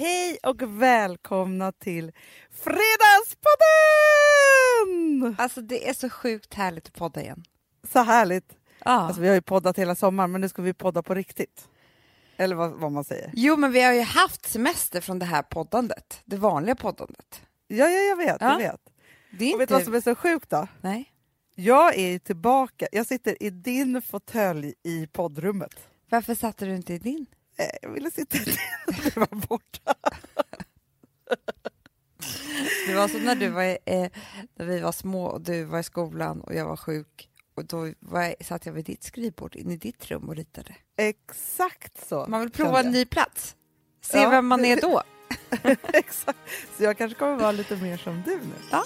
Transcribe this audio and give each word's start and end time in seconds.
Hej 0.00 0.38
och 0.42 0.82
välkomna 0.82 1.72
till 1.72 2.12
Fredagspodden! 2.50 5.36
Alltså 5.38 5.60
det 5.60 5.88
är 5.88 5.94
så 5.94 6.10
sjukt 6.10 6.54
härligt 6.54 6.86
att 6.86 6.94
podda 6.94 7.20
igen. 7.20 7.44
Så 7.92 7.98
härligt. 7.98 8.56
Ja. 8.84 8.90
Alltså, 8.90 9.22
vi 9.22 9.28
har 9.28 9.34
ju 9.34 9.42
poddat 9.42 9.78
hela 9.78 9.94
sommaren 9.94 10.32
men 10.32 10.40
nu 10.40 10.48
ska 10.48 10.62
vi 10.62 10.74
podda 10.74 11.02
på 11.02 11.14
riktigt. 11.14 11.68
Eller 12.36 12.56
vad, 12.56 12.72
vad 12.72 12.92
man 12.92 13.04
säger. 13.04 13.30
Jo, 13.34 13.56
men 13.56 13.72
vi 13.72 13.82
har 13.82 13.92
ju 13.92 14.00
haft 14.00 14.46
semester 14.46 15.00
från 15.00 15.18
det 15.18 15.26
här 15.26 15.42
poddandet, 15.42 16.20
det 16.24 16.36
vanliga 16.36 16.74
poddandet. 16.74 17.42
Ja, 17.66 17.88
ja 17.88 18.00
jag 18.00 18.16
vet. 18.16 18.36
Ja. 18.40 18.52
Jag 18.52 18.58
vet. 18.58 18.80
Det 19.38 19.50
är 19.50 19.54
Och 19.54 19.60
vet 19.60 19.68
du 19.68 19.74
vad 19.74 19.84
som 19.84 19.94
är 19.94 20.00
så 20.00 20.14
sjukt 20.14 20.50
då? 20.50 20.68
Nej. 20.80 21.12
Jag 21.54 21.98
är 21.98 22.08
ju 22.08 22.18
tillbaka. 22.18 22.86
Jag 22.92 23.06
sitter 23.06 23.42
i 23.42 23.50
din 23.50 24.02
fåtölj 24.02 24.74
i 24.82 25.06
poddrummet. 25.06 25.88
Varför 26.10 26.34
satte 26.34 26.66
du 26.66 26.74
inte 26.74 26.94
i 26.94 26.98
din? 26.98 27.26
Eh, 27.60 27.68
Jag 27.82 27.90
ville 27.90 28.10
sitta 28.10 28.38
din 28.38 28.56
du 29.04 29.20
var 29.20 29.46
borta. 29.46 29.94
Det 32.86 32.94
var 32.94 33.08
som 33.08 33.20
när, 33.24 33.34
du 33.34 33.48
var, 33.48 33.62
eh, 33.62 34.10
när 34.54 34.66
vi 34.66 34.80
var 34.80 34.92
små 34.92 35.24
och 35.26 35.40
du 35.40 35.64
var 35.64 35.78
i 35.78 35.82
skolan 35.82 36.40
och 36.40 36.54
jag 36.54 36.64
var 36.66 36.76
sjuk. 36.76 37.26
Och 37.54 37.64
då 37.64 37.92
var 38.00 38.22
jag, 38.22 38.34
satt 38.46 38.66
jag 38.66 38.72
vid 38.72 38.84
ditt 38.84 39.02
skrivbord 39.04 39.56
inne 39.56 39.74
i 39.74 39.76
ditt 39.76 40.06
rum 40.10 40.28
och 40.28 40.36
ritade. 40.36 40.74
Exakt 40.96 42.06
så. 42.08 42.26
Man 42.28 42.40
vill 42.40 42.50
prova 42.50 42.80
en 42.80 42.90
ny 42.92 43.04
plats. 43.04 43.56
Se 44.04 44.18
Ja. 44.18 44.30
vem 44.30 44.46
man 44.46 44.64
är 44.64 44.80
då. 44.80 45.02
Exakt. 45.92 46.38
Så 46.76 46.82
jag 46.84 46.98
kanske 46.98 47.18
kommer 47.18 47.36
vara 47.36 47.52
lite 47.52 47.76
mer 47.76 47.96
som 47.96 48.22
du 48.26 48.36
nu. 48.36 48.78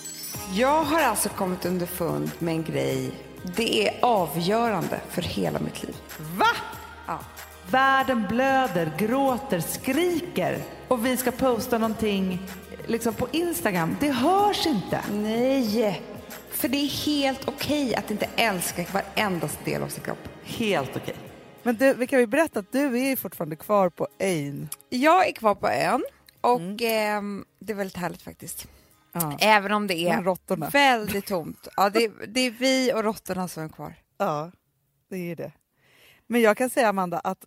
Jag 0.55 0.83
har 0.85 1.01
alltså 1.01 1.29
kommit 1.29 1.65
underfund 1.65 2.31
med 2.39 2.55
en 2.55 2.65
grej. 2.65 3.11
Det 3.57 3.89
är 3.89 4.05
avgörande 4.05 5.01
för 5.11 5.23
hela 5.23 5.59
mitt 5.61 5.83
liv. 5.83 5.97
Va? 6.39 6.47
Ja. 7.07 7.21
Världen 7.71 8.27
blöder, 8.29 8.93
gråter, 8.99 9.61
skriker 9.61 10.59
och 10.89 11.07
vi 11.07 11.17
ska 11.17 11.31
posta 11.31 11.79
någonting 11.79 12.39
liksom 12.87 13.15
på 13.15 13.29
Instagram. 13.33 13.97
Det 14.01 14.11
hörs 14.11 14.67
inte. 14.67 15.01
Nej, 15.13 16.03
för 16.51 16.69
det 16.69 16.77
är 16.77 17.07
helt 17.07 17.49
okej 17.49 17.95
att 17.95 18.11
inte 18.11 18.29
älska 18.37 18.85
varenda 18.93 19.49
del 19.65 19.83
av 19.83 19.89
sin 19.89 20.05
kropp. 20.05 20.29
Helt 20.45 20.97
okej. 20.97 21.17
Men 21.63 21.77
du, 21.77 21.95
vi 21.95 22.07
kan 22.07 22.21
ju 22.21 22.27
berätta 22.27 22.61
att 22.61 22.73
du 22.73 23.01
är 23.01 23.17
fortfarande 23.17 23.57
kvar 23.57 23.89
på 23.89 24.09
Ain. 24.21 24.69
Jag 24.89 25.29
är 25.29 25.33
kvar 25.33 25.55
på 25.55 25.69
ön 25.69 26.05
och 26.41 26.83
ehm, 26.83 27.45
det 27.59 27.73
är 27.73 27.77
väldigt 27.77 27.97
härligt 27.97 28.23
faktiskt. 28.23 28.69
Ja. 29.13 29.37
Även 29.41 29.73
om 29.73 29.87
det 29.87 29.95
är 29.95 30.71
väldigt 30.71 31.27
tomt. 31.27 31.69
Ja, 31.77 31.91
det, 31.91 32.13
det 32.29 32.41
är 32.41 32.51
vi 32.51 32.93
och 32.93 33.05
råttorna 33.05 33.49
som 33.49 33.63
är 33.63 33.69
kvar. 33.69 33.95
Ja, 34.19 34.51
det 35.11 35.31
är 35.31 35.37
det. 35.37 35.53
Men 36.27 36.41
jag 36.41 36.57
kan 36.57 36.71
säga 36.71 36.89
Amanda 36.89 37.19
att 37.19 37.45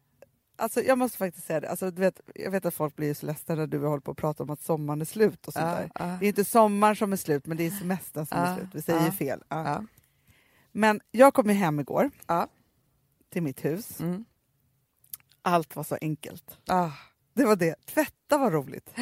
Alltså 0.59 0.81
jag 0.81 0.97
måste 0.97 1.17
faktiskt 1.17 1.47
säga 1.47 1.59
det, 1.59 1.69
alltså, 1.69 1.91
du 1.91 2.01
vet, 2.01 2.21
jag 2.35 2.51
vet 2.51 2.65
att 2.65 2.73
folk 2.73 2.95
blir 2.95 3.13
så 3.13 3.25
ledsna 3.25 3.55
när 3.55 3.67
du 3.67 3.79
håller 3.85 3.99
på 4.01 4.11
att 4.11 4.17
prata 4.17 4.43
om 4.43 4.49
att 4.49 4.61
sommaren 4.61 5.01
är 5.01 5.05
slut 5.05 5.47
och 5.47 5.53
sånt 5.53 5.65
Ja, 5.65 5.81
ja. 6.05 6.05
Det 6.19 6.25
är 6.25 6.27
inte 6.29 6.45
sommaren 6.45 6.95
som 6.95 7.13
är 7.13 7.17
slut 7.17 7.45
men 7.45 7.57
det 7.57 7.65
är 7.67 7.71
semestern 7.71 8.25
som 8.25 8.37
är 8.37 8.49
Ja, 8.49 8.55
slut, 8.57 8.69
vi 8.73 8.81
säger 8.81 9.11
fel. 9.11 9.43
Men 10.71 11.01
jag 11.11 11.33
kom 11.33 11.47
ju 11.49 11.53
hem 11.55 11.79
igår 11.79 12.11
till 13.29 13.43
mitt 13.43 13.65
hus, 13.65 13.99
Mm. 13.99 14.25
allt 15.41 15.75
var 15.75 15.83
så 15.83 15.97
enkelt. 16.01 16.57
Ah. 16.67 16.89
Det 17.33 17.45
var 17.45 17.55
det, 17.55 17.75
tvätta 17.85 18.37
var 18.37 18.51
roligt. 18.51 18.93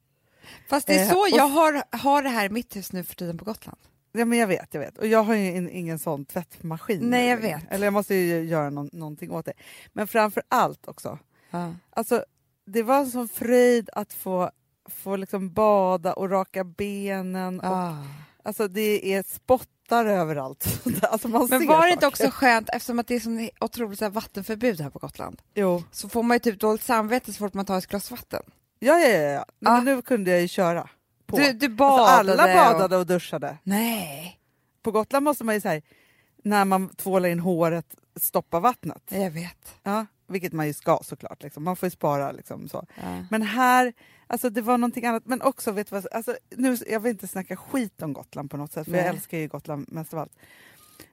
Fast 0.68 0.86
det 0.86 0.94
är 0.94 1.02
Eh, 1.04 1.10
så 1.10 1.20
och- 1.20 1.28
jag 1.30 1.48
har, 1.48 1.96
har 1.96 2.22
det 2.22 2.28
här 2.28 2.46
i 2.46 2.48
mitt 2.50 2.76
hus 2.76 2.92
nu 2.92 3.04
för 3.04 3.14
tiden 3.14 3.38
på 3.38 3.44
Gotland. 3.44 3.78
Ja, 4.12 4.24
men 4.24 4.38
jag 4.38 4.46
vet, 4.46 4.74
jag 4.74 4.80
vet. 4.80 4.98
Och 4.98 5.06
jag 5.06 5.22
har 5.22 5.34
ju 5.34 5.46
in, 5.56 5.70
ingen 5.70 5.98
sån 5.98 6.24
tvättmaskin. 6.24 7.10
Nej, 7.10 7.28
jag 7.28 7.36
vet. 7.36 7.62
Eller 7.72 7.86
jag 7.86 7.92
måste 7.92 8.14
ju 8.14 8.42
göra 8.44 8.70
någon, 8.70 8.90
någonting 8.92 9.30
åt 9.30 9.44
det. 9.46 9.52
Men 9.92 10.06
framför 10.06 10.42
allt 10.48 10.88
också, 10.88 11.18
Ja. 11.50 11.74
alltså 11.90 12.24
det 12.66 12.82
var 12.82 12.98
en 12.98 13.10
sån 13.10 13.28
fröjd 13.28 13.90
att 13.92 14.12
få, 14.12 14.50
få 14.90 15.16
liksom 15.16 15.52
bada 15.52 16.12
och 16.12 16.30
raka 16.30 16.64
benen. 16.64 17.60
Och, 17.60 17.66
Ah. 17.66 17.96
Alltså 18.44 18.68
det 18.68 19.14
är 19.14 19.22
spottar 19.22 20.06
överallt. 20.06 20.82
alltså 21.02 21.28
man 21.28 21.46
Men 21.50 21.66
var 21.66 21.86
det 21.86 21.92
inte 21.92 22.06
också 22.06 22.30
skönt, 22.30 22.68
eftersom 22.72 22.98
att 22.98 23.06
det 23.06 23.14
är 23.14 23.20
så 23.20 23.48
otroligt 23.64 23.98
så 23.98 24.04
här 24.04 24.12
vattenförbud 24.12 24.80
här 24.80 24.90
på 24.90 24.98
Gotland, 24.98 25.42
Jo. 25.54 25.82
så 25.92 26.08
får 26.08 26.22
man 26.22 26.34
ju 26.34 26.38
typ 26.38 26.60
dåligt 26.60 26.82
samvete 26.82 27.32
så 27.32 27.38
fort 27.38 27.54
man 27.54 27.64
tar 27.64 27.78
ett 27.78 27.86
glas 27.86 28.10
vatten. 28.10 28.42
Ja, 28.78 28.98
ja, 28.98 29.08
ja. 29.08 29.18
ja. 29.30 29.44
Nej, 29.58 29.72
Ah. 29.72 29.76
Men 29.76 29.84
nu 29.96 30.02
kunde 30.02 30.30
jag 30.30 30.40
ju 30.40 30.48
köra 30.48 30.88
på. 31.36 31.42
Du, 31.42 31.52
du 31.52 31.66
alltså, 31.66 31.76
badade 31.76 32.42
alla 32.42 32.68
och- 32.70 32.72
badade 32.74 32.96
och 32.96 33.06
duschade. 33.06 33.58
Nej, 33.62 34.38
På 34.82 34.90
Gotland 34.90 35.24
måste 35.24 35.44
man 35.44 35.54
ju 35.54 35.60
säga 35.60 35.82
när 36.44 36.64
man 36.64 36.88
tvålar 36.88 37.28
in 37.28 37.40
håret, 37.40 37.86
stoppa 38.20 38.60
vattnet. 38.60 39.02
jag 39.08 39.30
vet. 39.30 39.74
Ja, 39.82 40.06
vilket 40.28 40.52
man 40.52 40.66
ju 40.66 40.72
ska 40.74 41.00
såklart. 41.04 41.42
Liksom. 41.42 41.64
Man 41.64 41.76
får 41.76 41.86
ju 41.86 41.90
spara 41.90 42.32
liksom 42.32 42.68
så. 42.68 42.86
Ja. 43.02 43.24
Men 43.30 43.42
här, 43.42 43.92
alltså 44.26 44.50
det 44.50 44.60
var 44.62 44.78
någonting 44.78 45.06
annat. 45.06 45.26
Men 45.26 45.42
också, 45.42 45.70
vet 45.72 45.90
du 45.90 45.96
vad, 45.96 46.06
alltså, 46.12 46.36
nu, 46.56 46.76
jag 46.86 47.00
vill 47.00 47.10
inte 47.10 47.28
snacka 47.28 47.56
skit 47.56 48.02
om 48.02 48.12
Gotland 48.12 48.50
på 48.50 48.56
något 48.56 48.72
sätt, 48.72 48.84
för 48.84 48.92
jag 48.96 49.00
Nej. 49.04 49.08
älskar 49.14 49.38
ju 49.38 49.48
Gotland 49.48 49.84
mest 49.92 50.14
av 50.14 50.20
allt. 50.20 50.32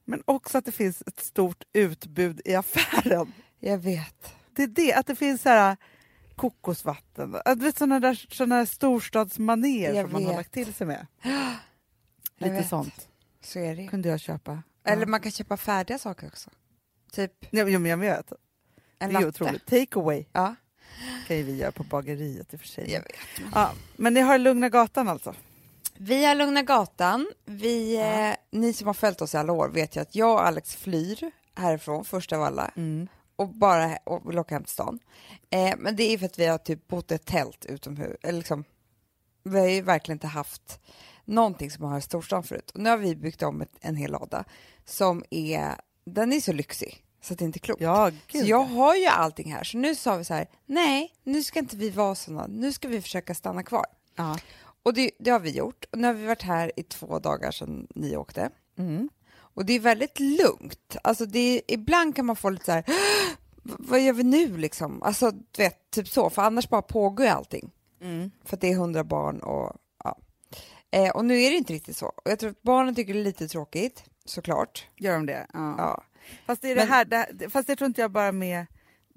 Men 0.05 0.21
också 0.25 0.57
att 0.57 0.65
det 0.65 0.71
finns 0.71 1.03
ett 1.07 1.19
stort 1.19 1.63
utbud 1.73 2.41
i 2.45 2.55
affären. 2.55 3.33
Jag 3.59 3.77
vet. 3.77 4.33
Det 4.55 4.63
är 4.63 4.67
det, 4.67 4.93
att 4.93 5.07
det 5.07 5.15
finns 5.15 5.41
så 5.41 5.49
här 5.49 5.77
kokosvatten, 6.39 7.35
att, 7.45 7.59
du 7.59 7.65
vet, 7.65 7.77
såna 7.77 7.99
där, 7.99 8.25
såna 8.31 8.57
där 8.57 8.65
storstadsmanér 8.65 9.93
Jag 9.93 10.03
som 10.05 10.11
man 10.13 10.25
har 10.25 10.33
lagt 10.33 10.53
till 10.53 10.73
sig 10.73 10.87
med. 10.87 11.07
Lite 12.37 12.53
vet. 12.53 12.69
sånt 12.69 13.07
Så 13.41 13.59
är 13.59 13.75
det 13.75 13.87
kunde 13.87 14.09
jag 14.09 14.19
köpa. 14.19 14.63
Eller 14.85 15.01
ja. 15.01 15.07
man 15.07 15.19
kan 15.21 15.31
köpa 15.31 15.57
färdiga 15.57 15.97
saker 15.99 16.27
också. 16.27 16.49
Typ 17.11 17.31
Ja, 17.49 17.65
men 17.65 17.85
jag 17.85 17.97
vet, 17.97 18.31
en 18.31 18.37
det 18.99 19.05
är 19.05 19.11
latte. 19.11 19.27
otroligt. 19.27 19.65
Take 19.65 19.99
away 19.99 20.25
Ja, 20.33 20.55
kan 21.27 21.37
ju 21.37 21.43
vi 21.43 21.55
göra 21.57 21.71
på 21.71 21.83
bageriet 21.83 22.53
i 22.53 22.55
och 22.55 22.59
för 22.61 22.67
sig. 22.67 22.91
jag 22.91 23.01
vet. 23.01 23.49
Ja, 23.55 23.71
men 23.97 24.13
ni 24.13 24.19
har 24.21 24.37
Lugna 24.37 24.69
Gatan 24.69 25.07
alltså? 25.09 25.35
Vi 25.97 26.25
har 26.25 26.35
Lugna 26.35 26.61
Gatan. 26.63 27.27
Vi, 27.45 27.95
Ja. 27.97 28.29
eh, 28.29 28.35
ni 28.51 28.73
som 28.73 28.87
har 28.87 28.93
följt 28.93 29.21
oss 29.21 29.33
i 29.33 29.37
alla 29.37 29.53
år 29.53 29.69
vet 29.69 29.95
ju 29.95 29.99
att 30.01 30.15
jag 30.15 30.33
och 30.33 30.47
Alex 30.47 30.75
flyr 30.75 31.31
härifrån 31.55 32.05
först 32.05 32.33
av 32.33 32.41
alla 32.43 32.71
Mm. 32.75 33.07
Och 33.39 33.49
bara 33.49 33.97
och 34.03 34.29
vill 34.29 34.39
åka 34.39 34.55
hem 34.55 34.63
till 34.63 34.73
stan. 34.73 34.99
Eh, 35.49 35.73
men 35.77 35.95
det 35.95 36.03
är 36.03 36.17
för 36.17 36.25
att 36.25 36.39
vi 36.39 36.45
har 36.45 36.57
typ 36.57 36.87
bott 36.87 37.11
i 37.11 37.15
ett 37.15 37.25
tält 37.25 37.65
utomhus. 37.65 38.17
Eller 38.21 38.37
liksom, 38.37 38.63
vi 39.43 39.59
har 39.59 39.67
ju 39.67 39.81
verkligen 39.81 40.15
inte 40.15 40.27
haft 40.27 40.79
någonting 41.25 41.71
som 41.71 41.81
man 41.81 41.91
har 41.91 41.99
i 41.99 42.01
storstan 42.01 42.43
förut. 42.43 42.71
Och 42.71 42.79
nu 42.79 42.89
har 42.89 42.97
vi 42.97 43.15
byggt 43.15 43.43
om 43.43 43.61
ett, 43.61 43.71
en 43.81 43.95
hel 43.95 44.11
lada 44.11 44.43
som 44.85 45.23
är, 45.29 45.75
den 46.05 46.33
är 46.33 46.39
så 46.39 46.53
lyxig 46.53 47.03
så 47.21 47.33
att 47.33 47.39
det 47.39 47.45
inte 47.45 47.57
är 47.57 47.61
klokt. 47.61 47.81
Ja, 47.81 48.11
Så 48.31 48.37
jag 48.37 48.63
har 48.63 48.95
ju 48.95 49.05
allting 49.05 49.53
här, 49.53 49.63
så 49.63 49.77
nu 49.77 49.95
sa 49.95 50.15
vi 50.15 50.23
så 50.23 50.33
här, 50.33 50.47
nej, 50.65 51.13
nu 51.23 51.43
ska 51.43 51.59
inte 51.59 51.77
vi 51.77 51.89
vara 51.89 52.15
såna, 52.15 52.47
nu 52.47 52.73
ska 52.73 52.87
vi 52.87 53.01
försöka 53.01 53.35
stanna 53.35 53.63
kvar. 53.63 53.85
Ja. 54.15 54.39
Och 54.83 54.93
det, 54.93 55.11
det 55.19 55.31
har 55.31 55.39
vi 55.39 55.49
gjort. 55.49 55.85
Och 55.91 55.97
nu 55.97 56.07
har 56.07 56.13
vi 56.13 56.25
varit 56.25 56.43
här 56.43 56.71
i 56.75 56.83
två 56.83 57.19
dagar 57.19 57.51
sedan 57.51 57.87
ni 57.95 58.17
åkte. 58.17 58.49
Mm. 58.77 59.09
Och 59.53 59.65
det 59.65 59.73
är 59.73 59.79
väldigt 59.79 60.19
lugnt. 60.19 60.97
Alltså 61.03 61.25
det 61.25 61.39
är, 61.39 61.61
ibland 61.67 62.15
kan 62.15 62.25
man 62.25 62.35
få 62.35 62.49
lite 62.49 62.65
så 62.65 62.71
här, 62.71 62.83
"Åh, 62.87 63.35
vad 63.63 63.99
gör 64.01 64.13
vi 64.13 64.23
nu 64.23 64.57
liksom? 64.57 65.03
Alltså 65.03 65.31
du 65.31 65.63
vet, 65.63 65.91
typ 65.91 66.07
så, 66.07 66.29
för 66.29 66.41
annars 66.41 66.69
bara 66.69 66.81
pågår 66.81 67.25
ju 67.25 67.31
allting. 67.31 67.71
Mm. 68.01 68.31
För 68.45 68.55
att 68.57 68.61
det 68.61 68.71
är 68.71 68.75
hundra 68.75 69.03
barn 69.03 69.39
och 69.39 69.75
ja. 70.03 70.17
Eh, 70.91 71.09
och 71.09 71.25
nu 71.25 71.41
är 71.41 71.49
det 71.51 71.57
inte 71.57 71.73
riktigt 71.73 71.97
så. 71.97 72.05
Och 72.05 72.31
jag 72.31 72.39
tror 72.39 72.49
att 72.49 72.61
barnen 72.61 72.95
tycker 72.95 73.13
det 73.13 73.19
är 73.19 73.23
lite 73.23 73.47
tråkigt, 73.47 74.03
såklart. 74.25 74.87
Gör 74.95 75.13
de 75.13 75.25
det? 75.25 75.47
Ja. 75.53 75.75
Ja. 75.77 76.03
Fast, 76.45 76.61
det 76.61 76.71
är 76.71 76.75
det 76.75 76.81
Men- 76.81 76.89
här, 76.89 77.05
det, 77.33 77.49
fast 77.49 77.67
det 77.67 77.75
tror 77.75 77.85
inte 77.85 78.01
jag 78.01 78.11
bara 78.11 78.31
med... 78.31 78.65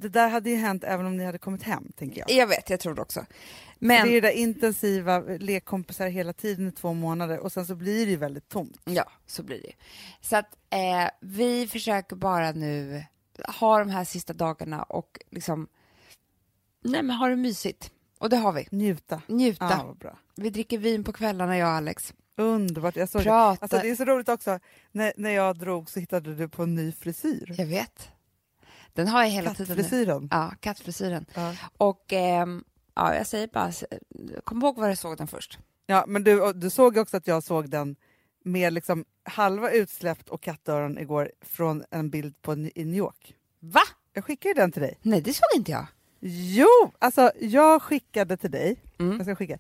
Det 0.02 0.08
där 0.08 0.28
hade 0.28 0.50
ju 0.50 0.56
hänt 0.56 0.84
även 0.84 1.06
om 1.06 1.16
ni 1.16 1.24
hade 1.24 1.38
kommit 1.38 1.62
hem, 1.62 1.92
tänker 1.96 2.20
jag. 2.20 2.30
Jag 2.30 2.46
vet, 2.46 2.70
jag 2.70 2.80
tror 2.80 2.94
det 2.94 3.02
också. 3.02 3.26
Men 3.78 4.06
Det 4.06 4.12
är 4.16 4.20
det 4.20 4.28
där 4.28 4.34
intensiva 4.34 5.20
lekkompisar 5.20 6.08
hela 6.08 6.32
tiden 6.32 6.68
i 6.68 6.72
två 6.72 6.92
månader 6.92 7.38
och 7.38 7.52
sen 7.52 7.66
så 7.66 7.74
blir 7.74 8.06
det 8.06 8.10
ju 8.10 8.16
väldigt 8.16 8.48
tomt. 8.48 8.80
Ja, 8.84 9.12
så 9.26 9.42
blir 9.42 9.60
det 9.60 9.66
ju. 9.66 9.72
Så 10.20 10.36
att 10.36 10.56
eh, 10.70 11.10
vi 11.20 11.66
försöker 11.66 12.16
bara 12.16 12.52
nu 12.52 13.04
ha 13.58 13.78
de 13.78 13.90
här 13.90 14.04
sista 14.04 14.32
dagarna 14.32 14.82
och 14.82 15.18
liksom 15.30 15.68
nej 16.84 17.02
men 17.02 17.16
ha 17.16 17.28
det 17.28 17.36
mysigt. 17.36 17.90
Och 18.19 18.30
det 18.30 18.36
har 18.36 18.52
vi. 18.52 18.69
Njuta. 18.70 19.22
Njuta. 19.26 19.64
Ja, 19.70 19.94
bra. 20.00 20.19
Vi 20.37 20.50
dricker 20.50 20.78
vin 20.78 21.04
på 21.04 21.12
kvällarna 21.12 21.58
jag 21.58 21.69
och 21.69 21.75
Alex. 21.75 22.14
Underbart. 22.37 22.96
Jag 22.96 23.08
såg 23.08 23.25
det. 23.25 23.32
Alltså, 23.32 23.66
det 23.78 23.90
är 23.90 23.94
så 23.94 24.04
roligt 24.04 24.28
också, 24.28 24.58
när, 24.93 25.12
när 25.16 25.31
jag 25.31 25.58
drog 25.58 25.90
så 25.90 26.00
hittade 26.00 26.34
du 26.34 26.49
på 26.49 26.62
en 26.62 26.75
ny 26.75 26.93
frisyr. 26.93 27.54
Jag 27.58 27.66
vet. 27.66 28.08
Den 28.92 29.08
har 29.08 29.22
jag 29.22 29.30
hela 29.30 29.54
tiden. 29.54 29.76
Kattfrisyren. 29.76 30.28
Ja, 30.30 30.52
kattfrisyren. 30.60 31.26
Ja. 31.34 31.54
Och 31.76 32.12
ehm, 32.12 32.64
ja, 32.94 33.14
jag 33.14 33.26
säger 33.26 33.46
bara, 33.46 33.72
kom 34.44 34.62
ihåg 34.62 34.76
var 34.76 34.88
jag 34.88 34.98
såg 34.98 35.16
den 35.16 35.26
först. 35.26 35.58
Ja, 35.86 36.04
men 36.08 36.24
du, 36.24 36.52
du 36.52 36.70
såg 36.70 36.96
också 36.96 37.16
att 37.16 37.26
jag 37.26 37.42
såg 37.42 37.70
den 37.70 37.96
med 38.44 38.72
liksom 38.72 39.04
halva 39.24 39.70
utsläppt 39.70 40.28
och 40.28 40.40
kattöron 40.42 40.98
igår 40.98 41.30
från 41.40 41.84
en 41.90 42.10
bild 42.10 42.42
på, 42.42 42.52
i 42.52 42.84
New 42.84 42.96
York. 42.96 43.34
Va? 43.60 43.80
Jag 44.12 44.24
skickade 44.24 44.54
den 44.54 44.72
till 44.72 44.82
dig. 44.82 44.98
Nej, 45.02 45.20
det 45.20 45.32
såg 45.34 45.48
inte 45.56 45.70
jag. 45.72 45.86
Jo, 46.24 46.92
alltså 46.98 47.32
jag 47.40 47.82
skickade 47.82 48.36
till 48.36 48.50
dig, 48.50 48.76
Mm. 48.98 49.16
jag 49.16 49.26
ska 49.26 49.36
skicka, 49.36 49.58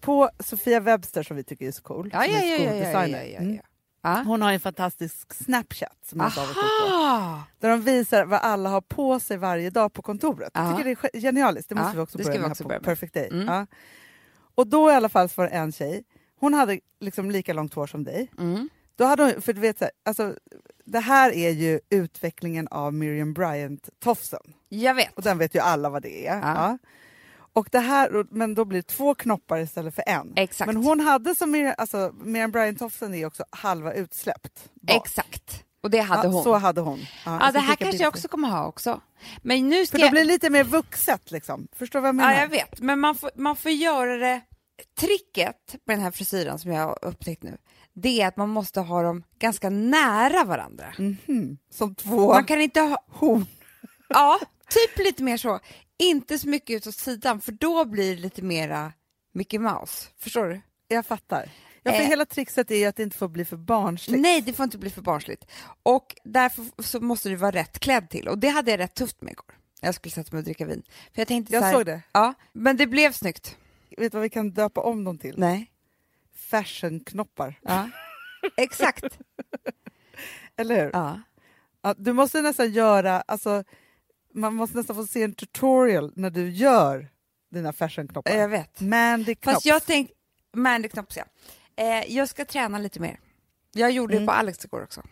på 0.00 0.30
Sofia 0.38 0.80
Webster 0.80 1.22
som 1.22 1.36
vi 1.36 1.44
tycker 1.44 1.68
är 1.68 1.72
så 1.72 1.82
cool. 1.82 2.10
Ja, 2.12 2.26
ja, 2.26 2.38
ja, 2.44 2.56
ja, 2.56 2.74
ja, 2.74 3.06
ja, 3.06 3.06
ja, 3.06 3.22
ja. 3.22 3.38
Mm. 3.38 3.58
Ja. 4.02 4.22
Hon 4.26 4.42
har 4.42 4.52
en 4.52 4.60
fantastisk 4.60 5.34
Snapchat 5.34 5.96
som 6.04 6.20
jag 6.20 6.34
på. 6.34 7.42
Där 7.58 7.68
de 7.70 7.82
visar 7.82 8.24
vad 8.24 8.40
alla 8.40 8.68
har 8.68 8.80
på 8.80 9.20
sig 9.20 9.36
varje 9.36 9.70
dag 9.70 9.92
på 9.92 10.02
kontoret. 10.02 10.50
Jag 10.54 10.64
Ja. 10.64 10.76
tycker 10.76 10.84
det 10.84 11.08
är 11.08 11.16
ge- 11.16 11.20
genialiskt. 11.20 11.68
Det 11.68 11.74
måste 11.74 11.88
Ja, 11.90 11.94
vi 11.94 12.00
också 12.00 12.18
börja 12.18 12.30
vi 12.32 12.38
med 12.38 12.50
också 12.50 12.64
här 12.64 12.68
börja 12.68 12.80
med. 12.80 12.84
Perfect 12.84 13.14
Day. 13.14 13.28
Mm. 13.32 13.46
Ja. 13.46 13.66
Och 14.54 14.66
då 14.66 14.90
i 14.90 14.94
alla 14.94 15.08
fall 15.08 15.28
var 15.36 15.44
det 15.44 15.50
en 15.50 15.72
tjej, 15.72 16.04
hon 16.40 16.54
hade 16.54 16.80
liksom 17.00 17.30
lika 17.30 17.52
långt 17.52 17.74
hår 17.74 17.86
som 17.86 18.04
dig. 18.04 18.30
Mm. 18.38 18.68
Då 18.96 19.04
hade 19.04 19.22
hon, 19.22 19.42
för 19.42 19.52
du 19.52 19.60
vet, 19.60 19.82
alltså, 20.04 20.34
det 20.84 21.00
här 21.00 21.32
är 21.32 21.50
ju 21.50 21.80
utvecklingen 21.90 22.68
av 22.68 22.94
Miriam 22.94 23.32
Bryant-tofsen. 23.34 24.52
Jag 24.68 24.94
vet. 24.94 25.12
Och 25.16 25.22
den 25.22 25.38
vet 25.38 25.54
ju 25.54 25.58
alla 25.58 25.90
vad 25.90 26.02
det 26.02 26.26
är. 26.26 26.78
Ja. 27.54 27.54
Ja. 27.54 27.60
Och 27.60 27.68
det 27.72 27.78
här, 27.78 28.24
men 28.30 28.54
då 28.54 28.64
blir 28.64 28.78
det 28.78 28.86
två 28.86 29.14
knoppar 29.14 29.58
istället 29.58 29.94
för 29.94 30.04
en. 30.06 30.32
Exakt. 30.36 30.66
Men 30.66 30.76
hon 30.76 31.00
hade 31.00 31.34
som 31.34 31.50
Miriam, 31.50 31.74
alltså, 31.78 32.14
Miriam 32.24 32.50
Bryant-tofsen 32.50 33.14
är 33.14 33.26
också 33.26 33.44
halva 33.50 33.92
utsläppt. 33.92 34.70
bak. 34.74 35.06
Exakt. 35.06 35.64
Och 35.82 35.90
det 35.90 36.00
hade 36.00 36.28
ja, 36.28 36.32
hon. 36.32 36.44
Så 36.44 36.54
hade 36.54 36.80
hon. 36.80 37.00
ja, 37.26 37.40
jag 37.44 37.54
det 37.54 37.60
här 37.60 37.76
kanske 37.76 38.02
jag 38.02 38.08
också 38.08 38.28
kommer 38.28 38.48
ha 38.48 38.66
också. 38.66 39.00
Men 39.42 39.68
nu 39.68 39.86
ska 39.86 39.94
För 39.96 39.98
då 39.98 40.04
jag... 40.04 40.12
blir 40.12 40.20
det 40.20 40.28
lite 40.28 40.50
mer 40.50 40.64
vuxet 40.64 41.30
liksom. 41.30 41.68
Förstår 41.72 41.98
du 41.98 42.02
vad 42.02 42.08
jag 42.08 42.14
menar? 42.14 42.32
Ja, 42.32 42.40
jag 42.40 42.48
vet. 42.48 42.80
Men 42.80 43.00
man 43.00 43.14
får, 43.14 43.30
man 43.34 43.56
får 43.56 43.70
göra 43.70 44.16
det... 44.16 44.40
Tricket 45.00 45.76
med 45.84 45.96
den 45.96 46.00
här 46.00 46.10
frisyren 46.10 46.58
som 46.58 46.72
jag 46.72 46.86
har 46.86 46.98
upptäckt 47.04 47.42
nu, 47.42 47.56
det 47.92 48.20
är 48.22 48.28
att 48.28 48.36
man 48.36 48.48
måste 48.48 48.80
ha 48.80 49.02
dem 49.02 49.22
ganska 49.38 49.70
nära 49.70 50.44
varandra. 50.44 50.94
Mhm. 50.98 51.58
Som 51.70 51.94
två 51.94 52.32
Man 52.32 52.44
kan 52.44 52.60
inte 52.60 52.80
ha... 52.80 53.04
horn. 53.08 53.46
Ja, 54.08 54.38
typ 54.68 54.98
lite 54.98 55.22
mer 55.22 55.36
så. 55.36 55.60
Inte 56.00 56.38
så 56.38 56.48
mycket 56.48 56.76
ut 56.76 56.86
åt 56.86 56.94
sidan, 56.94 57.40
för 57.40 57.52
då 57.52 57.84
blir 57.84 58.16
det 58.16 58.22
lite 58.22 58.42
mera 58.42 58.92
Mickey 59.32 59.58
Mouse. 59.58 60.08
Förstår 60.18 60.46
du? 60.48 60.60
Jag 60.88 61.06
fattar. 61.06 61.50
Ja, 61.82 61.92
för 61.92 62.00
Eh. 62.00 62.06
hela 62.08 62.26
trixet 62.26 62.70
är 62.70 62.76
ju 62.76 62.84
att 62.84 62.96
det 62.96 63.02
inte 63.02 63.16
får 63.16 63.28
bli 63.28 63.44
för 63.44 63.56
barnsligt. 63.56 64.22
Nej, 64.22 64.40
det 64.40 64.52
får 64.52 64.64
inte 64.64 64.78
bli 64.78 64.90
för 64.90 65.02
barnsligt. 65.02 65.44
Och 65.82 66.14
därför 66.24 66.82
så 66.82 67.00
måste 67.00 67.28
du 67.28 67.36
vara 67.36 67.50
rätt 67.50 67.78
klädd 67.78 68.10
till. 68.10 68.28
Och 68.28 68.38
det 68.38 68.48
hade 68.48 68.70
jag 68.70 68.80
rätt 68.80 68.94
tufft 68.94 69.22
med 69.22 69.32
igår. 69.32 69.54
Jag 69.80 69.94
skulle 69.94 70.12
sätta 70.12 70.32
mig 70.32 70.38
och 70.38 70.44
dricka 70.44 70.66
vin. 70.66 70.82
För 71.14 71.20
jag 71.20 71.28
tänkte 71.28 71.52
Jag 71.54 71.62
så 71.62 71.66
här, 71.66 71.72
såg 71.72 71.86
det. 71.86 72.02
Ja, 72.12 72.34
men 72.52 72.76
det 72.76 72.86
blev 72.86 73.12
snyggt. 73.12 73.56
Vet 73.96 74.12
du 74.12 74.16
vad 74.18 74.22
vi 74.22 74.28
kan 74.30 74.50
döpa 74.50 74.80
om 74.80 75.04
dem 75.04 75.18
till? 75.18 75.34
Nej. 75.38 75.70
Fashionknoppar. 76.34 77.58
Ja. 77.62 77.90
Exakt. 78.56 79.04
Eller 80.56 80.82
hur? 80.84 80.90
Ja. 80.92 81.20
Ja, 81.82 81.94
du 81.98 82.12
måste 82.12 82.42
nästan 82.42 82.72
göra, 82.72 83.20
alltså, 83.20 83.64
man 84.34 84.54
måste 84.54 84.76
nästan 84.76 84.96
få 84.96 85.06
se 85.06 85.22
en 85.22 85.34
tutorial 85.34 86.12
när 86.16 86.30
du 86.30 86.50
gör 86.50 87.08
dina 87.50 87.72
fashionknoppar. 87.72 88.32
Jag 88.32 88.48
vet. 88.48 88.80
Mandy 88.80 89.34
Knops. 89.34 89.54
Fast 89.54 89.66
jag 89.66 89.84
tänkte, 89.86 90.14
Mandy 90.54 90.88
Knops 90.88 91.16
ja. 91.16 91.24
Eh, 91.76 92.12
jag 92.16 92.28
ska 92.28 92.44
träna 92.44 92.78
lite 92.78 93.00
mer. 93.00 93.20
Jag 93.72 93.90
gjorde 93.90 94.14
Mm. 94.14 94.22
det 94.22 94.26
på 94.26 94.32
Alex 94.32 94.64
igår 94.64 94.82
också. 94.82 95.02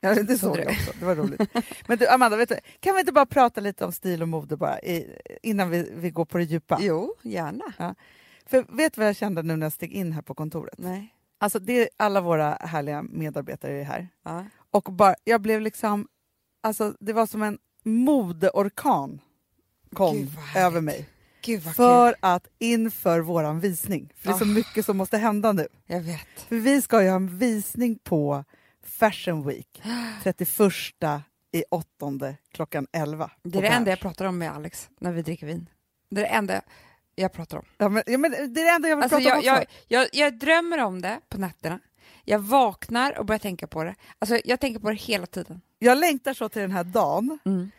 Ja, 0.00 0.14
det 0.14 0.38
såg 0.38 0.58
jag 0.58 0.66
du? 0.66 0.70
också. 0.72 0.92
Det 0.98 1.04
var 1.04 1.14
roligt. 1.14 1.40
Men 1.88 1.98
du, 1.98 2.08
Amanda, 2.08 2.36
vet 2.36 2.48
du, 2.48 2.58
kan 2.80 2.94
vi 2.94 3.00
inte 3.00 3.12
bara 3.12 3.26
prata 3.26 3.60
lite 3.60 3.84
om 3.84 3.92
stil 3.92 4.22
och 4.22 4.28
mode 4.28 4.56
bara 4.56 4.80
i, 4.80 5.18
innan 5.42 5.70
vi, 5.70 5.90
vi 5.94 6.10
går 6.10 6.24
på 6.24 6.38
det 6.38 6.44
djupa? 6.44 6.78
Jo, 6.80 7.14
gärna. 7.22 7.94
För 8.46 8.76
vet 8.76 8.92
du 8.94 9.00
vad 9.00 9.08
jag 9.08 9.16
kände 9.16 9.42
nu 9.42 9.56
när 9.56 9.66
jag 9.66 9.72
steg 9.72 9.92
in 9.92 10.12
här 10.12 10.22
på 10.22 10.34
kontoret? 10.34 10.78
Nej. 10.78 11.14
Alltså 11.38 11.58
det 11.58 11.72
är 11.82 11.88
alla 11.96 12.20
våra 12.20 12.54
härliga 12.54 13.02
medarbetare 13.02 13.72
är 13.80 13.84
här. 13.84 14.08
Ja. 14.24 14.44
Och 14.70 14.82
bara, 14.82 15.14
jag 15.24 15.40
blev 15.40 15.60
liksom, 15.60 16.08
alltså 16.62 16.94
det 17.00 17.12
var 17.12 17.26
som 17.26 17.42
en 17.42 17.58
modeorkan 17.86 19.20
kom 19.94 20.30
över 20.56 20.80
mig. 20.80 21.06
För 21.76 22.12
kul. 22.12 22.18
att 22.20 22.46
inför 22.58 23.20
våran 23.20 23.60
visning, 23.60 24.12
för 24.16 24.28
det 24.28 24.34
är 24.34 24.38
så 24.38 24.44
Ah. 24.44 24.46
mycket 24.48 24.86
som 24.86 24.96
måste 24.96 25.18
hända 25.18 25.52
nu. 25.52 25.68
Jag 25.86 26.00
vet. 26.00 26.40
För 26.48 26.56
vi 26.56 26.82
ska 26.82 27.02
ju 27.02 27.08
ha 27.08 27.16
en 27.16 27.38
visning 27.38 27.98
på 28.04 28.44
Fashion 28.82 29.46
Week 29.46 29.82
31 30.22 30.50
i 31.52 31.64
åttonde 31.70 32.36
klockan 32.52 32.86
11. 32.92 33.30
Det 33.42 33.58
är 33.58 33.62
det 33.62 33.68
enda 33.68 33.90
jag 33.90 34.00
pratar 34.00 34.24
om 34.24 34.38
med 34.38 34.52
Alex 34.52 34.88
när 35.00 35.12
vi 35.12 35.22
dricker 35.22 35.46
vin. 35.46 35.68
Det 36.10 36.20
är 36.20 36.24
det 36.24 36.30
enda 36.30 36.60
jag 37.14 37.32
pratar 37.32 37.58
om. 37.58 37.64
Ja, 37.78 37.88
men, 37.88 38.02
ja, 38.06 38.18
men 38.18 38.30
det 38.30 38.36
är 38.60 38.64
det 38.64 38.70
enda 38.70 38.88
jag 38.88 38.96
vill 38.96 39.02
Alltså, 39.02 39.18
prata 39.18 39.36
om 39.38 39.42
jag, 39.44 39.58
också. 39.58 39.66
jag, 39.88 40.02
jag, 40.02 40.08
jag 40.12 40.38
drömmer 40.38 40.84
om 40.84 41.00
det 41.02 41.20
på 41.28 41.38
nätterna. 41.38 41.78
Jag 42.24 42.38
vaknar 42.38 43.18
och 43.18 43.26
börjar 43.26 43.38
tänka 43.38 43.66
på 43.66 43.84
det. 43.84 43.94
Alltså, 44.18 44.38
jag 44.44 44.60
tänker 44.60 44.80
på 44.80 44.88
det 44.90 44.94
hela 44.96 45.26
tiden. 45.26 45.60
Jag 45.78 45.98
längtar 45.98 46.34
så 46.34 46.48
till 46.48 46.62
den 46.62 46.72
här 46.72 46.84
dagen 46.84 47.38
Mm. 47.44 47.70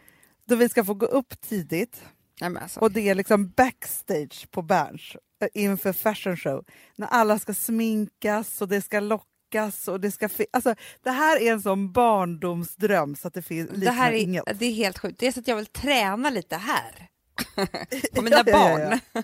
då 0.46 0.56
vi 0.56 0.70
ska 0.70 0.84
få 0.84 0.94
gå 0.94 1.06
upp 1.06 1.42
tidigt 1.42 2.02
Nej, 2.42 2.52
alltså. 2.62 2.80
och 2.80 2.92
det 2.92 3.10
är 3.10 3.16
liksom 3.16 3.50
backstage 3.50 4.52
på 4.52 4.62
Berns 4.62 5.16
eh, 5.42 5.48
inför 5.54 5.94
fashion 5.94 6.38
show. 6.38 6.66
När 6.96 7.08
alla 7.08 7.40
ska 7.40 7.54
sminkas 7.54 8.62
och 8.62 8.68
det 8.68 8.82
ska 8.82 9.00
lockas 9.00 9.88
och 9.88 10.00
det 10.00 10.12
ska... 10.12 10.30
Alltså, 10.54 10.76
det 11.04 11.12
här 11.12 11.42
är 11.42 11.52
en 11.52 11.62
sån 11.62 11.92
barndomsdröm 11.92 13.16
så 13.16 13.28
att 13.28 13.34
det 13.34 13.42
finns 13.42 13.70
det 13.70 13.92
här 13.92 14.12
inget. 14.12 14.50
är, 14.50 14.54
det 14.54 14.66
är 14.66 14.72
helt 14.74 14.98
sjukt. 14.98 15.20
Det 15.20 15.28
är 15.28 15.32
så 15.32 15.40
att 15.40 15.48
jag 15.48 15.56
vill 15.56 15.66
träna 15.66 16.30
lite 16.30 16.56
här. 16.56 17.08
på 18.16 18.22
mina 18.22 18.36
Ja, 18.38 18.44
ja, 18.46 18.80
ja, 18.80 18.90
barn. 18.90 19.24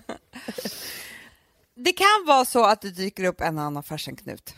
det 1.76 1.92
kan 1.92 2.24
vara 2.26 2.44
så 2.44 2.64
att 2.64 2.80
det 2.80 2.90
dyker 2.90 3.24
upp 3.24 3.40
en 3.40 3.58
annan 3.58 3.82
fashionknut. 3.82 4.54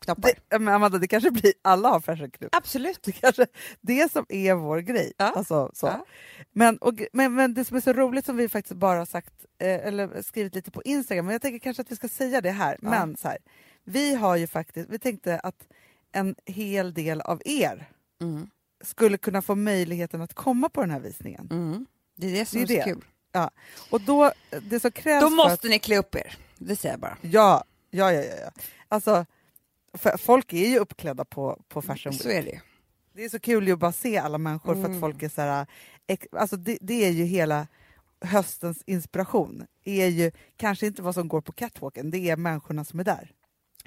Knoppar. 0.00 0.22
Det, 0.28 0.34
ja, 0.48 0.58
men 0.58 0.74
Amanda, 0.74 0.98
det 0.98 1.08
kanske 1.08 1.30
blir... 1.30 1.52
Alla 1.62 1.88
har 1.88 2.00
fashionknut. 2.00 2.54
Absolut. 2.54 2.98
Det 3.02 3.12
kanske 3.12 3.46
det 3.80 4.12
som 4.12 4.26
är 4.28 4.54
vår 4.54 4.78
grej. 4.78 5.12
Ja. 5.16 5.32
Alltså, 5.36 5.70
så. 5.74 5.86
Ja. 5.86 6.04
Men, 6.52 6.76
och, 6.78 6.94
men, 7.12 7.34
men 7.34 7.54
det 7.54 7.64
som 7.64 7.76
är 7.76 7.80
så 7.80 7.92
roligt 7.92 8.26
som 8.26 8.36
vi 8.36 8.48
faktiskt 8.48 8.76
bara 8.76 8.98
har 8.98 9.06
sagt, 9.06 9.34
eh, 9.58 9.86
eller 9.86 10.22
skrivit 10.22 10.54
lite 10.54 10.70
på 10.70 10.82
Instagram, 10.82 11.26
men 11.26 11.32
jag 11.32 11.42
tänker 11.42 11.58
kanske 11.58 11.80
att 11.80 11.90
vi 11.92 11.96
ska 11.96 12.08
säga 12.08 12.40
det 12.40 12.50
här. 12.50 12.78
Ja. 12.82 12.90
Men 12.90 13.16
så 13.16 13.28
här, 13.28 13.38
vi 13.84 14.14
har 14.14 14.36
ju 14.36 14.46
faktiskt, 14.46 14.90
vi 14.90 14.98
tänkte 14.98 15.38
att 15.38 15.66
en 16.12 16.34
hel 16.46 16.94
del 16.94 17.20
av 17.20 17.42
er 17.44 17.88
Mm. 18.20 18.50
skulle 18.84 19.18
kunna 19.18 19.42
få 19.42 19.54
möjligheten 19.54 20.22
att 20.22 20.34
komma 20.34 20.68
på 20.68 20.80
den 20.80 20.90
här 20.90 21.00
visningen. 21.00 21.48
Mm. 21.50 21.86
Det 22.16 22.26
är 22.26 22.32
det 22.32 22.46
som 22.46 22.64
Det 22.64 22.74
är, 22.76 22.78
är 22.78 22.82
så 22.82 22.88
kul. 22.88 23.04
Och 23.90 24.00
då, 24.00 24.32
det 24.62 24.80
som 24.80 24.90
krävs 24.90 25.22
Då 25.22 25.30
måste 25.30 25.52
att, 25.52 25.62
ni 25.64 25.78
klä 25.78 25.98
upp 25.98 26.14
er. 26.14 26.36
Det 26.58 26.76
säger 26.76 26.92
jag 26.92 27.00
bara. 27.00 27.16
ja, 27.20 27.64
ja, 27.90 28.12
ja, 28.12 28.22
ja, 28.22 28.34
ja. 28.44 28.50
Alltså, 28.88 29.26
folk 30.18 30.52
är 30.52 30.68
ju 30.68 30.78
uppklädda 30.78 31.24
på, 31.24 31.62
på 31.68 31.82
Fashion 31.82 32.10
Week. 32.12 32.22
Så 32.22 32.28
är 32.28 32.42
det. 32.42 32.60
Det 33.12 33.24
är 33.24 33.28
så 33.28 33.38
kul 33.40 33.72
att 33.72 33.78
bara 33.78 33.92
se 33.92 34.18
alla 34.18 34.38
människor 34.38 34.74
för 34.74 34.80
att 34.82 34.86
Mm. 34.88 35.00
folk 35.00 35.22
är 35.22 35.28
så 35.28 35.40
här, 35.40 35.66
alltså 36.32 36.56
det, 36.56 36.78
det 36.80 37.04
är 37.04 37.10
ju 37.10 37.24
hela 37.24 37.66
höstens 38.20 38.82
inspiration. 38.86 39.66
är 39.84 40.06
ju 40.06 40.32
kanske 40.56 40.86
inte 40.86 41.02
vad 41.02 41.14
som 41.14 41.28
går 41.28 41.40
på 41.40 41.52
catwalken, 41.52 42.10
det 42.10 42.18
är 42.30 42.36
människorna 42.36 42.84
som 42.84 43.00
är 43.00 43.04
där. 43.04 43.32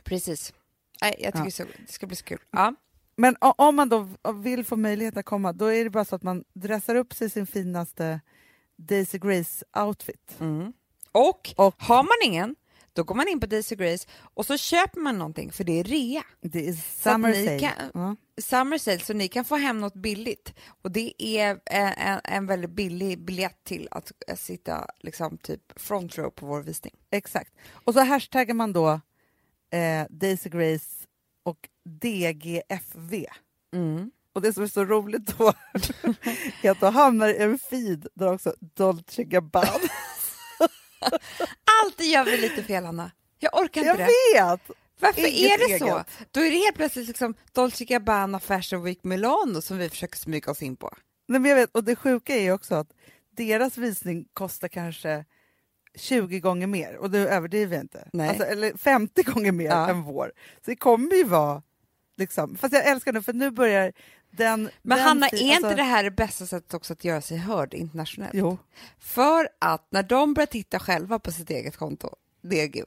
Precis. 0.04 0.54
Nej, 1.02 1.16
jag 1.20 1.34
tycker 1.34 1.46
Ja. 1.46 1.52
så, 1.52 1.64
det 1.64 1.92
ska 1.92 2.08
bli 2.08 2.16
så 2.16 2.24
kul. 2.26 2.40
Ja. 2.52 2.76
Men 3.16 3.36
om 3.40 3.76
man 3.76 3.90
då 3.90 4.08
vill 4.36 4.66
få 4.66 4.76
möjlighet 4.76 5.18
att 5.18 5.26
komma, 5.26 5.54
då 5.54 5.66
är 5.66 5.84
det 5.84 5.90
bara 5.90 6.06
så 6.06 6.16
att 6.16 6.24
man 6.24 6.44
dressar 6.54 6.96
upp 6.96 7.14
sig 7.14 7.28
i 7.28 7.30
sin 7.30 7.48
finaste 7.48 8.20
Daisy 8.78 9.18
Grace-outfit. 9.18 10.40
Mm. 10.40 10.74
Och, 11.12 11.54
Och- 11.58 11.76
har 11.78 12.04
man 12.04 12.12
ingen, 12.32 12.56
då 12.94 13.04
går 13.04 13.16
man 13.16 13.28
in 13.28 13.40
på 13.40 13.46
Daisy 13.46 13.76
Grace 13.76 14.08
och 14.34 14.46
så 14.46 14.58
köper 14.58 15.00
man 15.00 15.18
någonting 15.18 15.52
för 15.52 15.64
det 15.64 15.80
är 15.80 15.84
rea. 15.84 16.24
Det 16.42 16.70
är 16.70 16.74
summer 16.74 17.34
sale. 17.34 17.60
kan- 17.60 17.92
Ja. 17.94 18.16
Summer 18.42 18.78
sale, 18.78 19.00
så 19.00 19.14
ni 19.14 19.28
kan 19.28 19.46
få 19.46 19.56
hem 19.56 19.80
något 19.80 19.94
billigt. 19.94 20.54
Och 20.82 20.92
det 20.92 21.14
är 21.24 21.60
en, 21.66 21.94
en, 21.98 22.20
en 22.24 22.46
väldigt 22.48 22.70
billig 22.72 23.20
biljett 23.26 23.64
till 23.64 23.88
att 23.92 24.12
eh, 24.28 24.36
sitta 24.36 24.88
liksom 25.00 25.38
typ 25.38 25.80
front 25.82 26.18
row 26.18 26.30
på 26.30 26.46
vår 26.46 26.62
visning. 26.62 26.94
Exakt. 27.12 27.54
Och 27.86 27.94
så 27.94 28.00
hashtaggar 28.04 28.54
man 28.54 28.74
då 28.74 28.90
eh, 29.74 30.06
Daisy 30.10 30.50
Grace 30.50 30.88
och 31.44 31.70
DGFV. 31.86 33.26
Mm. 33.76 34.12
Och 34.34 34.42
det 34.42 34.54
som 34.54 34.64
är 34.64 34.68
så 34.68 34.86
roligt 34.86 35.38
då 35.38 35.54
är 36.64 36.72
att 36.72 36.80
då 36.80 36.90
hamnar 36.90 37.28
i 37.30 37.38
en 37.38 37.60
feed 37.60 38.08
där 38.14 38.34
också 38.34 38.56
Dolce 38.60 39.24
Gabbana. 39.24 39.70
Alltid 42.02 42.14
gör 42.14 42.26
vi 42.26 42.38
lite 42.38 42.64
fel, 42.64 42.86
Anna. 42.86 43.12
Jag 43.40 43.54
orkar 43.62 43.82
inte 43.82 43.88
Jag 43.90 43.98
det. 43.98 44.06
vet! 44.40 44.78
Varför 45.00 45.22
inget 45.28 45.52
är 45.62 45.70
det 45.74 45.80
så? 45.80 45.86
eget. 45.96 46.08
Då 46.32 46.40
är 46.42 46.52
det 46.52 46.58
helt 46.58 46.76
plötsligt 46.76 47.08
liksom 47.08 47.34
Dolce 47.52 47.86
Gabbana 47.86 48.40
Fashion 48.40 48.84
Week 48.84 49.04
Milano 49.04 49.62
som 49.62 49.78
vi 49.78 49.90
försöker 49.90 50.18
smyga 50.18 50.52
oss 50.52 50.62
in 50.62 50.76
på. 50.76 50.94
Nej, 51.28 51.40
men 51.40 51.50
jag 51.50 51.56
vet. 51.56 51.70
Och 51.76 51.84
det 51.84 51.96
sjuka 51.96 52.36
är 52.36 52.42
ju 52.42 52.52
också 52.52 52.76
att 52.76 52.88
deras 53.38 53.78
visning 53.78 54.26
kostar 54.34 54.68
kanske 54.68 55.26
20 55.96 56.40
gånger 56.40 56.68
mer, 56.68 56.96
och 56.96 57.12
det 57.12 57.20
överdriver 57.20 57.76
jag 57.76 57.84
inte. 57.84 58.08
Nej. 58.14 58.30
Alltså, 58.30 58.44
eller 58.44 58.78
50 58.78 59.24
gånger 59.24 59.52
mer 59.52 59.66
Ja. 59.66 59.90
än 59.90 60.02
vår. 60.04 60.32
Så 60.66 60.72
det 60.72 60.76
kommer 60.76 61.16
ju 61.16 61.24
vara... 61.24 61.62
Liksom, 62.18 62.56
fast 62.58 62.74
jag 62.74 62.86
älskar 62.88 63.14
det, 63.14 63.22
för 63.22 63.34
nu 63.34 63.52
börjar 63.52 63.94
den... 64.32 64.70
Men 64.82 64.98
den 64.98 65.08
Hanna, 65.08 65.28
är 65.30 65.38
inte 65.38 65.56
alltså- 65.56 65.76
det 65.76 65.84
här 65.84 66.04
det 66.04 66.12
bästa 66.12 66.46
sättet 66.46 66.74
också 66.74 66.94
att 66.94 67.04
göra 67.04 67.22
sig 67.22 67.38
hörd 67.38 67.74
internationellt? 67.74 68.34
Jo. 68.34 68.58
För 69.00 69.50
att 69.60 69.88
när 69.92 70.04
de 70.04 70.34
börjar 70.34 70.48
titta 70.48 70.80
själva 70.80 71.20
på 71.20 71.32
sitt 71.32 71.50
eget 71.50 71.78
konto, 71.78 72.10
DG, 72.42 72.84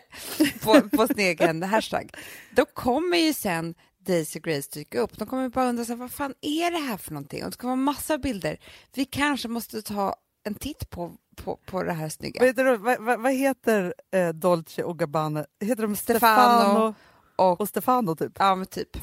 på, 0.62 0.80
på 0.96 1.06
sin 1.06 1.18
egen 1.18 1.62
hashtag, 1.62 2.10
då 2.50 2.64
kommer 2.64 3.16
ju 3.16 3.32
sen 3.32 3.74
Daisy 3.98 4.40
Grace 4.40 4.68
dyka 4.72 5.00
upp. 5.00 5.18
De 5.18 5.28
kommer 5.28 5.48
bara 5.48 5.68
undra 5.68 5.84
här, 5.84 5.96
vad 5.96 6.12
fan 6.12 6.34
är 6.40 6.70
det 6.70 6.78
här 6.78 6.96
för 6.96 7.12
någonting? 7.12 7.44
Och 7.44 7.50
det 7.50 7.56
kommer 7.56 7.70
vara 7.76 7.84
massa 7.84 8.18
bilder. 8.18 8.58
Vi 8.94 9.04
kanske 9.04 9.48
måste 9.48 9.82
ta 9.82 10.16
en 10.44 10.54
titt 10.54 10.90
på, 10.90 11.12
på, 11.36 11.56
på 11.56 11.82
det 11.82 11.92
här 11.92 12.08
snygga. 12.08 12.40
Vet 12.44 12.56
du, 12.56 12.76
vad, 12.76 13.00
vad, 13.00 13.20
vad 13.20 13.32
heter 13.32 13.94
eh, 14.14 14.28
Dolce 14.28 14.82
och 14.82 14.98
Gabbana? 14.98 15.46
Heter 15.60 15.82
de 15.82 15.96
Stefano. 15.96 16.60
Stefano, 16.60 16.94
Och, 17.36 17.60
Och 17.60 17.68
Stefano 17.68 18.16
typ. 18.16 18.32
ja 18.38 18.54
men 18.54 18.66
typ. 18.66 18.96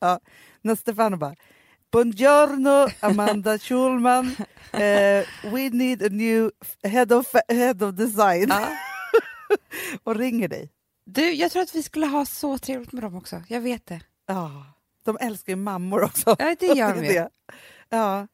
Ja. 0.00 0.20
När 0.62 0.74
Stefano 0.74 1.16
bara 1.16 1.34
Buongiorno 1.92 2.88
Amanda 3.00 3.58
Schulman, 3.58 4.36
eh, 4.72 5.24
we 5.52 5.70
need 5.72 6.02
a 6.02 6.08
new 6.10 6.50
head 6.82 7.12
of, 7.12 7.34
head 7.48 7.82
of 7.82 7.94
design. 7.94 8.46
Ja. 8.48 8.68
och 10.04 10.16
ringer 10.16 10.48
dig. 10.48 10.70
Du, 11.04 11.32
jag 11.32 11.50
tror 11.52 11.62
att 11.62 11.74
vi 11.74 11.82
skulle 11.82 12.06
ha 12.06 12.26
så 12.26 12.58
trevligt 12.58 12.92
med 12.92 13.02
dem 13.02 13.14
också. 13.16 13.42
Jag 13.48 13.60
vet 13.60 13.86
det. 13.86 14.00
Ja, 14.26 14.66
de 15.04 15.18
älskar 15.20 15.52
ju 15.52 15.56
mammor 15.56 16.02
också. 16.04 16.36
Ja, 16.38 16.56
det 16.60 16.66
gör 16.66 16.94
de 16.94 17.00
ju. 17.06 17.12
det. 17.12 17.28
Ja. 17.88 18.26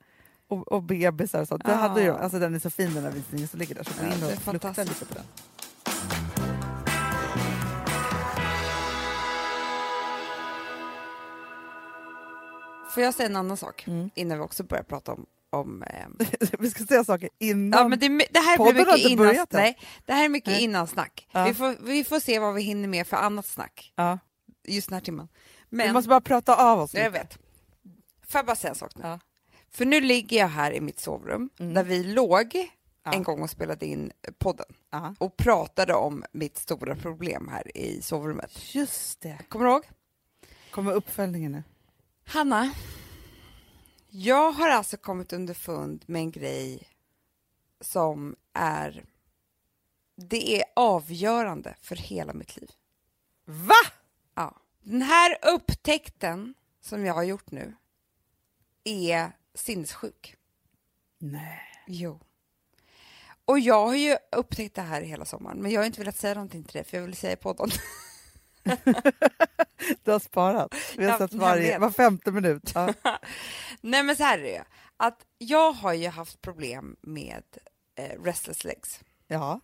Och, 0.48 0.72
och 0.72 0.82
bebisar 0.82 1.40
och 1.40 1.48
sånt. 1.48 1.64
Det 1.64 1.70
Ja. 1.70 1.76
hade 1.76 2.02
ju, 2.02 2.10
alltså 2.18 2.38
den 2.38 2.54
är 2.54 2.58
så 2.58 2.70
fin 2.70 2.94
den 2.94 3.04
här 3.04 3.10
visningen 3.10 3.48
som 3.48 3.60
ligger 3.60 3.74
där. 3.74 3.82
Så 3.84 3.90
gå 4.00 4.04
in 4.12 4.20
det 4.20 4.26
och 4.26 4.30
lukta 4.32 4.40
fantastiskt. 4.52 4.88
lite 5.00 5.04
på 5.04 5.14
den. 5.14 5.24
Får 12.96 13.02
jag 13.04 13.14
säga 13.14 13.28
en 13.28 13.36
annan 13.36 13.56
sak 13.56 13.86
Mm. 13.86 14.10
innan 14.14 14.38
vi 14.38 14.44
också 14.44 14.64
börjar 14.64 14.82
prata 14.84 15.12
om, 15.12 15.26
om 15.50 15.82
ehm, 15.82 16.16
Vi 16.58 16.70
ska 16.70 16.84
säga 16.84 17.04
saker 17.04 17.28
innan. 17.38 17.80
Ja, 17.80 17.88
men 17.88 17.98
det, 17.98 18.08
det 18.08 18.38
här 18.40 18.72
blir 18.72 18.84
mycket 18.84 18.98
innan, 19.10 19.26
börjat 19.26 19.54
än. 19.54 19.60
nej, 19.60 19.78
det 20.04 20.12
här 20.12 20.24
är 20.24 20.28
mycket 20.28 20.52
Nej. 20.52 20.62
innansnack. 20.64 21.28
Ja. 21.32 21.44
Vi, 21.44 21.54
får, 21.54 21.76
vi 21.80 22.04
får 22.04 22.20
se 22.20 22.38
vad 22.38 22.54
vi 22.54 22.62
hinner 22.62 22.88
med 22.88 23.06
för 23.06 23.16
annat 23.16 23.46
snack 23.46 23.92
ja. 23.96 24.18
just 24.68 24.88
den 24.88 24.94
här 24.94 25.00
timmen. 25.00 25.28
Vi 25.68 25.76
Men, 25.76 25.92
måste 25.92 26.08
bara 26.08 26.20
prata 26.20 26.56
av 26.72 26.80
oss 26.80 26.94
jag 26.94 27.12
lite. 27.12 27.18
vet. 27.24 27.34
Får 28.28 28.38
jag 28.38 28.46
bara 28.46 28.56
säga 28.56 28.68
en 28.70 28.74
sak 28.76 28.90
nu? 28.96 29.02
Ja. 29.04 29.18
För 29.70 29.84
nu 29.84 30.00
ligger 30.00 30.38
jag 30.38 30.48
här 30.48 30.72
i 30.72 30.80
mitt 30.80 31.00
sovrum 31.00 31.50
Mm. 31.58 31.74
där 31.74 31.84
vi 31.84 32.04
låg 32.04 32.68
en 33.12 33.22
gång 33.22 33.42
och 33.42 33.50
spelade 33.50 33.86
in 33.86 34.12
podden 34.38 34.66
Ja. 34.90 35.14
och 35.18 35.36
pratade 35.36 35.94
om 35.94 36.24
mitt 36.32 36.58
stora 36.58 36.96
problem 36.96 37.48
här 37.52 37.76
i 37.76 38.02
sovrummet. 38.02 38.74
Just 38.74 39.20
det. 39.20 39.38
Kommer 39.48 39.64
du 39.66 39.70
ihåg? 39.72 39.84
Kommer 40.70 40.92
uppföljningen 40.92 41.52
nu. 41.52 41.62
Hanna, 42.28 42.74
jag 44.08 44.52
har 44.52 44.68
alltså 44.68 44.96
kommit 44.96 45.32
underfund 45.32 46.04
med 46.06 46.20
en 46.20 46.30
grej 46.30 46.88
som 47.80 48.36
är... 48.52 49.04
Det 50.16 50.60
är 50.60 50.64
avgörande 50.76 51.76
för 51.82 51.96
hela 51.96 52.32
mitt 52.32 52.56
liv. 52.56 52.70
Va? 53.44 53.92
Ja. 54.34 54.56
Den 54.80 55.02
här 55.02 55.38
upptäckten 55.54 56.54
som 56.80 57.04
jag 57.04 57.14
har 57.14 57.22
gjort 57.22 57.50
nu 57.50 57.74
är 58.84 59.32
sinnessjuk. 59.54 60.36
Nej. 61.18 61.62
Jo. 61.86 62.20
Och 63.44 63.58
jag 63.58 63.86
har 63.86 63.94
ju 63.94 64.16
upptäckt 64.32 64.74
det 64.74 64.82
här 64.82 65.02
hela 65.02 65.24
sommaren, 65.24 65.58
men 65.58 65.70
jag 65.70 65.80
har 65.80 65.86
inte 65.86 66.00
velat 66.00 66.16
säga 66.16 66.34
någonting 66.34 66.64
till 66.64 66.72
dig, 66.72 66.84
för 66.84 66.96
jag 66.96 67.04
vill 67.04 67.16
säga 67.16 67.32
i 67.32 67.36
podden. 67.36 67.70
Du 70.04 70.10
har 70.12 70.18
sparat. 70.18 70.74
Vi 70.96 71.04
har 71.04 71.12
Ja, 71.12 71.18
sett 71.18 71.32
varje, 71.34 71.78
var 71.78 71.90
femte 71.90 72.30
minut. 72.32 72.72
Ja. 72.74 72.94
Nej, 73.80 74.02
men 74.02 74.16
så 74.16 74.22
här 74.22 74.38
är 74.38 74.42
det 74.42 74.50
ju. 74.50 74.60
Att 74.96 75.26
jag 75.38 75.72
har 75.72 75.92
ju 75.92 76.08
haft 76.08 76.42
problem 76.42 76.96
med 77.00 77.42
eh, 77.94 78.22
restless 78.22 78.64
legs. 78.64 79.00
ja. 79.26 79.60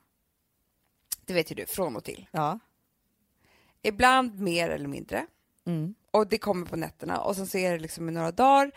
Det 1.26 1.34
vet 1.34 1.50
ju 1.50 1.54
du, 1.54 1.66
från 1.66 1.96
och 1.96 2.04
till. 2.04 2.28
ja. 2.30 2.58
Ibland 3.82 4.40
mer 4.40 4.70
eller 4.70 4.88
mindre. 4.88 5.26
Mm. 5.66 5.94
Och 6.10 6.26
det 6.28 6.38
kommer 6.38 6.66
på 6.66 6.76
nätterna 6.76 7.20
och 7.20 7.36
sen 7.36 7.46
så 7.46 7.58
är 7.58 7.72
det 7.72 7.78
liksom 7.78 8.08
i 8.08 8.12
några 8.12 8.30
dagar. 8.32 8.70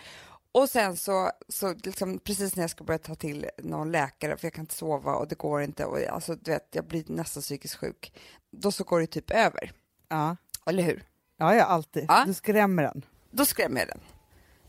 Och 0.51 0.69
sen 0.69 0.97
så, 0.97 1.31
så 1.49 1.73
liksom 1.73 2.19
precis 2.19 2.55
när 2.55 2.63
jag 2.63 2.69
ska 2.69 2.83
börja 2.83 2.97
ta 2.97 3.15
till 3.15 3.49
någon 3.57 3.91
läkare 3.91 4.37
för 4.37 4.45
jag 4.45 4.53
kan 4.53 4.63
inte 4.63 4.75
sova 4.75 5.15
och 5.15 5.27
det 5.27 5.35
går 5.37 5.61
inte 5.61 5.85
och 5.85 5.99
alltså 6.03 6.35
du 6.35 6.51
vet, 6.51 6.67
jag 6.71 6.85
blir 6.87 7.03
nästan 7.07 7.41
psykiskt 7.41 7.75
sjuk. 7.75 8.13
Då 8.51 8.71
så 8.71 8.83
går 8.83 8.99
det 8.99 9.07
typ 9.07 9.31
över, 9.31 9.71
Ja. 10.07 10.37
eller 10.65 10.83
hur? 10.83 11.03
ja, 11.37 11.55
ja, 11.55 11.63
alltid. 11.63 12.05
Ja. 12.07 12.23
Du 12.27 12.33
skrämmer 12.33 12.83
den. 12.83 13.05
Då 13.31 13.45
skrämmer 13.45 13.79
jag 13.79 13.87
den. 13.87 13.99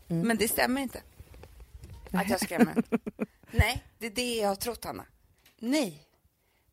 Mm. 0.09 0.27
Men 0.27 0.37
det 0.37 0.47
stämmer 0.47 0.81
inte. 0.81 1.01
Att 2.11 2.29
jag 2.29 2.39
skrämmer 2.41 2.73
den. 2.73 2.99
Nej, 3.51 3.83
det 3.97 4.05
är 4.05 4.11
det 4.11 4.35
jag 4.35 4.47
har 4.47 4.55
trott, 4.55 4.85
Hanna. 4.85 5.05
Nej. 5.59 6.03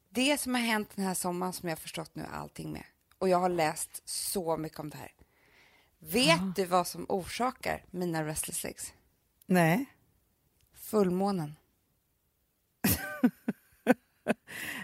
Det 0.09 0.40
som 0.40 0.54
har 0.54 0.62
hänt 0.62 0.90
den 0.94 1.04
här 1.04 1.14
sommaren 1.14 1.52
som 1.52 1.68
jag 1.68 1.76
har 1.76 1.80
förstått 1.80 2.14
nu 2.14 2.25
allting 2.33 2.73
med. 2.73 2.85
Och 3.18 3.28
jag 3.28 3.38
har 3.38 3.49
läst 3.49 4.09
så 4.09 4.56
mycket 4.56 4.78
om 4.78 4.90
det 4.90 4.97
här. 4.97 5.12
Vet 5.99 6.56
du 6.56 6.64
vad 6.64 6.87
som 6.87 7.06
orsakar 7.09 7.85
mina 7.90 8.25
restless 8.25 8.64
legs? 8.64 8.92
Nej. 9.47 9.87
Fullmånen. 10.75 11.56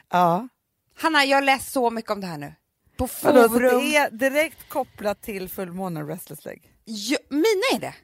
Ja. 0.08 0.48
Hanna, 0.94 1.24
jag 1.24 1.36
har 1.36 1.42
läst 1.42 1.72
så 1.72 1.90
mycket 1.90 2.10
om 2.10 2.20
det 2.20 2.26
här 2.26 2.38
nu. 2.38 2.54
På 3.00 3.08
forum. 3.08 3.62
det 3.62 3.96
är 3.96 4.10
direkt 4.10 4.68
kopplat 4.68 5.22
till 5.22 5.48
fullmånen 5.48 6.06
restless 6.06 6.44
leg? 6.44 6.72
Ja, 6.84 7.18
mina 7.28 7.44
är 7.74 7.80
det. 7.80 7.94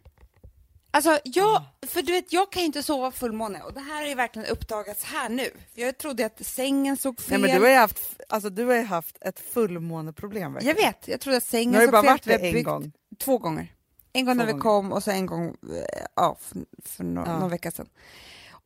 Alltså, 0.90 1.18
jag, 1.24 1.62
för 1.86 2.02
du 2.02 2.12
vet, 2.12 2.32
jag 2.32 2.52
kan 2.52 2.60
ju 2.62 2.66
inte 2.66 2.82
sova 2.82 3.10
fullmåne 3.10 3.62
och 3.62 3.72
det 3.72 3.80
här 3.80 3.94
har 4.00 4.08
ju 4.08 4.14
verkligen 4.14 4.48
uppdagats 4.48 5.04
här 5.04 5.28
nu. 5.28 5.50
Jag 5.74 5.98
trodde 5.98 6.26
att 6.26 6.46
sängen 6.46 6.96
såg 6.96 7.20
fel. 7.20 7.40
Nej, 7.40 7.50
men 7.50 7.60
du 7.60 7.66
har 7.66 7.72
ju 7.72 7.78
haft, 7.78 8.20
alltså, 8.28 8.50
du 8.50 8.64
har 8.64 8.82
haft 8.82 9.16
ett 9.20 9.40
fullmåneproblem. 9.40 10.42
Jag 10.42 10.50
verkligen. 10.52 10.76
vet, 10.76 11.08
jag 11.08 11.20
trodde 11.20 11.36
att 11.36 11.44
sängen 11.44 11.70
Nu 11.72 11.78
har 11.78 11.80
det 11.80 11.86
såg 11.86 11.92
bara 11.92 12.02
fel. 12.02 12.10
varit 12.12 12.26
har 12.26 12.38
det 12.38 12.46
en 12.48 12.52
byggt- 12.54 12.64
gång. 12.64 12.92
Två 13.18 13.38
gånger. 13.38 13.72
En 14.12 14.24
gång 14.24 14.34
Två 14.34 14.38
när 14.38 14.46
vi 14.46 14.52
gånger. 14.52 14.62
kom 14.62 14.92
och 14.92 15.02
så 15.02 15.10
en 15.10 15.26
gång 15.26 15.48
eh, 15.48 16.04
ja, 16.16 16.36
för, 16.40 16.58
för 16.84 17.04
no, 17.04 17.22
Ja. 17.26 17.38
någon 17.38 17.50
vecka 17.50 17.70
sedan. 17.70 17.88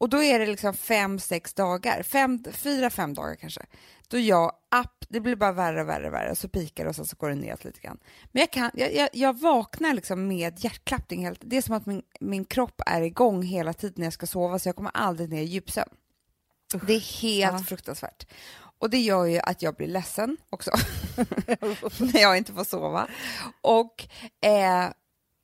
Och 0.01 0.09
då 0.09 0.23
är 0.23 0.39
det 0.39 0.47
liksom 0.47 0.75
fem, 0.75 1.19
sex 1.19 1.55
dagar, 1.55 2.03
fem, 2.03 2.45
fyra, 2.53 2.91
fem 2.91 3.15
dagar 3.15 3.35
kanske. 3.35 3.61
Då 4.09 4.19
jag, 4.19 4.53
app, 4.71 5.05
det 5.09 5.21
blir 5.21 5.37
bara 5.37 5.53
värre 5.53 5.81
och 5.83 5.89
värre 5.89 6.07
och 6.07 6.13
värre, 6.15 6.35
så 6.35 6.49
pikar 6.49 6.85
det 6.85 6.91
och 6.91 6.97
sen 6.97 7.05
så 7.05 7.17
går 7.17 7.29
det 7.29 7.35
ner 7.35 7.57
lite 7.61 7.81
grann. 7.81 7.99
Men 8.33 8.41
jag, 8.41 8.51
kan, 8.51 8.71
jag, 8.75 8.95
jag, 8.95 9.09
jag 9.13 9.41
vaknar 9.41 9.95
liksom 9.95 10.27
med 10.29 10.65
hjärtklappning. 10.65 11.25
Helt, 11.25 11.41
det 11.45 11.57
är 11.57 11.63
som 11.63 11.75
att 11.75 11.87
min, 11.87 12.03
min 12.21 12.45
kropp 12.45 12.81
är 12.87 13.03
igång 13.03 13.43
hela 13.43 13.73
tiden 13.73 13.95
när 13.97 14.07
jag 14.07 14.13
ska 14.13 14.27
sova, 14.27 14.59
så 14.59 14.69
jag 14.69 14.77
kommer 14.77 14.91
aldrig 14.95 15.29
ner 15.31 15.43
i 15.43 15.45
djupsömn. 15.45 15.91
Det 16.87 16.93
är 16.95 17.23
helt 17.23 17.53
Ja. 17.61 17.65
fruktansvärt. 17.65 18.27
Och 18.79 18.91
det 18.91 18.99
gör 18.99 19.25
ju 19.25 19.39
att 19.39 19.63
jag 19.63 19.75
blir 19.75 19.87
ledsen 19.89 20.37
också, 20.51 20.71
när 21.99 22.21
jag 22.21 22.37
inte 22.37 22.53
får 22.53 22.65
sova. 22.65 23.09
Och, 23.61 24.07
eh, 24.45 24.85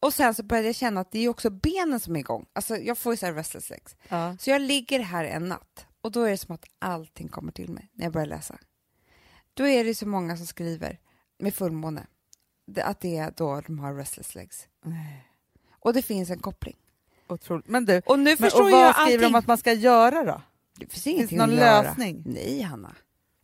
och 0.00 0.14
sen 0.14 0.34
så 0.34 0.42
började 0.42 0.68
jag 0.68 0.74
känna 0.74 1.00
att 1.00 1.12
det 1.12 1.18
är 1.18 1.28
också 1.28 1.50
benen 1.50 2.00
som 2.00 2.16
är 2.16 2.20
igång. 2.20 2.46
Alltså 2.52 2.76
jag 2.76 2.98
får 2.98 3.12
ju 3.12 3.16
så 3.16 3.26
här 3.26 3.32
restless 3.32 3.70
legs. 3.70 3.96
Ja. 4.08 4.36
Så 4.40 4.50
jag 4.50 4.60
ligger 4.62 5.00
här 5.00 5.24
en 5.24 5.48
natt 5.48 5.86
och 6.00 6.12
då 6.12 6.22
är 6.22 6.30
det 6.30 6.36
som 6.38 6.54
att 6.54 6.64
allting 6.78 7.28
kommer 7.28 7.52
till 7.52 7.70
mig 7.70 7.90
när 7.92 8.04
jag 8.04 8.12
börjar 8.12 8.26
läsa. 8.26 8.58
Då 9.54 9.66
är 9.66 9.84
det 9.84 9.94
så 9.94 10.08
många 10.08 10.36
som 10.36 10.46
skriver 10.46 10.98
med 11.38 11.54
fullmåne 11.54 12.06
att 12.82 13.00
det 13.00 13.16
är 13.16 13.32
då 13.36 13.60
de 13.66 13.78
har 13.78 13.94
restless 13.94 14.34
legs. 14.34 14.68
Nej. 14.84 15.28
Och 15.70 15.92
det 15.92 16.02
finns 16.02 16.30
en 16.30 16.38
koppling. 16.38 16.76
Otroligt. 17.28 17.68
Men 17.68 17.84
du, 17.84 18.02
Och 18.06 18.18
nu 18.18 18.24
men, 18.24 18.36
förstår 18.36 18.62
och 18.62 18.70
jag 18.70 18.76
vad 18.76 18.86
allting. 18.86 19.04
skriver 19.06 19.22
de 19.22 19.34
att 19.34 19.46
man 19.46 19.58
ska 19.58 19.72
göra 19.72 20.24
då? 20.24 20.42
Det 20.78 20.86
finns 20.86 21.06
ingenting 21.06 21.38
någon 21.38 21.50
att 21.50 21.56
göra. 21.56 21.82
lösning? 21.82 22.22
Nej, 22.26 22.60
Hanna. 22.60 22.94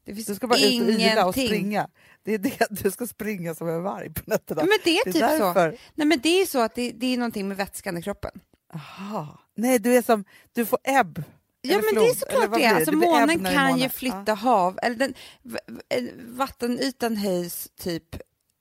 Det 0.05 0.15
finns 0.15 0.27
Du 0.27 0.35
ska 0.35 0.47
bara 0.47 0.59
ut 0.59 0.65
och 0.65 0.71
ingenting. 0.71 1.01
yla 1.07 1.27
och 1.27 1.35
springa. 1.35 1.89
Det 2.23 2.35
är 2.35 2.39
det, 2.39 2.67
du 2.71 2.91
ska 2.91 3.07
springa 3.07 3.55
som 3.55 3.69
en 3.69 3.83
varg 3.83 4.11
på 4.15 4.21
nätterna. 4.27 4.63
Men 4.63 4.79
det 4.85 4.91
är 4.99 5.05
det 5.05 5.13
typ 5.13 5.23
är 5.23 5.39
så. 5.39 5.45
därför. 5.45 5.77
Nej, 5.95 6.07
men 6.07 6.21
det 6.23 6.29
är 6.43 6.47
så 6.47 6.61
att 6.61 6.75
det, 6.75 6.91
det 6.93 7.07
är 7.07 7.17
någonting 7.19 7.49
med 7.49 7.57
vätskan 7.57 7.99
i 7.99 8.03
kroppen. 8.03 8.31
Aha. 8.75 9.39
Nej, 9.55 9.79
du 9.79 9.97
är 9.97 10.03
som, 10.03 10.25
du 10.53 10.67
får 10.67 10.79
ebb. 10.85 11.23
Ja, 11.63 11.75
men 11.75 11.83
det 11.83 11.89
är 12.01 12.15
flod, 12.15 12.17
såklart 12.17 12.41
det 12.41 12.65
är. 12.65 12.75
blir 12.75 12.77
Alltså, 12.77 12.91
Det 12.91 12.97
blir 12.97 13.09
ebb 13.09 13.13
månen 13.29 13.47
är 13.47 13.53
kan 13.55 13.79
ju 13.79 13.89
flytta 13.89 14.35
hav, 14.35 14.79
eller 14.83 14.97
den, 14.97 15.15
v- 15.43 16.11
vattenytan 16.29 17.17
höjs 17.17 17.69
typ 17.81 18.17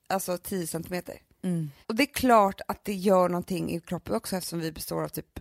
alltså 0.08 0.38
10 0.38 0.66
centimeter. 0.66 1.18
Mm. 1.44 1.70
Och 1.86 1.94
det 1.94 2.02
är 2.02 2.06
klart 2.14 2.60
att 2.68 2.84
det 2.84 2.92
gör 2.94 3.28
någonting 3.28 3.70
i 3.72 3.80
kroppen 3.80 4.14
också 4.14 4.36
eftersom 4.36 4.60
vi 4.60 4.72
består 4.72 5.02
av 5.04 5.08
typ, 5.08 5.38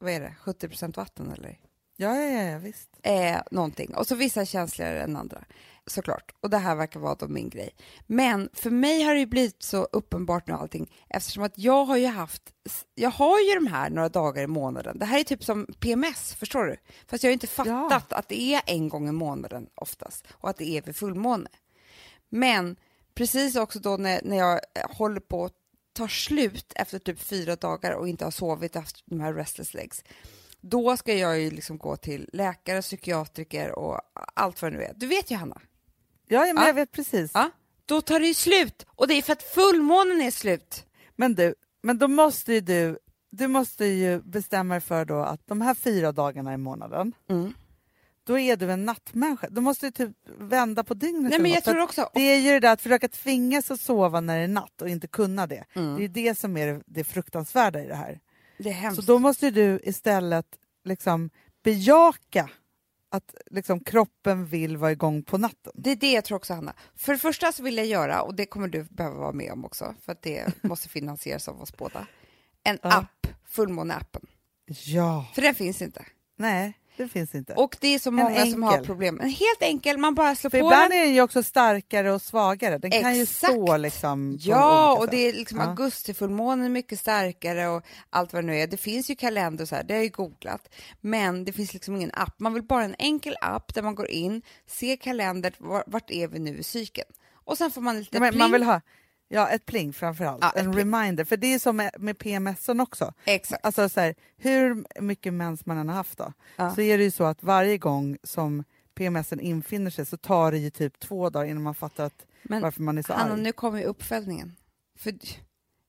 vad 0.00 0.12
är 0.12 0.20
det, 0.20 0.34
70 0.40 0.68
procent 0.68 0.96
vatten 0.96 1.32
eller? 1.32 1.58
Ja, 2.00 2.16
ja, 2.16 2.30
ja, 2.30 2.42
ja, 2.42 2.58
visst. 2.58 2.88
Eh, 3.02 3.40
någonting. 3.50 3.94
Och 3.94 4.06
så 4.06 4.14
vissa 4.14 4.44
känsligare 4.44 5.02
än 5.02 5.16
andra, 5.16 5.44
såklart. 5.86 6.34
Och 6.40 6.50
det 6.50 6.58
här 6.58 6.74
verkar 6.74 7.00
vara 7.00 7.14
då 7.14 7.28
min 7.28 7.48
grej. 7.48 7.70
Men 8.06 8.48
för 8.52 8.70
mig 8.70 9.02
har 9.02 9.14
det 9.14 9.20
ju 9.20 9.26
blivit 9.26 9.62
så 9.62 9.84
uppenbart 9.92 10.46
nu 10.46 10.54
allting 10.54 10.92
eftersom 11.08 11.42
att 11.42 11.58
jag 11.58 11.84
har 11.84 11.96
ju 11.96 12.06
haft, 12.06 12.42
jag 12.94 13.10
har 13.10 13.40
ju 13.40 13.54
de 13.54 13.66
här 13.66 13.90
några 13.90 14.08
dagar 14.08 14.42
i 14.42 14.46
månaden. 14.46 14.98
Det 14.98 15.04
här 15.04 15.20
är 15.20 15.24
typ 15.24 15.44
som 15.44 15.66
PMS, 15.80 16.34
förstår 16.34 16.64
du? 16.64 16.76
Fast 17.06 17.22
jag 17.22 17.28
har 17.28 17.32
ju 17.32 17.34
inte 17.34 17.46
fattat 17.46 18.12
att 18.12 18.28
det 18.28 18.40
är 18.40 18.62
en 18.66 18.88
gång 18.88 19.08
i 19.08 19.12
månaden 19.12 19.66
oftast 19.74 20.26
och 20.30 20.50
att 20.50 20.56
det 20.56 20.70
är 20.70 20.82
vid 20.82 20.96
fullmåne. 20.96 21.48
Men 22.28 22.76
precis 23.14 23.56
också 23.56 23.78
då 23.78 23.96
när, 23.96 24.20
när 24.24 24.36
jag 24.36 24.60
eh, 24.74 24.96
håller 24.96 25.20
på 25.20 25.44
att 25.44 25.54
ta 25.92 26.08
slut 26.08 26.72
efter 26.76 26.98
typ 26.98 27.20
fyra 27.20 27.56
dagar 27.56 27.92
och 27.92 28.08
inte 28.08 28.24
har 28.24 28.30
sovit 28.30 28.76
efter 28.76 29.02
de 29.06 29.20
här 29.20 29.34
restless 29.34 29.74
legs, 29.74 30.04
då 30.60 30.96
ska 30.96 31.14
jag 31.14 31.40
ju 31.40 31.50
liksom 31.50 31.78
gå 31.78 31.96
till 31.96 32.30
läkare, 32.32 32.82
psykiatriker 32.82 33.78
och 33.78 34.00
allt 34.34 34.62
vad 34.62 34.72
det 34.72 34.78
nu 34.78 34.84
är. 34.84 34.92
Du 34.96 35.06
vet 35.06 35.30
ju 35.30 35.36
Hanna, 35.36 35.60
Ja, 36.28 36.46
ja 36.46 36.52
men 36.52 36.62
Ja. 36.62 36.66
jag 36.68 36.74
vet 36.74 36.92
precis. 36.92 37.30
ja? 37.34 37.50
då 37.86 38.00
tar 38.00 38.20
det 38.20 38.26
ju 38.26 38.34
slut 38.34 38.86
och 38.88 39.08
det 39.08 39.14
är 39.14 39.22
för 39.22 39.32
att 39.32 39.42
fullmånen 39.42 40.20
är 40.20 40.30
slut. 40.30 40.86
Men 41.16 41.34
du, 41.34 41.54
men 41.82 41.98
då 41.98 42.08
måste 42.08 42.52
ju 42.52 42.60
du, 42.60 42.98
du 43.30 43.48
måste 43.48 43.84
ju 43.84 44.20
bestämma 44.22 44.74
dig 44.74 44.80
för 44.80 45.04
då 45.04 45.18
att 45.22 45.46
de 45.46 45.60
här 45.60 45.74
fyra 45.74 46.12
dagarna 46.12 46.54
i 46.54 46.56
månaden, 46.56 47.12
Mm. 47.28 47.52
då 48.24 48.38
är 48.38 48.56
du 48.56 48.72
en 48.72 48.84
nattmänniska. 48.84 49.48
Då 49.50 49.60
måste 49.60 49.86
du 49.86 49.90
typ 49.90 50.10
vända 50.38 50.84
på 50.84 50.94
dygnet. 50.94 51.30
Nej, 51.30 51.40
men 51.40 51.50
jag 51.50 51.64
tror 51.64 51.80
också... 51.80 52.10
Det 52.14 52.20
är 52.20 52.36
ju 52.40 52.50
det 52.52 52.60
där 52.60 52.72
att 52.72 52.80
försöka 52.82 53.08
tvingas 53.08 53.70
att 53.70 53.80
sova 53.80 54.20
när 54.20 54.38
det 54.38 54.44
är 54.44 54.48
natt 54.48 54.82
och 54.82 54.88
inte 54.88 55.06
kunna 55.06 55.46
det. 55.46 55.64
Mm. 55.74 55.96
Det 55.96 56.04
är 56.04 56.08
det 56.08 56.38
som 56.38 56.56
är 56.56 56.66
det, 56.66 56.82
det 56.86 57.04
fruktansvärda 57.04 57.82
i 57.82 57.86
det 57.86 57.94
här. 57.94 58.20
Det 58.62 58.68
är 58.68 58.72
hemskt. 58.74 58.96
Så 59.04 59.12
då 59.12 59.18
måste 59.18 59.50
du 59.50 59.80
istället 59.82 60.46
liksom 60.84 61.30
bejaka 61.64 62.50
att 63.10 63.34
liksom 63.50 63.80
kroppen 63.80 64.46
vill 64.46 64.76
vara 64.76 64.92
igång 64.92 65.22
på 65.22 65.38
natten. 65.38 65.72
Det 65.74 65.90
är 65.90 65.96
det 65.96 66.12
jag 66.12 66.24
tror 66.24 66.36
också, 66.36 66.54
Hanna. 66.54 66.74
För 66.94 67.12
det 67.12 67.18
första 67.18 67.52
så 67.52 67.62
vill 67.62 67.76
jag 67.76 67.86
göra, 67.86 68.22
och 68.22 68.34
det 68.34 68.46
kommer 68.46 68.68
du 68.68 68.84
behöva 68.84 69.16
vara 69.18 69.32
med 69.32 69.52
om 69.52 69.64
också, 69.64 69.94
för 70.02 70.12
att 70.12 70.22
det 70.22 70.52
måste 70.62 70.88
finansieras 70.88 71.48
av 71.48 71.62
oss 71.62 71.76
båda, 71.76 72.06
en 72.64 72.78
Ja. 72.82 72.92
app, 72.92 73.26
fullmåneappen. 73.44 74.26
Ja. 74.84 75.26
För 75.34 75.42
den 75.42 75.54
finns 75.54 75.82
inte. 75.82 76.04
Nej, 76.36 76.72
det 77.02 77.08
finns 77.08 77.34
inte. 77.34 77.54
Och 77.54 77.76
det 77.80 77.94
är 77.94 77.98
så 77.98 78.10
många 78.10 78.46
som 78.46 78.62
har 78.62 78.78
problem. 78.84 79.20
En 79.20 79.28
helt 79.28 79.62
enkel, 79.62 79.98
man 79.98 80.14
bara 80.14 80.34
slår 80.34 80.50
För 80.50 80.60
på 80.60 80.66
ibland 80.66 80.90
den. 80.90 80.98
är 80.98 81.04
den 81.04 81.14
ju 81.14 81.22
också 81.22 81.42
starkare 81.42 82.12
och 82.12 82.22
svagare. 82.22 82.78
Den 82.78 82.90
kan 82.90 83.16
ju 83.16 83.22
Exakt. 83.22 83.52
stå 83.52 83.76
liksom 83.76 84.36
Ja, 84.40 84.92
och 84.96 85.02
sätt. 85.02 85.10
det 85.10 85.16
är 85.28 85.32
liksom 85.32 85.58
Ja. 85.58 85.64
augustifullmånen 85.64 86.64
är 86.66 86.70
mycket 86.70 87.00
starkare 87.00 87.68
och 87.68 87.82
allt 88.10 88.32
vad 88.32 88.42
det 88.42 88.46
nu 88.46 88.56
är. 88.56 88.66
Det 88.66 88.76
finns 88.76 89.10
ju 89.10 89.14
kalender 89.16 89.64
och 89.64 89.68
så 89.68 89.74
här, 89.76 89.82
det 89.82 89.92
har 89.94 89.98
jag 89.98 90.04
ju 90.04 90.10
googlat. 90.10 90.68
Men 91.00 91.44
det 91.44 91.52
finns 91.52 91.72
liksom 91.74 91.96
ingen 91.96 92.10
app. 92.14 92.40
Man 92.40 92.54
vill 92.54 92.62
bara 92.62 92.84
en 92.84 92.94
enkel 92.98 93.36
app 93.40 93.74
där 93.74 93.82
man 93.82 93.94
går 93.94 94.08
in, 94.10 94.42
ser 94.66 94.96
kalendern, 94.96 95.52
var- 95.58 95.84
vart 95.86 96.10
är 96.10 96.28
vi 96.28 96.38
nu 96.38 96.58
i 96.58 96.62
cykeln? 96.62 97.08
Och 97.44 97.58
sen 97.58 97.70
får 97.70 97.80
man 97.80 97.98
lite 97.98 98.16
Ja, 98.18 98.32
man 98.32 98.52
vill 98.52 98.62
ha 98.62 98.80
ja, 99.32 99.48
ett 99.48 99.66
pling 99.66 99.92
framför 99.92 100.24
allt. 100.24 100.38
Ja, 100.42 100.50
en 100.56 100.72
pling. 100.72 100.78
reminder. 100.84 101.24
För 101.24 101.36
det 101.36 101.54
är 101.54 101.58
som 101.58 101.76
med, 101.76 101.90
med 101.98 102.18
PMSen 102.18 102.80
också. 102.80 103.12
Exakt. 103.24 103.64
Alltså 103.64 103.88
så 103.88 104.00
här, 104.00 104.14
hur 104.36 104.84
mycket 105.02 105.32
mens 105.34 105.66
man 105.66 105.78
än 105.78 105.88
har 105.88 105.96
haft 105.96 106.18
då, 106.18 106.32
Ja. 106.56 106.74
så 106.74 106.80
är 106.80 106.98
det 106.98 107.04
ju 107.04 107.10
så 107.10 107.24
att 107.24 107.42
varje 107.42 107.78
gång 107.78 108.16
som 108.22 108.64
PMSen 108.94 109.40
infinner 109.40 109.90
sig 109.90 110.06
så 110.06 110.16
tar 110.16 110.52
det 110.52 110.58
ju 110.58 110.70
typ 110.70 110.98
två 111.00 111.30
dagar 111.30 111.46
innan 111.46 111.62
man 111.62 111.74
fattar 111.74 112.04
att, 112.04 112.26
Men 112.42 112.62
varför 112.62 112.82
man 112.82 112.98
är 112.98 113.02
så 113.02 113.12
Hanna, 113.12 113.32
arg. 113.32 113.40
nu 113.42 113.52
kommer 113.52 113.78
ju 113.78 113.84
uppföljningen. 113.84 114.56
För 114.98 115.14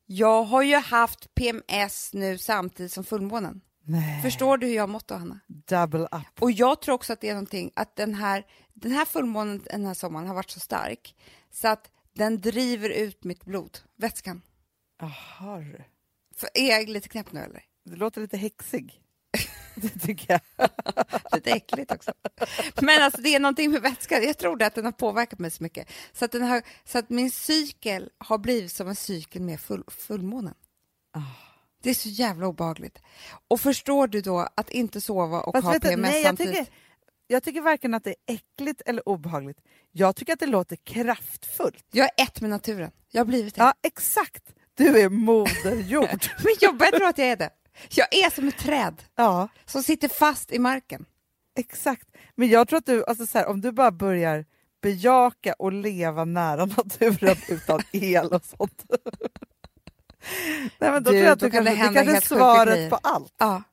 jag 0.05 0.43
har 0.43 0.61
ju 0.63 0.75
haft 0.75 1.35
PMS 1.35 2.13
nu 2.13 2.37
samtidigt 2.37 2.91
som 2.91 3.03
fullmånen. 3.03 3.61
Nej, 3.83 4.21
Förstår 4.21 4.57
du 4.57 4.67
hur 4.67 4.75
jag 4.75 4.89
mått 4.89 5.07
då, 5.07 5.15
Hanna? 5.15 5.39
double 5.47 5.99
up. 6.11 6.41
Och 6.41 6.51
jag 6.51 6.81
tror 6.81 6.95
också 6.95 7.13
att 7.13 7.21
det 7.21 7.29
är 7.29 7.33
någonting, 7.33 7.71
att 7.75 7.95
den 7.95 8.13
här, 8.13 8.45
den 8.73 8.91
här 8.91 9.05
fullmånen 9.05 9.61
den 9.65 9.85
här 9.85 9.93
sommaren 9.93 10.27
har 10.27 10.35
varit 10.35 10.49
så 10.51 10.59
stark 10.59 11.15
så 11.51 11.67
att 11.67 11.91
den 12.15 12.41
driver 12.41 12.89
ut 12.89 13.23
mitt 13.23 13.45
blod, 13.45 13.77
vätskan. 13.95 14.41
Jaha, 14.99 15.59
du. 15.59 15.83
För, 16.35 16.49
är 16.53 16.69
jag 16.69 16.89
lite 16.89 17.09
knäpp 17.09 17.31
nu 17.31 17.39
eller? 17.39 17.63
det 17.85 17.95
låter 17.95 18.21
lite 18.21 18.37
häxig. 18.37 19.01
det 19.75 19.89
tycker 19.89 20.41
jag. 20.57 20.69
Lite 21.33 21.51
äckligt 21.51 21.91
också. 21.91 22.13
Men 22.81 23.01
alltså 23.01 23.21
det 23.21 23.35
är 23.35 23.39
någonting 23.39 23.71
med 23.71 23.81
vätskan, 23.81 24.23
jag 24.23 24.37
tror 24.37 24.63
att 24.63 24.75
den 24.75 24.85
har 24.85 24.91
påverkat 24.91 25.39
mig 25.39 25.51
så 25.51 25.63
mycket. 25.63 25.89
Så 26.13 26.25
att, 26.25 26.31
den 26.31 26.41
har, 26.41 26.61
så 26.83 26.97
att 26.97 27.09
min 27.09 27.31
cykel 27.31 28.09
har 28.17 28.37
blivit 28.37 28.71
som 28.71 28.87
en 28.87 28.95
cykel 28.95 29.41
med 29.41 29.59
full, 29.59 29.83
fullmånen. 29.87 30.53
Ah. 31.13 31.21
Det 31.83 31.89
är 31.89 31.93
så 31.93 32.09
jävla 32.09 32.47
obehagligt. 32.47 32.99
Och 33.47 33.61
förstår 33.61 34.07
du 34.07 34.21
då 34.21 34.47
att 34.55 34.69
inte 34.69 35.01
sova 35.01 35.41
och 35.41 35.55
Fast 35.55 35.65
ha 35.65 35.71
vet 35.71 35.81
du, 35.81 35.87
PMS 35.87 36.11
nej, 36.11 36.21
jag, 36.21 36.27
samtidigt? 36.27 36.57
tycker, 36.57 36.73
jag 37.31 37.43
tycker 37.43 37.61
varken 37.61 37.93
att 37.93 38.03
det 38.03 38.09
är 38.09 38.35
äckligt 38.35 38.81
eller 38.85 39.09
obehagligt. 39.09 39.57
Jag 39.91 40.15
tycker 40.15 40.33
att 40.33 40.39
det 40.39 40.45
låter 40.45 40.75
kraftfullt. 40.75 41.85
Jag 41.91 42.05
är 42.17 42.23
ett 42.23 42.41
med 42.41 42.49
naturen. 42.49 42.91
Jag 43.11 43.19
har 43.19 43.25
blivit 43.25 43.55
det. 43.55 43.61
Ja, 43.61 43.73
exakt. 43.83 44.43
Du 44.75 44.99
är 45.01 45.09
moder 45.09 45.75
jord. 45.75 46.25
Men 46.43 46.53
jag 46.59 46.77
börjar 46.77 46.91
tro 46.91 47.05
att 47.07 47.17
jag 47.17 47.27
är 47.27 47.35
det. 47.35 47.49
Jag 47.89 48.15
är 48.15 48.29
som 48.29 48.47
ett 48.47 48.57
träd 48.57 49.03
ja, 49.15 49.47
som 49.65 49.83
sitter 49.83 50.07
fast 50.07 50.51
i 50.51 50.59
marken. 50.59 51.05
exakt. 51.57 52.07
Men 52.35 52.47
jag 52.49 52.67
tror 52.67 52.79
att 52.79 52.85
du, 52.85 53.05
alltså 53.05 53.25
så 53.25 53.37
här, 53.37 53.47
om 53.47 53.61
du 53.61 53.71
bara 53.71 53.91
börjar 53.91 54.45
bejaka 54.81 55.53
och 55.53 55.73
leva 55.73 56.25
nära 56.25 56.65
naturen 56.77 57.37
utan 57.49 57.81
el 57.91 58.27
och 58.27 58.45
sånt. 58.45 58.83
Nej, 60.79 60.91
men 60.91 61.03
då 61.03 61.11
Du, 61.11 61.17
tror 61.17 61.23
jag 61.25 61.31
att 61.33 61.39
du 61.39 61.51
kan 61.51 61.63
det 61.65 61.71
det 61.71 61.77
kanske 61.77 62.15
är 62.17 62.21
svaret 62.21 62.89
på 62.89 62.95
allt. 62.95 63.33
Ja. 63.37 63.63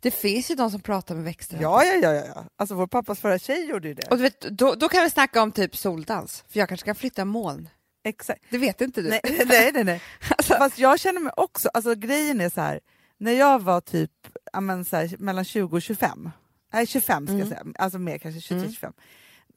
Det 0.00 0.10
finns 0.10 0.50
ju 0.50 0.54
de 0.54 0.70
som 0.70 0.80
pratar 0.80 1.14
med 1.14 1.24
växter. 1.24 1.58
Ja, 1.60 1.84
ja, 1.84 1.94
ja, 1.94 2.12
ja, 2.14 2.24
ja. 2.34 2.44
Alltså 2.56 2.74
vår 2.74 2.86
pappas 2.86 3.20
förra 3.20 3.38
tjej 3.38 3.68
gjorde 3.68 3.88
ju 3.88 3.94
det. 3.94 4.06
Och 4.10 4.16
du 4.16 4.22
vet, 4.22 4.40
då, 4.40 4.74
då 4.74 4.88
kan 4.88 5.02
vi 5.04 5.10
snacka 5.10 5.42
om 5.42 5.52
typ 5.52 5.76
soldans, 5.76 6.44
för 6.48 6.58
jag 6.58 6.68
kanske 6.68 6.84
kan 6.86 6.94
flytta 6.94 7.24
moln. 7.24 7.68
Exakt. 8.04 8.42
Det 8.50 8.58
vet 8.58 8.80
inte 8.80 9.02
du. 9.02 9.08
Nej, 9.08 9.20
nej, 9.46 9.70
nej. 9.74 9.84
nej. 9.84 10.02
Alltså, 10.38 10.54
Fast 10.54 10.78
jag 10.78 11.00
känner 11.00 11.20
mig 11.20 11.32
också, 11.36 11.68
alltså 11.74 11.94
grejen 11.94 12.40
är 12.40 12.50
så 12.50 12.60
här, 12.60 12.80
när 13.18 13.32
jag 13.32 13.62
var 13.62 13.80
typ 13.80 14.10
ja, 14.52 14.60
men 14.60 14.84
så 14.84 14.96
här, 14.96 15.16
mellan 15.18 15.44
20 15.44 15.76
och 15.76 15.82
25, 15.82 16.30
nej 16.72 16.86
25 16.86 17.26
ska 17.26 17.32
Mm. 17.34 17.38
jag 17.38 17.48
säga, 17.48 17.64
alltså 17.78 17.98
mer 17.98 18.18
kanske 18.18 18.54
Mm. 18.54 18.68
23-25, 18.68 18.92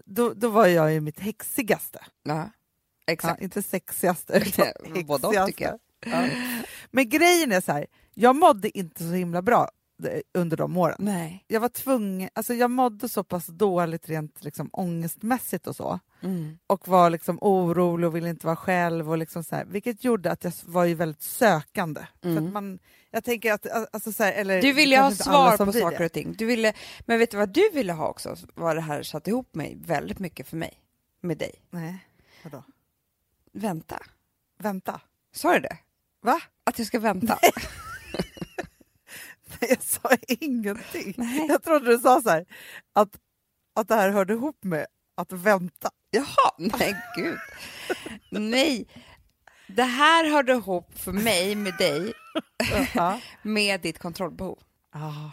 då, 0.05 0.33
då 0.33 0.49
var 0.49 0.67
jag 0.67 0.95
i 0.95 0.99
mitt 0.99 1.19
häxigaste. 1.19 1.99
ja, 2.23 2.35
Ja, 2.35 2.49
exakt. 3.13 3.41
inte 3.41 3.61
sexigaste, 3.61 4.33
utan 4.45 5.05
Både 5.05 5.27
och, 5.27 5.47
tycker 5.47 5.65
jag. 5.65 5.79
Ja. 6.05 6.27
Men 6.91 7.09
grejen 7.09 7.51
är 7.51 7.61
så 7.61 7.71
här, 7.71 7.85
jag 8.13 8.35
mådde 8.35 8.77
inte 8.77 9.03
så 9.03 9.11
himla 9.13 9.41
bra 9.41 9.69
under 10.33 10.57
de 10.57 10.77
åren. 10.77 10.95
Nej. 10.99 11.45
Jag 11.47 11.59
var 11.59 11.69
tvungen, 11.69 12.29
alltså 12.33 12.53
jag 12.53 12.71
mådde 12.71 13.09
så 13.09 13.23
pass 13.23 13.47
dåligt 13.47 14.09
rent 14.09 14.43
liksom 14.43 14.69
ångestmässigt 14.73 15.67
och 15.67 15.75
så 15.75 15.99
Mm. 16.21 16.57
och 16.67 16.87
var 16.87 17.09
liksom 17.09 17.37
orolig 17.41 18.07
och 18.07 18.15
ville 18.15 18.29
inte 18.29 18.45
vara 18.45 18.55
själv. 18.55 19.09
Och 19.11 19.17
liksom 19.17 19.43
så 19.43 19.55
här, 19.55 19.65
vilket 19.65 20.03
gjorde 20.03 20.31
att 20.31 20.43
jag 20.43 20.53
var 20.65 20.85
ju 20.85 20.93
väldigt 20.95 21.21
sökande. 21.21 22.01
För 22.21 22.29
Mm. 22.29 22.47
att 22.47 22.53
man, 22.53 22.79
jag 23.11 23.23
tänker 23.23 23.53
att, 23.53 23.65
alltså 23.93 24.11
så 24.11 24.23
här, 24.23 24.33
eller, 24.33 24.61
Du 24.61 24.73
ville 24.73 24.99
ha 24.99 25.11
svar 25.11 25.57
på 25.57 25.73
saker 25.73 26.05
och 26.05 26.11
ting. 26.11 26.35
Du 26.37 26.45
ville, 26.45 26.73
men 27.05 27.19
vet 27.19 27.31
du 27.31 27.37
vad 27.37 27.49
du 27.49 27.69
ville 27.73 27.93
ha 27.93 28.07
också? 28.07 28.35
Vad 28.55 28.75
det 28.77 28.81
här 28.81 29.03
satt 29.03 29.27
ihop 29.27 29.55
mig 29.55 29.77
väldigt 29.85 30.19
mycket 30.19 30.47
för 30.47 30.57
mig, 30.57 30.81
med 31.21 31.37
dig. 31.37 31.51
Nej, 31.69 32.05
vadå? 32.43 32.63
Vänta, 33.51 33.99
Vänta, 34.57 35.01
sa 35.35 35.53
du 35.53 35.59
det? 35.59 35.77
va? 36.21 36.41
Att 36.63 36.77
jag 36.79 36.87
ska 36.87 36.99
vänta? 36.99 37.39
Jag 39.69 39.81
sa 39.83 40.09
ingenting. 40.27 41.13
Nej. 41.17 41.45
Jag 41.49 41.63
trodde 41.63 41.85
du 41.91 41.99
sa 41.99 42.21
så 42.21 42.29
här, 42.29 42.45
att, 42.93 43.09
att 43.75 43.87
det 43.87 43.95
här 43.95 44.09
hörde 44.09 44.33
ihop 44.33 44.63
med 44.63 44.85
att 45.17 45.31
vänta. 45.31 45.89
Jaha, 46.11 46.51
nej 46.57 46.95
gud. 47.15 47.37
Nej, 48.31 48.87
det 49.67 49.83
här 49.83 50.31
hörde 50.31 50.51
ihop 50.53 50.97
för 50.99 51.11
mig 51.11 51.55
med 51.55 51.73
dig 51.77 52.13
med 53.41 53.81
ditt 53.81 53.99
kontrollbehov. 53.99 54.59
Ah, 54.91 55.29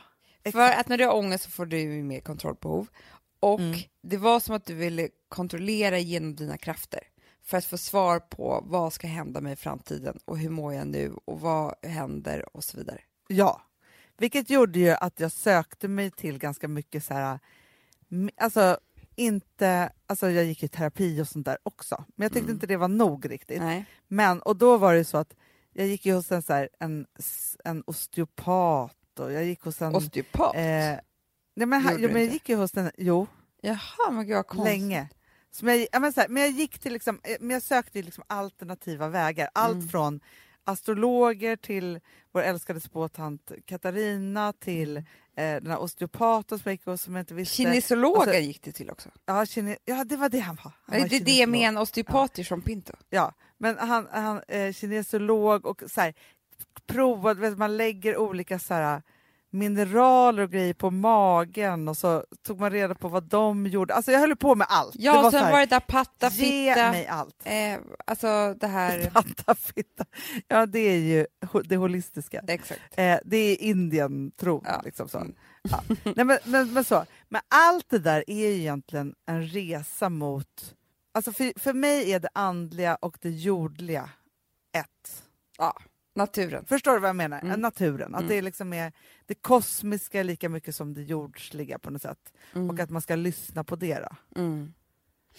För 0.52 0.70
att 0.72 0.88
när 0.88 0.98
du 0.98 1.04
har 1.04 1.14
ångest 1.14 1.44
så 1.44 1.50
får 1.50 1.66
du 1.66 1.86
mer 1.86 2.20
kontrollbehov. 2.20 2.88
Och 3.40 3.60
Mm. 3.60 3.78
det 4.02 4.16
var 4.16 4.40
som 4.40 4.54
att 4.56 4.64
du 4.66 4.74
ville 4.74 5.08
kontrollera 5.28 5.98
genom 5.98 6.36
dina 6.36 6.58
krafter 6.58 7.00
för 7.44 7.58
att 7.58 7.64
få 7.64 7.78
svar 7.78 8.18
på 8.20 8.60
vad 8.66 8.92
ska 8.92 9.06
hända 9.06 9.40
mig 9.40 9.52
i 9.52 9.56
framtiden 9.56 10.18
och 10.24 10.38
hur 10.38 10.50
mår 10.50 10.74
jag 10.74 10.86
nu 10.86 11.14
och 11.24 11.40
vad 11.40 11.74
händer 11.86 12.56
och 12.56 12.64
så 12.64 12.76
vidare. 12.76 13.00
Ja, 13.28 13.62
vilket 14.18 14.50
gjorde 14.50 14.78
ju 14.78 14.90
att 14.90 15.20
jag 15.20 15.32
sökte 15.32 15.88
mig 15.88 16.10
till 16.10 16.38
ganska 16.38 16.68
mycket 16.68 17.04
så 17.04 17.14
här, 17.14 17.38
alltså 18.40 18.78
inte, 19.16 19.92
alltså 20.06 20.30
jag 20.30 20.44
gick 20.44 20.62
i 20.62 20.68
terapi 20.68 21.20
och 21.22 21.28
sånt 21.28 21.46
där 21.46 21.58
också, 21.62 22.04
men 22.16 22.24
jag 22.24 22.32
tyckte 22.32 22.44
Mm. 22.44 22.54
inte 22.56 22.66
det 22.66 22.76
var 22.76 22.88
nog 22.88 23.30
riktigt. 23.30 23.62
Nej. 23.62 23.84
Men, 24.08 24.40
och 24.42 24.56
då 24.56 24.76
var 24.78 24.94
det 24.94 25.04
så 25.04 25.18
att 25.18 25.34
jag 25.72 25.86
gick 25.86 26.06
ju 26.06 26.14
hos 26.14 26.32
en, 26.32 26.42
så 26.42 26.52
här, 26.52 26.68
en, 26.80 27.06
en 27.64 27.82
osteopat 27.86 29.20
och 29.20 29.32
jag 29.32 29.44
gick 29.44 29.60
hos 29.62 29.82
en... 29.82 29.94
Osteopat? 29.94 30.54
eh, 30.56 30.60
nej 31.54 31.66
men, 31.66 31.82
Gjorde 31.82 31.96
jo, 32.02 32.08
men 32.12 32.22
jag 32.22 32.32
gick 32.32 32.48
ju 32.48 32.56
hos 32.56 32.76
en, 32.76 32.90
jo, 32.98 33.26
Jaha, 33.60 34.10
men 34.10 34.26
gud 34.26 34.36
vad 34.36 34.46
konstigt. 34.46 34.64
länge. 34.80 35.08
Jag, 35.62 35.86
ja, 35.92 35.98
men, 36.00 36.12
så 36.12 36.20
här, 36.20 36.28
men 36.28 36.42
jag 36.42 36.50
gick 36.52 36.78
till 36.78 36.92
liksom, 36.92 37.20
eh, 37.24 37.36
men 37.40 37.50
jag 37.50 37.62
sökte 37.62 38.02
liksom 38.02 38.24
alternativa 38.26 39.08
vägar. 39.08 39.48
Allt 39.54 39.74
Mm. 39.74 39.88
från 39.88 40.20
astrologer 40.66 41.56
till 41.56 42.00
vår 42.32 42.42
älskade 42.42 42.80
spåtant 42.80 43.52
Katarina 43.66 44.52
till 44.52 44.96
eh, 44.96 45.02
den 45.36 45.66
här 45.66 45.78
osteopaten 45.82 46.58
som 46.58 46.62
jag 46.64 46.72
gick 46.74 46.84
hos 46.84 47.02
som 47.02 47.14
jag 47.14 47.22
inte 47.22 47.34
visste. 47.34 47.54
Kinesologer 47.56 48.20
Alltså- 48.20 48.40
gick 48.40 48.62
det 48.62 48.72
till 48.72 48.90
också. 48.90 49.08
Ja, 49.26 49.46
kine, 49.46 49.76
ja, 49.84 50.04
det 50.04 50.16
var 50.16 50.28
det 50.28 50.38
han 50.38 50.56
var. 50.64 50.72
Han 50.84 50.92
Det 50.94 50.98
var 50.98 51.06
är 51.06 51.08
det 51.08 51.16
kinesolog. 51.26 51.48
med 51.48 51.68
en 51.68 51.76
osteopat 51.78 52.38
i 52.38 52.42
Jean 52.50 52.62
Pinto. 52.62 52.92
Ja, 53.10 53.34
men 53.58 53.78
han, 53.78 54.08
han 54.10 54.42
eh, 54.48 54.72
kinesolog 54.72 55.66
och 55.66 55.82
så 55.86 56.00
här, 56.00 56.14
provade, 56.86 57.40
vet, 57.40 57.58
man 57.58 57.76
lägger 57.76 58.16
olika 58.16 58.58
så 58.58 58.74
här, 58.74 59.02
mineraler 59.58 60.42
och 60.42 60.50
grejer 60.50 60.74
på 60.74 60.90
magen 60.90 61.88
och 61.88 61.96
så 61.96 62.24
tog 62.46 62.60
man 62.60 62.70
reda 62.70 62.94
på 62.94 63.08
vad 63.08 63.22
de 63.22 63.66
gjorde. 63.66 63.94
Alltså 63.94 64.12
jag 64.12 64.20
höll 64.20 64.36
på 64.36 64.54
med 64.54 64.66
allt. 64.70 64.92
det 64.92 65.02
Ja, 65.02 65.22
var 65.22 65.30
sen 65.30 65.40
så 65.40 65.44
här, 65.44 65.52
var 65.52 65.60
det 65.60 65.66
där 65.66 65.80
patta, 65.80 66.28
ge 66.28 66.70
fitta, 66.74 66.90
mig 66.90 67.06
allt. 67.06 67.36
eh, 67.44 67.78
alltså 68.06 68.54
det 68.60 68.66
här... 68.66 69.10
Pattafitta. 69.14 70.04
Ja, 70.48 70.66
det 70.66 70.78
är 70.78 70.98
ju 70.98 71.26
det 71.64 71.76
holistiska. 71.76 72.42
Exakt. 72.48 72.80
Eh, 72.96 73.18
det 73.24 73.36
är 73.36 73.62
Indien-tron. 73.62 74.62
Ja. 74.64 74.80
Liksom 74.84 75.08
så. 75.08 75.18
Mm. 75.18 75.34
Ja. 75.62 75.82
Nej, 76.16 76.24
men, 76.24 76.38
men, 76.44 76.72
men, 76.72 76.84
så. 76.84 77.04
men 77.28 77.40
allt 77.48 77.86
det 77.90 77.98
där 77.98 78.24
är 78.26 78.48
ju 78.48 78.54
egentligen 78.60 79.14
en 79.26 79.46
resa 79.48 80.08
mot... 80.08 80.74
Alltså 81.14 81.32
för, 81.32 81.60
för 81.60 81.72
mig 81.72 82.12
är 82.12 82.20
det 82.20 82.28
andliga 82.34 82.94
och 82.94 83.18
det 83.20 83.30
jordliga 83.30 84.10
ett. 84.72 85.22
Ja. 85.58 85.74
Naturen. 86.16 86.64
Förstår 86.66 86.92
du 86.92 86.98
vad 87.00 87.08
jag 87.08 87.16
menar? 87.16 87.40
Mm. 87.40 87.60
Naturen. 87.60 88.14
Att 88.14 88.20
Mm. 88.20 88.30
det 88.30 88.42
liksom 88.42 88.72
är 88.72 88.92
det 89.26 89.34
kosmiska 89.34 90.22
lika 90.22 90.48
mycket 90.48 90.74
som 90.74 90.94
det 90.94 91.02
jordsliga 91.02 91.78
på 91.78 91.90
något 91.90 92.02
sätt. 92.02 92.32
Mm. 92.54 92.70
Och 92.70 92.80
att 92.80 92.90
man 92.90 93.02
ska 93.02 93.16
lyssna 93.16 93.64
på 93.64 93.76
det 93.76 93.98
då. 93.98 94.40
Mm. 94.40 94.72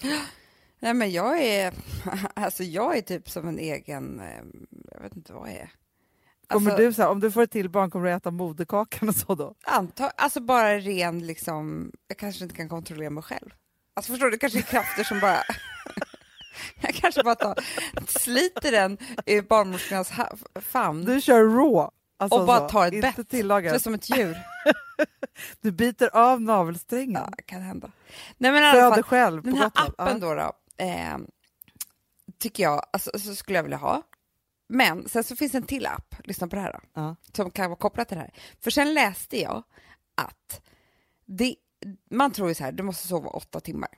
Nej 0.80 0.94
men 0.94 1.12
jag 1.12 1.42
är, 1.44 1.74
alltså 2.34 2.64
jag 2.64 2.98
är 2.98 3.02
typ 3.02 3.30
som 3.30 3.48
en 3.48 3.60
egen, 3.60 4.20
eh, 4.20 4.44
jag 4.92 5.02
vet 5.02 5.16
inte 5.16 5.34
vad 5.34 5.50
jag 5.50 5.56
är. 5.56 5.70
Kommer 6.48 6.72
Alltså, 6.72 6.86
du 6.86 6.94
så 6.94 7.02
här, 7.02 7.10
om 7.10 7.20
du 7.20 7.32
får 7.32 7.42
ett 7.42 7.52
till 7.52 7.70
barn, 7.70 7.92
kommer 7.92 8.06
du 8.06 8.12
äta 8.12 8.32
moderkakan 8.32 9.10
och 9.10 9.16
så 9.16 9.36
då? 9.36 9.56
anta, 9.64 10.10
alltså 10.10 10.40
bara 10.40 10.78
ren 10.80 11.28
liksom, 11.28 11.92
jag 12.08 12.18
kanske 12.18 12.44
inte 12.44 12.56
kan 12.56 12.70
kontrollera 12.70 13.10
mig 13.10 13.24
själv. 13.24 13.50
Alltså 13.94 14.12
förstår 14.12 14.26
du, 14.26 14.32
det 14.32 14.38
kanske 14.38 14.60
är 14.60 14.64
krafter 14.64 15.04
som 15.04 15.20
bara, 15.20 15.38
jag 16.82 16.94
kanske 16.96 17.24
bara 17.24 17.36
tar, 17.36 17.56
sliter 18.08 18.72
den 18.72 18.98
ur 19.26 19.42
barnmorskornas 19.42 20.12
famn. 20.62 21.06
Du 21.06 21.22
kör 21.22 21.44
raw. 21.44 21.90
Alltså 22.20 22.40
Och 22.40 22.46
bara 22.48 22.60
så, 22.60 22.70
tar 22.70 22.88
ett 22.88 23.02
bett. 23.02 23.16
Det 23.16 23.24
tillagat. 23.24 23.82
som 23.82 23.94
ett 23.94 24.10
djur. 24.18 24.38
Du 25.62 25.72
biter 25.72 26.10
av 26.16 26.42
navelsträngen. 26.42 27.24
Ja, 27.32 27.38
kan 27.46 27.62
hända. 27.62 27.92
Nej 28.38 28.52
men 28.52 28.64
i 28.64 28.66
alla 28.66 28.82
fall, 28.82 28.92
Föder 28.92 29.04
själv 29.04 29.44
Den 29.44 29.54
här 29.58 29.64
Gotland. 29.64 29.94
appen 29.98 30.20
då, 30.20 30.34
då 30.34 30.52
eh, 30.84 31.18
tycker 32.40 32.64
jag, 32.64 32.86
alltså, 32.94 33.20
så 33.20 33.36
skulle 33.36 33.58
jag 33.58 33.64
vilja 33.64 33.78
ha. 33.78 34.02
Men 34.70 35.10
sen 35.10 35.24
så 35.24 35.36
finns 35.36 35.56
en 35.56 35.64
till 35.64 35.86
app, 35.86 36.16
lyssna 36.24 36.48
på 36.48 36.56
det 36.56 36.62
här 36.62 36.72
då, 36.74 36.80
Ja. 36.94 37.16
som 37.34 37.52
kan 37.52 37.70
vara 37.70 37.78
kopplat 37.80 38.08
till 38.08 38.18
det 38.18 38.22
här. 38.24 38.34
För 38.62 38.72
sen 38.72 38.94
läste 38.94 39.42
jag 39.42 39.64
att 40.16 40.62
det, 41.26 41.56
man 42.12 42.32
tror 42.32 42.50
ju 42.50 42.56
så 42.56 42.64
här, 42.64 42.72
du 42.72 42.84
måste 42.84 43.08
sova 43.08 43.30
åtta 43.30 43.60
timmar, 43.60 43.90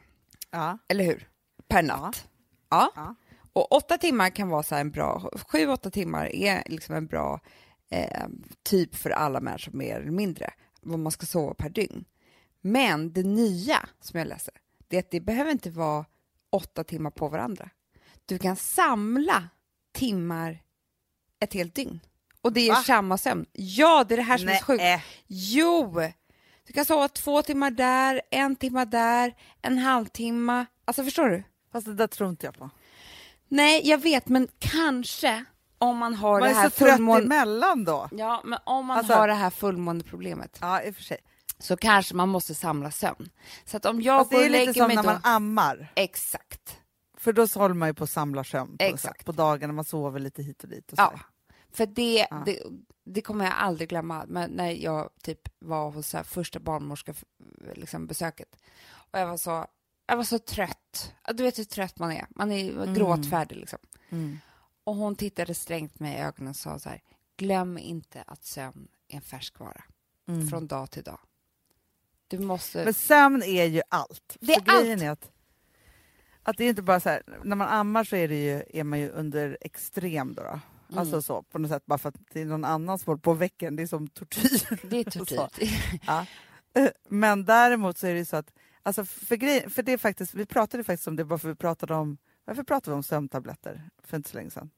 Ja. 0.51 0.77
eller 0.87 1.03
hur? 1.03 1.27
Per 1.67 1.83
natt. 1.83 2.27
Ja. 2.69 2.91
Ja. 2.95 3.15
Och 3.53 3.71
åtta 3.71 3.97
timmar 3.97 4.29
kan 4.29 4.49
vara 4.49 4.63
så 4.63 4.75
här 4.75 4.81
en 4.81 4.91
bra, 4.91 5.31
sju, 5.47 5.67
åtta 5.67 5.89
timmar 5.89 6.25
är 6.35 6.63
liksom 6.65 6.95
en 6.95 7.07
bra 7.07 7.39
eh, 7.89 8.27
typ 8.63 8.95
för 8.95 9.09
alla 9.09 9.39
människor 9.39 9.71
mer 9.71 9.99
eller 9.99 10.11
mindre, 10.11 10.53
vad 10.81 10.99
man 10.99 11.11
ska 11.11 11.25
sova 11.25 11.53
per 11.53 11.69
dygn. 11.69 12.05
Men 12.61 13.13
det 13.13 13.23
nya 13.23 13.89
som 13.99 14.19
jag 14.19 14.27
läser, 14.27 14.53
det 14.87 14.95
är 14.95 14.99
att 14.99 15.11
det 15.11 15.19
behöver 15.19 15.51
inte 15.51 15.69
vara 15.69 16.05
åtta 16.49 16.83
timmar 16.83 17.11
på 17.11 17.27
varandra. 17.27 17.69
Du 18.25 18.37
kan 18.37 18.55
samla 18.55 19.49
timmar 19.91 20.63
ett 21.39 21.53
helt 21.53 21.75
dygn. 21.75 21.99
Och 22.41 22.53
det 22.53 22.67
är 22.67 22.73
Va? 22.73 22.83
samma 22.83 23.17
sömn. 23.17 23.45
Ja, 23.53 24.03
det 24.03 24.15
är 24.15 24.17
det 24.17 24.23
här 24.23 24.37
som 24.37 24.49
är 24.49 24.55
så 24.55 24.65
sjukt. 24.65 24.81
Nej. 24.81 25.03
Jo! 25.27 26.01
Du 26.67 26.73
kan 26.73 26.85
sova 26.85 27.07
två 27.07 27.41
timmar 27.41 27.71
där, 27.71 28.21
en 28.31 28.55
timme 28.55 28.85
där, 28.85 29.35
en 29.61 29.77
halvtimme. 29.77 30.65
Alltså 30.85 31.03
förstår 31.03 31.29
du? 31.29 31.43
Fast 31.71 31.85
det 31.85 31.93
där 31.93 32.07
tror 32.07 32.29
inte 32.29 32.45
jag 32.45 32.57
på. 32.57 32.69
Nej, 33.47 33.87
jag 33.87 33.97
vet, 33.97 34.27
men 34.27 34.47
kanske 34.59 35.45
om 35.77 35.97
man 35.97 36.13
har 36.15 36.31
Man 36.39 36.41
det 36.41 36.49
är 36.49 36.53
här 36.53 36.69
så 36.69 36.75
trött 36.85 36.99
emellan 36.99 37.83
då. 37.83 38.09
Ja, 38.11 38.41
men 38.45 38.59
om 38.63 38.85
man 38.85 38.97
Alltså- 38.97 39.13
har 39.13 39.27
det 39.27 39.33
här 39.33 39.49
fullmåneproblemet 39.49 40.57
Ja, 40.61 40.81
i 40.81 40.91
och 40.91 40.95
för 40.95 41.03
sig. 41.03 41.17
så 41.59 41.77
kanske 41.77 42.15
man 42.15 42.29
måste 42.29 42.55
samla 42.55 42.91
sömn. 42.91 43.29
Så 43.65 43.77
att 43.77 43.85
om 43.85 44.01
jag 44.01 44.19
Fast 44.19 44.31
går 44.31 44.37
det 44.39 44.43
och 44.43 44.45
är 44.45 44.49
lite 44.49 44.65
lägger 44.65 44.73
som 44.81 44.87
mig 44.87 44.95
när 44.95 45.03
då... 45.03 45.09
man 45.09 45.21
ammar. 45.23 45.91
Exakt. 45.95 46.77
För 47.17 47.33
då 47.33 47.45
håller 47.55 47.75
man 47.75 47.89
ju 47.89 47.93
på 47.93 48.03
att 48.03 48.09
samla 48.09 48.43
sömn 48.43 48.77
på, 48.77 48.83
Exakt. 48.83 49.25
på 49.25 49.31
dagarna, 49.31 49.73
man 49.73 49.85
sover 49.85 50.19
lite 50.19 50.43
hit 50.43 50.63
och 50.63 50.69
dit. 50.69 50.91
Och. 50.93 50.99
Ja. 50.99 51.19
För 51.71 51.85
det, 51.85 52.27
Ja. 52.29 52.43
det, 52.45 52.63
det 53.05 53.21
kommer 53.21 53.45
jag 53.45 53.53
aldrig 53.57 53.89
glömma, 53.89 54.25
men 54.27 54.51
när 54.51 54.71
jag 54.71 55.09
typ 55.23 55.39
var 55.59 55.91
hos 55.91 56.07
så 56.07 56.23
första 56.23 56.59
barnmorska 56.59 57.13
liksom, 57.75 58.07
besöket. 58.07 58.55
Och 59.11 59.19
jag 59.19 59.27
var 59.27 59.37
så, 59.37 59.65
jag 60.09 60.17
var 60.17 60.23
så 60.23 60.39
trött. 60.39 61.13
Du 61.33 61.43
vet 61.43 61.59
hur 61.59 61.63
trött 61.63 61.99
man 61.99 62.11
är. 62.11 62.25
Man 62.29 62.51
är 62.51 62.69
Mm. 62.71 62.93
gråtfärdig 62.93 63.57
liksom. 63.57 63.79
Mm. 64.09 64.39
Och 64.83 64.95
hon 64.95 65.15
tittade 65.15 65.53
strängt 65.53 65.99
mig 65.99 66.13
i 66.15 66.17
ögonen 66.21 66.49
och 66.49 66.55
sa 66.55 66.79
så 66.79 66.89
här, 66.89 67.01
glöm 67.37 67.77
inte 67.77 68.23
att 68.27 68.43
sömn 68.43 68.87
är 69.07 69.15
en 69.15 69.21
färskvara. 69.21 69.83
Mm. 70.27 70.47
Från 70.47 70.67
dag 70.67 70.91
till 70.91 71.03
dag. 71.03 71.19
Du 72.27 72.39
måste... 72.39 72.83
Men 72.85 72.93
sömn 72.93 73.43
är 73.43 73.65
ju 73.65 73.81
allt. 73.89 74.37
Det 74.39 74.53
är 74.53 74.61
grejen 74.81 75.01
är 75.01 75.09
att, 75.09 75.31
att 76.43 76.57
det 76.57 76.63
är 76.63 76.69
inte 76.69 76.81
bara 76.81 76.99
så 76.99 77.09
här, 77.09 77.23
när 77.43 77.55
man 77.55 77.67
ammar 77.67 78.03
så 78.03 78.15
är, 78.15 78.27
det 78.27 78.43
ju, 78.43 78.63
är 78.79 78.83
man 78.83 78.99
ju 78.99 79.09
under 79.09 79.57
extrem 79.61 80.33
då. 80.33 80.41
då. 80.43 80.49
Mm. 80.49 80.61
Alltså 80.99 81.21
så, 81.21 81.43
på 81.43 81.59
något 81.59 81.71
sätt, 81.71 81.85
bara 81.85 81.97
för 81.99 82.09
att 82.09 82.15
det 82.33 82.41
är 82.41 82.45
någon 82.45 82.65
annan 82.65 82.99
som 82.99 83.05
håller 83.11 83.21
på 83.21 83.33
väcken, 83.33 83.75
det 83.75 83.83
är 83.83 83.87
som 83.87 84.07
tortyr. 84.07 84.79
det 84.89 84.97
är 84.99 85.03
tortyr. 85.03 85.69
Ja. 86.07 86.25
Eh, 86.73 86.89
Men 87.09 87.45
däremot 87.45 87.97
så 87.97 88.07
är 88.07 88.11
det 88.13 88.19
ju 88.19 88.25
så 88.25 88.35
att, 88.37 88.53
alltså 88.83 89.05
för, 89.05 89.35
grej, 89.35 89.69
för 89.69 89.83
det 89.83 89.91
är 89.93 89.97
faktiskt, 89.97 90.33
vi 90.33 90.45
pratade 90.45 90.83
faktiskt 90.83 91.07
om 91.07 91.15
det 91.15 91.25
bara 91.25 91.39
för 91.39 91.49
vi 91.49 91.55
pratade 91.55 91.93
om, 91.93 92.17
varför 92.45 92.63
pratade 92.63 92.91
vi 92.91 92.95
om 92.95 93.03
sömntabletter 93.03 93.89
för 94.03 94.17
inte 94.17 94.29
så 94.29 94.37
länge 94.37 94.49
sedan? 94.49 94.69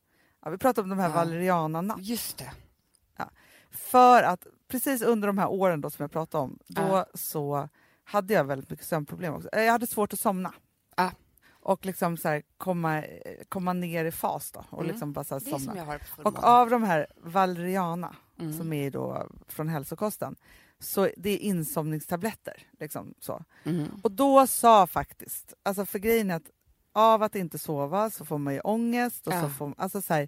Ja, 0.43 0.49
vi 0.49 0.57
pratade 0.57 0.83
om 0.83 0.89
de 0.89 0.99
här 0.99 1.09
Ja. 1.09 1.15
valerianarna. 1.15 1.95
Just 1.99 2.37
det. 2.37 2.51
För 3.71 4.23
att 4.23 4.47
precis 4.67 5.01
under 5.01 5.27
de 5.27 5.37
här 5.37 5.47
åren 5.47 5.81
då 5.81 5.89
som 5.89 6.03
jag 6.03 6.11
pratade 6.11 6.43
om, 6.43 6.59
då 6.67 6.81
Ja. 6.81 7.05
så 7.13 7.69
hade 8.03 8.33
jag 8.33 8.43
väldigt 8.43 8.69
mycket 8.69 8.85
sömnproblem 8.85 9.33
också. 9.33 9.49
Eh, 9.53 9.61
Jag 9.63 9.71
hade 9.71 9.87
svårt 9.87 10.13
att 10.13 10.19
somna. 10.19 10.53
Ja. 10.95 11.11
Och 11.49 11.85
liksom 11.85 12.17
så 12.17 12.27
här, 12.29 12.43
komma, 12.57 13.03
eh, 13.03 13.43
komma 13.49 13.73
ner 13.73 14.05
i 14.05 14.11
fas 14.11 14.51
då 14.51 14.65
och 14.69 14.79
Mm. 14.79 14.91
liksom 14.91 15.13
bara 15.13 15.23
så 15.25 15.35
här 15.35 15.39
somna. 15.39 15.99
Och 16.23 16.43
av 16.43 16.69
de 16.69 16.83
här 16.83 17.07
valeriana, 17.17 18.15
Mm. 18.39 18.53
som 18.57 18.73
är 18.73 18.91
då 18.91 19.27
från 19.47 19.67
hälsokosten, 19.69 20.35
så 20.81 21.09
det 21.17 21.29
är 21.29 21.37
insomningstabletter. 21.37 22.67
Liksom 22.79 23.13
så. 23.19 23.43
Mm. 23.63 23.87
Och 24.03 24.11
då 24.11 24.47
sa 24.47 24.87
faktiskt, 24.87 25.53
alltså 25.63 25.85
för 25.85 25.99
grejen 25.99 26.31
är 26.31 26.35
att 26.35 26.49
av 26.93 27.23
att 27.23 27.35
inte 27.35 27.57
sova 27.57 28.09
så 28.09 28.25
får 28.25 28.37
man 28.37 28.53
ju 28.53 28.59
ångest. 28.59 29.27
Och 29.27 29.33
Ja. 29.33 29.41
så 29.41 29.49
får, 29.49 29.73
alltså 29.77 30.01
så 30.01 30.13
här, 30.13 30.27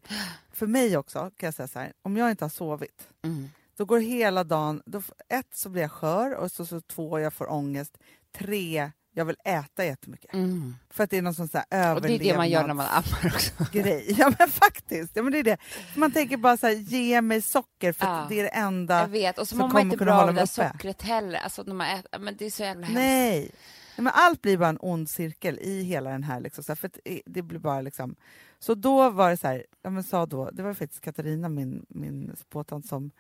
för 0.52 0.68
mig 0.68 0.98
också 0.98 1.20
kan 1.38 1.48
jag 1.48 1.54
säga 1.54 1.68
så 1.68 1.80
här, 1.80 1.94
om 2.02 2.18
jag 2.18 2.32
inte 2.32 2.46
har 2.46 2.50
sovit 2.50 3.08
Mm. 3.24 3.50
då 3.78 3.86
går 3.86 4.00
hela 4.00 4.44
dagen, 4.44 4.82
då, 4.86 5.02
ett 5.30 5.56
så 5.56 5.70
blir 5.70 5.82
jag 5.82 5.92
skör 5.92 6.36
och 6.36 6.52
så, 6.52 6.66
så 6.66 6.82
två 6.82 7.20
jag 7.20 7.34
får 7.34 7.52
ångest, 7.52 7.98
tre 8.32 8.92
jag 9.14 9.26
vill 9.26 9.36
äta 9.46 9.86
jättemycket. 9.86 10.34
Mm. 10.34 10.76
För 10.90 11.04
att 11.04 11.10
det 11.10 11.18
är 11.18 11.22
någon 11.22 11.34
sån 11.34 11.48
så 11.48 11.58
här 11.72 11.96
Och 11.96 12.02
det 12.02 12.14
är 12.16 12.20
det 12.20 12.38
man 12.38 12.50
gör 12.50 12.68
när 12.68 12.74
man 12.74 12.86
ammar 12.86 13.02
också. 13.04 13.52
överlevnadsgrej. 13.60 14.16
Ja 14.18 14.34
men 14.40 14.50
faktiskt, 14.50 15.12
ja, 15.16 15.24
men 15.24 15.32
det 15.32 15.40
är 15.40 15.44
det. 15.44 15.58
Man 15.96 16.12
tänker 16.12 16.38
bara 16.38 16.58
så 16.58 16.68
här, 16.68 16.74
ge 16.74 17.22
mig 17.22 17.42
socker 17.42 17.92
för 17.94 18.06
Ja. 18.06 18.26
det 18.30 18.40
är 18.40 18.44
det 18.44 18.50
enda. 18.50 19.00
Jag 19.00 19.08
vet, 19.08 19.38
och 19.38 19.48
så 19.48 19.56
mår 19.56 19.62
man 19.64 19.72
kommer 19.72 19.84
inte 19.84 19.98
bra 19.98 20.14
av 20.14 20.20
hålla 20.20 20.32
det 20.32 20.40
där 20.40 20.46
sockret 20.46 21.02
heller. 21.02 21.40
Alltså 21.40 21.64
när 21.64 21.74
man 21.74 21.88
äter, 21.88 22.20
men 22.20 22.36
det 22.38 22.46
är 22.46 22.50
så 22.50 22.64
jävla 22.64 22.86
hemskt. 22.86 22.96
Nej. 23.00 23.52
Nej, 23.98 24.04
men 24.04 24.14
allt 24.16 24.42
blir 24.42 24.58
bara 24.58 24.70
en 24.70 24.78
ond 24.82 25.10
cirkel 25.10 25.60
i 25.60 25.84
hela 25.84 26.10
den 26.10 26.24
här. 26.24 26.40
Liksom, 26.40 26.64
så 26.64 26.72
här 26.72 26.76
för 26.76 26.92
det- 27.04 27.22
det 27.26 27.42
blir 27.42 27.60
bara 27.60 27.82
liksom... 27.82 28.16
Så 28.60 28.76
då 28.76 29.10
var 29.10 29.30
det 29.30 29.38
så 29.38 29.48
här, 29.48 29.66
ja, 29.82 29.90
men 29.90 30.04
sa 30.04 30.26
då, 30.26 30.50
det 30.52 30.64
var 30.64 30.74
faktiskt 30.74 31.02
Katarina, 31.02 31.50
min, 31.50 31.86
min 31.90 32.32
spåtant, 32.42 32.86
som, 32.88 33.12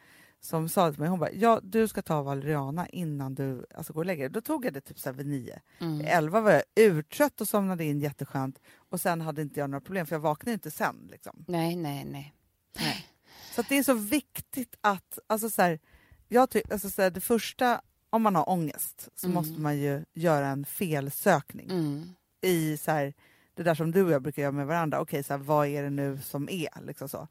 som 0.44 0.70
sa 0.70 0.92
till 0.92 1.00
mig, 1.00 1.10
hon 1.10 1.20
bara, 1.20 1.32
ja 1.32 1.60
du 1.64 1.88
ska 1.88 2.02
ta 2.02 2.22
valeriana 2.22 2.88
innan 2.88 3.36
du 3.36 3.66
alltså, 3.76 3.94
går 3.94 4.02
och 4.02 4.06
lägger 4.06 4.24
dig. 4.24 4.30
Då 4.34 4.42
tog 4.42 4.66
jag 4.66 4.74
det 4.74 4.82
typ 4.82 5.00
så 5.00 5.12
vid 5.12 5.28
nio. 5.28 5.62
Mm. 5.80 6.02
Elva 6.06 6.42
var 6.42 6.52
jag 6.52 6.64
urtrött 6.76 7.42
och 7.42 7.48
somnade 7.48 7.84
in 7.86 8.00
jätteskönt 8.00 8.60
och 8.76 9.02
sen 9.02 9.22
hade 9.22 9.42
inte 9.42 9.60
jag 9.60 9.70
några 9.70 9.82
problem 9.82 10.06
för 10.06 10.16
jag 10.16 10.20
vaknade 10.20 10.54
inte 10.54 10.72
sen. 10.72 11.08
Liksom. 11.12 11.46
Nej, 11.48 11.76
nej, 11.76 12.06
nej. 12.06 12.34
Nej. 12.80 13.06
Så 13.56 13.62
det 13.70 13.78
är 13.78 13.84
så 13.84 13.94
viktigt 13.94 14.76
att, 14.82 15.20
alltså 15.28 15.50
så 15.50 15.62
här, 15.62 15.80
jag 16.28 16.50
ty, 16.50 16.62
alltså 16.72 16.90
så 16.90 17.02
här, 17.02 17.10
det 17.10 17.22
första, 17.22 17.82
om 18.10 18.22
man 18.22 18.36
har 18.36 18.50
ångest 18.50 19.10
så 19.16 19.28
Mm. 19.28 19.36
måste 19.36 19.60
man 19.62 19.78
ju 19.78 20.06
göra 20.14 20.48
en 20.48 20.66
felsökning 20.66 21.70
Mm. 21.72 22.04
i 22.42 22.78
så 22.78 22.92
här, 22.92 23.14
det 23.56 23.64
där 23.64 23.76
som 23.76 23.92
du 23.92 24.04
och 24.04 24.12
jag 24.12 24.22
brukar 24.22 24.42
göra 24.42 24.52
med 24.52 24.68
varandra. 24.68 25.00
Okej, 25.02 25.24
så 25.24 25.34
här, 25.34 25.38
vad 25.38 25.68
är 25.68 25.84
det 25.84 25.90
nu 25.90 26.20
som 26.24 26.50
är? 26.50 26.82
Liksom 26.86 27.10
så. 27.10 27.28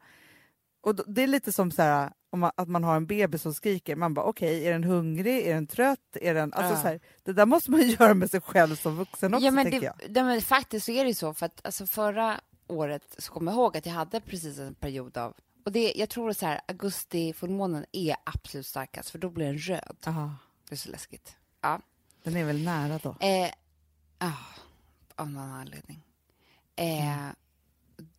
Och 0.81 0.95
då, 0.95 1.03
det 1.07 1.23
är 1.23 1.27
lite 1.27 1.51
som 1.51 1.71
så 1.71 1.81
här, 1.81 2.13
man, 2.39 2.51
att 2.57 2.67
man 2.67 2.83
har 2.83 2.95
en 2.95 3.05
bebis 3.05 3.41
som 3.41 3.53
skriker. 3.53 3.95
Man 3.95 4.13
bara, 4.13 4.25
okej, 4.25 4.67
är 4.67 4.71
den 4.71 4.83
hungrig? 4.83 5.47
Är 5.47 5.53
den 5.53 5.67
trött? 5.67 5.99
Är 6.21 6.33
den, 6.33 6.53
alltså, 6.53 6.73
Ja. 6.73 6.81
så 6.81 6.87
här, 6.87 6.99
det 7.23 7.33
där 7.33 7.45
måste 7.45 7.71
man 7.71 7.81
göra 7.89 8.13
med 8.13 8.31
sig 8.31 8.41
själv 8.41 8.75
som 8.75 8.95
vuxen 8.95 9.33
också, 9.33 9.45
ja, 9.45 9.51
men 9.51 9.71
det, 9.71 9.77
jag. 9.77 9.93
det, 10.09 10.23
men 10.23 10.41
faktiskt 10.41 10.85
så 10.85 10.91
är 10.91 11.05
det 11.05 11.15
så, 11.15 11.33
för 11.33 11.45
att 11.45 11.61
alltså, 11.65 11.85
förra 11.85 12.39
året 12.67 13.15
så 13.17 13.31
kommer 13.33 13.51
jag 13.51 13.57
ihåg 13.59 13.77
att 13.77 13.85
jag 13.85 13.93
hade 13.93 14.19
precis 14.21 14.59
en 14.59 14.73
period 14.75 15.17
av 15.17 15.33
och 15.65 15.71
det, 15.71 15.93
jag 15.95 16.09
tror 16.09 16.33
så 16.33 16.45
här, 16.45 16.61
augusti 16.67 17.33
fullmånen 17.33 17.85
är 17.91 18.15
absolut 18.23 18.65
starkast, 18.67 19.09
för 19.09 19.17
då 19.19 19.29
blir 19.29 19.45
den 19.45 19.57
röd. 19.57 19.97
Aha, 20.05 20.31
Det 20.69 20.75
är 20.75 20.77
så 20.77 20.89
läskigt. 20.89 21.35
Ja. 21.61 21.79
den 22.23 22.37
är 22.37 22.43
väl 22.45 22.63
nära 22.63 22.99
då? 23.03 23.15
Eh, 23.19 23.49
ah, 24.17 24.31
av 25.15 25.29
någon 25.31 25.49
anledning. 25.51 26.01
Eh, 26.75 27.27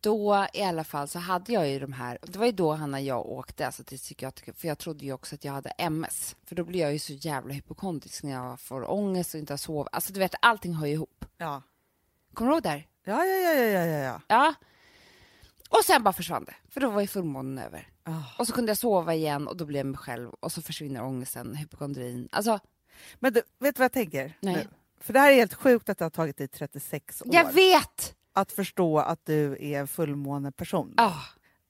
Då 0.01 0.47
i 0.53 0.61
alla 0.61 0.83
fall 0.83 1.07
så 1.07 1.19
hade 1.19 1.53
jag 1.53 1.69
ju 1.69 1.79
de 1.79 1.93
här, 1.93 2.17
det 2.21 2.39
var 2.39 2.45
ju 2.45 2.51
då 2.51 2.73
Hanna 2.73 3.01
jag 3.01 3.25
åkte 3.25 3.65
alltså 3.65 3.83
till 3.83 3.97
psykiatriker, 3.97 4.53
för 4.53 4.67
jag 4.67 4.77
trodde 4.77 5.05
ju 5.05 5.13
också 5.13 5.35
att 5.35 5.43
jag 5.43 5.53
hade 5.53 5.69
MS. 5.69 6.35
För 6.43 6.55
då 6.55 6.63
blir 6.63 6.79
jag 6.79 6.93
ju 6.93 6.99
så 6.99 7.13
jävla 7.13 7.53
hypokondrisk 7.53 8.23
när 8.23 8.31
jag 8.31 8.59
får 8.59 8.91
ångest 8.91 9.33
och 9.33 9.39
inte 9.39 9.53
har 9.53 9.57
sovit. 9.57 9.87
Alltså 9.91 10.13
du 10.13 10.19
vet, 10.19 10.35
allting 10.41 10.73
hör 10.73 10.85
ju 10.87 10.93
ihop. 10.93 11.25
Ja. 11.37 11.61
Kommer 12.33 12.51
du 12.51 12.55
ihåg 12.55 12.63
där? 12.63 12.87
Ja, 13.03 13.25
ja, 13.25 13.35
ja, 13.35 13.53
ja, 13.53 13.85
ja, 13.85 13.85
ja, 13.85 14.21
ja. 14.27 14.53
Och 15.69 15.85
sen 15.85 16.03
bara 16.03 16.13
försvann 16.13 16.45
det, 16.45 16.55
för 16.69 16.81
då 16.81 16.89
var 16.89 17.01
ju 17.01 17.07
fullmånen 17.07 17.57
över. 17.65 17.89
Ah. 18.03 18.23
Och 18.39 18.47
så 18.47 18.53
kunde 18.53 18.69
jag 18.69 18.77
sova 18.77 19.13
igen 19.13 19.47
och 19.47 19.57
då 19.57 19.65
blev 19.65 19.79
jag 19.79 19.85
mig 19.85 19.97
själv 19.97 20.29
och 20.29 20.51
så 20.51 20.61
försvinner 20.61 21.03
ångesten, 21.03 21.55
hypokondrin. 21.55 22.29
Alltså, 22.31 22.59
Men 23.19 23.33
du, 23.33 23.41
vet 23.59 23.75
du 23.75 23.79
vad 23.79 23.85
jag 23.85 23.91
tänker? 23.91 24.37
Nej. 24.39 24.55
Nu? 24.55 24.67
För 24.99 25.13
det 25.13 25.19
här 25.19 25.31
är 25.31 25.35
helt 25.35 25.53
sjukt 25.53 25.89
att 25.89 25.97
det 25.97 26.05
har 26.05 26.09
tagit 26.09 26.37
dig 26.37 26.47
36 26.47 27.21
år 27.21 27.27
jag 27.31 27.53
vet! 27.53 28.15
Att 28.35 28.51
förstå 28.51 28.99
att 28.99 29.19
du 29.25 29.57
är 29.59 29.79
en 29.79 29.87
fullmåneperson. 29.87 30.93
Ah, 30.97 31.13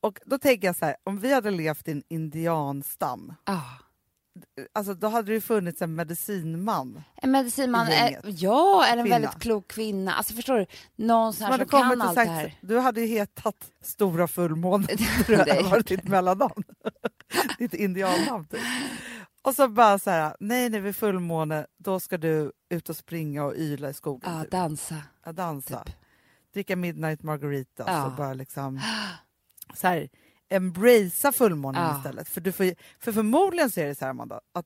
Och 0.01 0.19
då 0.25 0.38
tänker 0.38 0.67
jag 0.67 0.75
så 0.75 0.86
här, 0.86 0.95
om 1.04 1.19
vi 1.19 1.34
hade 1.34 1.51
levt 1.51 1.88
i 1.88 1.91
en 1.91 2.04
indianstam, 2.08 3.34
Ah. 3.43 3.62
alltså 4.73 4.93
då 4.93 5.08
hade 5.08 5.34
det 5.34 5.41
funnits 5.41 5.82
en 5.82 5.95
medicinman 5.95 7.04
En 7.15 7.32
medicinman, 7.32 7.88
I 7.88 7.91
är, 7.95 8.19
ja, 8.25 8.86
är 8.86 8.97
en 8.97 9.04
Kvinna. 9.04 9.19
väldigt 9.19 9.39
klok 9.41 9.67
kvinna. 9.67 10.13
Alltså 10.13 10.34
förstår 10.34 10.58
du? 10.58 10.65
Någon 10.95 11.34
som 11.34 11.47
som 11.58 11.65
kan 11.67 12.01
allt 12.01 12.10
det 12.10 12.15
sagt, 12.15 12.30
här. 12.32 12.54
du 12.62 12.80
hade 12.80 13.01
ju 13.01 13.08
hetat 13.08 13.71
Stora 13.82 14.28
fullmånen, 14.28 14.88
Det 14.88 14.97
det 15.28 15.32
jag 15.34 15.38
hade 15.56 15.69
varit 15.69 15.88
ditt 15.88 16.04
mellannamn. 16.08 16.63
ditt 17.60 17.73
indiannamn 17.73 18.45
typ. 18.45 18.60
Och 19.41 19.56
så 19.56 19.67
bara 19.67 19.99
så 19.99 20.10
här, 20.10 20.36
nej 20.39 20.69
nej 20.69 20.80
vid 20.80 20.95
fullmåne 20.95 21.65
då 21.78 21.99
ska 21.99 22.17
du 22.17 22.51
ut 22.69 22.89
och 22.89 22.95
springa 22.97 23.43
och 23.43 23.56
yla 23.56 23.89
i 23.89 23.93
skogen. 23.93 24.32
Ja, 24.34 24.41
typ. 24.41 24.51
dansa. 24.51 24.95
Ja, 25.25 25.32
dansa. 25.32 25.84
typ. 25.84 25.95
Dricka 26.56 26.76
midnight 26.76 27.24
margaritas 27.24 27.88
Ja. 27.88 28.06
och 28.06 28.12
bara 28.12 28.34
liksom 28.34 28.80
så 29.74 29.88
här, 29.88 30.10
embracea 30.50 31.32
fullmånen 31.32 31.84
Ja. 31.84 31.98
istället. 31.98 32.30
För, 32.30 32.41
du 32.41 32.52
får, 32.52 32.74
för 33.00 33.12
förmodligen 33.12 33.70
så 33.72 33.80
är 33.82 33.86
det 33.86 33.96
så 33.96 34.06
här 34.06 34.10
Amanda, 34.12 34.39
att 34.54 34.65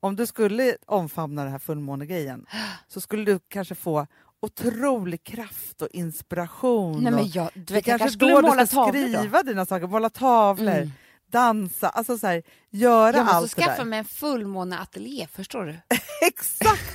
om 0.00 0.16
du 0.16 0.26
skulle 0.26 0.76
omfamna 0.86 1.42
den 1.42 1.52
här 1.52 1.58
fullmånegrejen 1.58 2.46
så 2.88 3.00
skulle 3.00 3.24
du 3.24 3.38
kanske 3.48 3.74
få 3.74 4.06
otrolig 4.40 5.24
kraft 5.24 5.82
och 5.82 5.88
inspiration. 5.92 7.02
Nej, 7.02 7.12
men 7.12 7.28
jag, 7.30 7.50
du 7.54 7.74
vet, 7.74 7.86
jag 7.86 7.98
kanske 7.98 8.18
då 8.18 8.26
du 8.26 8.48
måla 8.48 8.66
ska 8.66 8.76
tavlor 8.76 9.02
då. 9.12 9.18
skriva 9.18 9.42
dina 9.42 9.66
saker, 9.66 9.86
måla 9.86 10.10
tavlor, 10.10 10.72
Mm. 10.74 10.90
dansa, 11.30 11.88
alltså 11.88 12.18
så 12.18 12.26
här, 12.26 12.42
göra 12.70 13.16
Jag 13.16 13.24
måste 13.24 13.36
allt 13.36 13.56
det 13.56 13.62
skaffa 13.62 13.76
där. 13.78 13.84
mig 13.84 13.98
en 13.98 14.04
fullmåneateljé, 14.04 15.26
förstår 15.32 15.64
du? 15.64 15.78
Exakt! 16.26 16.92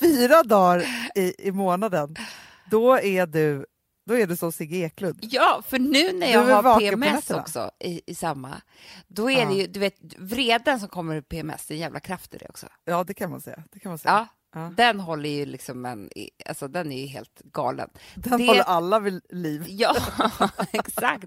Fyra 0.00 0.42
dagar 0.42 0.84
i, 1.14 1.34
i 1.48 1.52
månaden, 1.52 2.16
då 2.70 2.98
är 2.98 3.26
du, 3.26 3.66
då 4.06 4.14
är 4.14 4.26
du 4.26 4.36
som 4.36 4.52
Sigge 4.52 4.76
Eklund. 4.76 5.18
Ja, 5.22 5.62
för 5.66 5.78
nu 5.78 6.12
när 6.12 6.26
jag 6.32 6.62
har 6.62 6.78
PMS 6.80 7.30
också 7.30 7.70
i, 7.78 8.02
i 8.06 8.14
samma, 8.14 8.60
då 9.08 9.30
är 9.30 9.40
Ja. 9.42 9.48
det 9.48 9.54
ju, 9.54 9.66
du 9.66 9.80
vet, 9.80 9.96
vreden 10.18 10.80
som 10.80 10.88
kommer 10.88 11.14
ur 11.16 11.20
PMS, 11.22 11.66
det 11.66 11.74
är 11.74 11.76
en 11.76 11.80
jävla 11.80 12.00
kraft 12.00 12.34
i 12.34 12.38
det 12.38 12.48
också. 12.48 12.66
Ja, 12.84 13.04
det 13.04 13.14
kan 13.14 13.30
man 13.30 13.40
säga. 13.40 13.62
Det 13.72 13.78
kan 13.78 13.90
man 13.90 13.98
säga. 13.98 14.12
Ja, 14.14 14.26
Ja. 14.60 14.72
den 14.76 15.00
håller 15.00 15.30
ju 15.30 15.46
liksom 15.46 15.84
en, 15.86 16.10
alltså 16.46 16.68
den 16.68 16.92
är 16.92 17.00
ju 17.00 17.06
helt 17.06 17.40
galen. 17.44 17.90
Den 18.14 18.38
det- 18.38 18.46
håller 18.46 18.62
alla 18.62 18.98
vid 18.98 19.20
liv. 19.30 19.64
Ja, 19.68 19.96
exakt. 20.72 21.24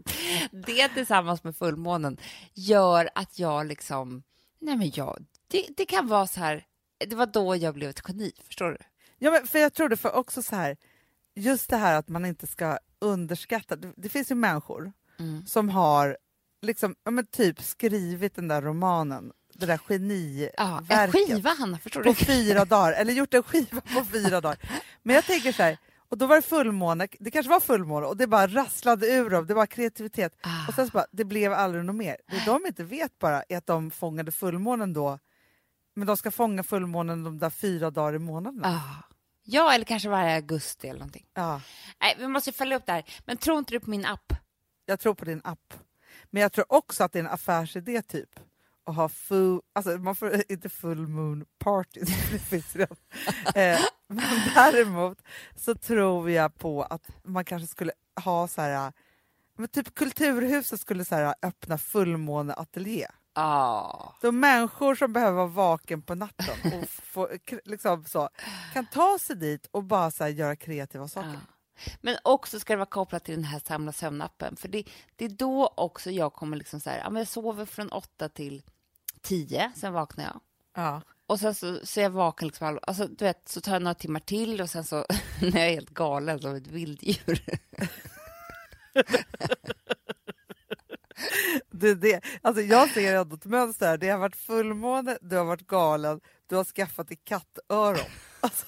Det 0.51 0.89
tillsammans 0.89 1.43
med 1.43 1.55
fullmånen 1.55 2.17
gör 2.53 3.09
att 3.15 3.39
jag 3.39 3.65
liksom, 3.65 4.23
nej 4.59 4.77
men 4.77 4.91
jag, 4.95 5.25
det, 5.47 5.65
det 5.77 5.85
kan 5.85 6.07
vara 6.07 6.27
så 6.27 6.39
här, 6.39 6.65
det 7.07 7.15
var 7.15 7.25
då 7.25 7.55
jag 7.55 7.73
blev 7.73 7.89
ett 7.89 8.01
geni, 8.07 8.31
förstår 8.47 8.71
du? 8.71 8.77
Ja, 9.17 9.31
men 9.31 9.47
för 9.47 9.59
jag 9.59 9.73
tror 9.73 9.89
det 9.89 9.97
för 9.97 10.15
också 10.15 10.41
så 10.41 10.55
här, 10.55 10.77
just 11.35 11.69
det 11.69 11.77
här 11.77 11.95
att 11.95 12.07
man 12.09 12.25
inte 12.25 12.47
ska 12.47 12.77
underskatta. 12.99 13.75
Det, 13.75 13.93
det 13.97 14.09
finns 14.09 14.31
ju 14.31 14.35
människor 14.35 14.91
Mm. 15.19 15.45
som 15.45 15.69
har 15.69 16.17
liksom, 16.61 16.95
ja, 17.03 17.11
men 17.11 17.25
typ 17.25 17.61
skrivit 17.61 18.35
den 18.35 18.47
där 18.47 18.61
romanen, 18.61 19.31
det 19.53 19.65
där 19.65 19.73
Ja, 19.73 19.93
en 19.97 19.99
geniverket. 19.99 21.27
skiva 21.27 21.49
Hanna, 21.59 21.77
förstår 21.79 22.03
på 22.03 22.09
du? 22.09 22.15
fyra 22.25 22.65
dagar, 22.65 22.93
eller 22.93 23.13
gjort 23.13 23.33
en 23.33 23.43
skiva 23.43 23.81
på 23.81 24.05
fyra 24.05 24.41
dagar. 24.41 24.57
Men 25.03 25.15
jag 25.15 25.25
tänker 25.25 25.51
så 25.51 25.63
här, 25.63 25.77
och 26.09 26.17
då 26.17 26.25
var 26.25 26.35
det 26.35 26.41
fullmåne, 26.41 27.07
det 27.19 27.31
kanske 27.31 27.49
var 27.49 27.59
fullmåne 27.59 28.05
och 28.05 28.17
det 28.17 28.27
bara 28.27 28.47
rasslade 28.47 29.07
ur 29.07 29.29
dem, 29.29 29.47
det 29.47 29.53
var 29.53 29.65
kreativitet. 29.65 30.37
Ah. 30.41 30.67
Och 30.67 30.73
sen 30.73 30.87
så 30.87 30.91
bara, 30.91 31.05
det 31.11 31.25
blev 31.25 31.53
aldrig 31.53 31.85
något 31.85 31.95
mer. 31.95 32.17
Det 32.29 32.43
de 32.45 32.65
inte 32.67 32.83
vet 32.83 33.19
bara 33.19 33.43
är 33.49 33.57
att 33.57 33.67
de 33.67 33.91
fångade 33.91 34.31
fullmånen 34.31 34.93
då, 34.93 35.19
men 35.95 36.07
de 36.07 36.17
ska 36.17 36.31
fånga 36.31 36.63
fullmånen 36.63 37.23
de 37.23 37.39
där 37.39 37.49
fyra 37.49 37.91
dagar 37.91 38.13
i 38.15 38.19
månaden. 38.19 38.65
Ah. 38.65 38.79
Ja, 39.43 39.73
eller 39.73 39.85
kanske 39.85 40.09
varje 40.09 40.35
augusti 40.35 40.87
eller 40.87 40.99
någonting. 40.99 41.25
Ja, 41.33 41.61
Nej, 42.01 42.15
vi 42.19 42.27
måste 42.27 42.51
följa 42.51 42.77
upp 42.77 42.85
det 42.85 42.91
här. 42.91 43.03
Men 43.25 43.37
tror 43.37 43.59
inte 43.59 43.71
du 43.73 43.79
på 43.79 43.89
min 43.89 44.05
app? 44.05 44.33
jag 44.85 44.99
tror 44.99 45.13
på 45.13 45.25
din 45.25 45.41
app. 45.43 45.73
Men 46.29 46.41
jag 46.41 46.51
tror 46.51 46.65
också 46.69 47.03
att 47.03 47.11
det 47.11 47.19
är 47.19 47.23
en 47.23 47.29
affärsidé 47.29 48.01
typ. 48.01 48.39
Att 48.85 48.95
ha 48.95 49.09
full, 49.09 49.61
alltså 49.73 49.97
man 49.97 50.15
får 50.15 50.41
inte 50.51 50.69
full 50.69 51.07
moon 51.07 51.45
parties, 51.57 52.09
det 52.31 52.39
finns 52.39 52.75
redan. 52.75 52.97
Eh, 53.55 53.79
men 54.07 54.25
däremot 54.55 55.17
så 55.55 55.75
tror 55.75 56.31
jag 56.31 56.55
på 56.57 56.83
att 56.83 57.09
man 57.23 57.45
kanske 57.45 57.67
skulle 57.67 57.91
ha 58.23 58.47
så 58.47 58.61
här, 58.61 58.93
men 59.57 59.67
typ 59.67 59.95
Kulturhuset 59.95 60.79
skulle 60.81 61.05
så 61.05 61.15
här, 61.15 61.35
öppna 61.41 61.77
fullmåneateljé. 61.77 63.07
Ja. 63.33 64.15
De 64.21 64.39
människor 64.39 64.95
som 64.95 65.13
behöver 65.13 65.37
vara 65.37 65.47
vaken 65.47 66.01
på 66.01 66.15
natten 66.15 66.73
och 66.81 66.89
få, 66.89 67.29
liksom 67.65 68.05
så, 68.05 68.29
kan 68.73 68.85
ta 68.85 69.17
sig 69.21 69.35
dit 69.35 69.67
och 69.71 69.83
bara 69.83 70.11
så 70.11 70.27
göra 70.27 70.55
kreativa 70.55 71.07
saker. 71.07 71.29
Ja. 71.33 71.39
Men 72.01 72.17
också 72.23 72.59
ska 72.59 72.73
det 72.73 72.77
vara 72.77 72.85
kopplat 72.85 73.23
till 73.23 73.35
den 73.35 73.43
här 73.43 73.61
samla 73.67 73.91
sömnappen. 73.91 74.55
För 74.55 74.67
det, 74.67 74.83
det 75.15 75.25
är 75.25 75.29
då 75.29 75.73
också 75.77 76.11
jag 76.11 76.33
kommer 76.33 76.57
liksom 76.57 76.79
så 76.79 76.89
här, 76.89 76.97
ja, 76.97 77.09
men 77.09 77.19
jag 77.19 77.27
sover 77.27 77.65
från 77.65 77.91
åtta 77.91 78.29
till 78.29 78.63
tio, 79.21 79.71
sen 79.75 79.93
vaknar 79.93 80.23
jag. 80.23 80.39
Ja. 80.75 81.01
Och 81.27 81.39
sen 81.39 81.55
så, 81.55 81.79
så 81.83 81.99
är 81.99 82.03
jag 82.03 82.09
vaken 82.09 82.47
liksom, 82.47 82.67
all- 82.67 82.79
alltså, 82.81 83.07
du 83.07 83.25
vet, 83.25 83.49
så 83.49 83.61
tar 83.61 83.73
jag 83.73 83.81
några 83.81 83.93
timmar 83.95 84.19
till 84.19 84.61
och 84.61 84.69
sen 84.69 84.83
så 84.83 85.05
när 85.41 85.59
jag 85.59 85.69
är 85.69 85.73
helt 85.73 85.89
galen 85.89 86.39
som 86.39 86.55
ett 86.55 86.67
vilddjur. 86.67 87.41
Det, 91.83 91.95
det, 91.95 92.21
alltså 92.41 92.61
jag 92.61 92.89
ser 92.89 93.15
ändå 93.15 93.35
ett 93.35 93.45
mönster 93.45 93.87
här. 93.87 93.97
Det 93.97 94.09
har 94.09 94.17
varit 94.17 94.35
fullmåne, 94.35 95.17
du 95.21 95.35
har 95.37 95.45
varit 95.45 95.67
galen, 95.67 96.21
du 96.47 96.55
har 96.55 96.63
skaffat 96.63 97.07
dig 97.07 97.17
kattöron. 97.23 98.05
Alltså, 98.39 98.65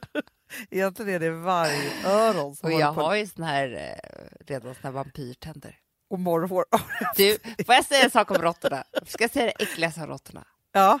egentligen 0.70 1.14
är 1.14 1.18
det 1.18 1.30
vargöron 1.30 2.56
som 2.56 2.72
Och 2.72 2.80
jag 2.80 2.92
har 2.92 3.14
ju 3.14 3.26
sån 3.26 3.44
här, 3.44 3.72
eh, 3.74 4.46
redan 4.46 4.74
såna 4.74 4.90
vampyrtänder. 4.92 5.76
och 6.10 6.18
morrhår. 6.18 6.64
Du, 7.16 7.38
får 7.66 7.74
jag 7.74 7.84
säga 7.84 8.04
en 8.04 8.10
sak 8.10 8.30
om 8.30 8.36
råttorna? 8.36 8.84
Ska 9.06 9.24
jag 9.24 9.30
säga 9.30 9.46
det 9.46 9.62
äckligaste 9.62 10.00
om 10.00 10.06
råttorna? 10.06 10.44
Ja, 10.72 11.00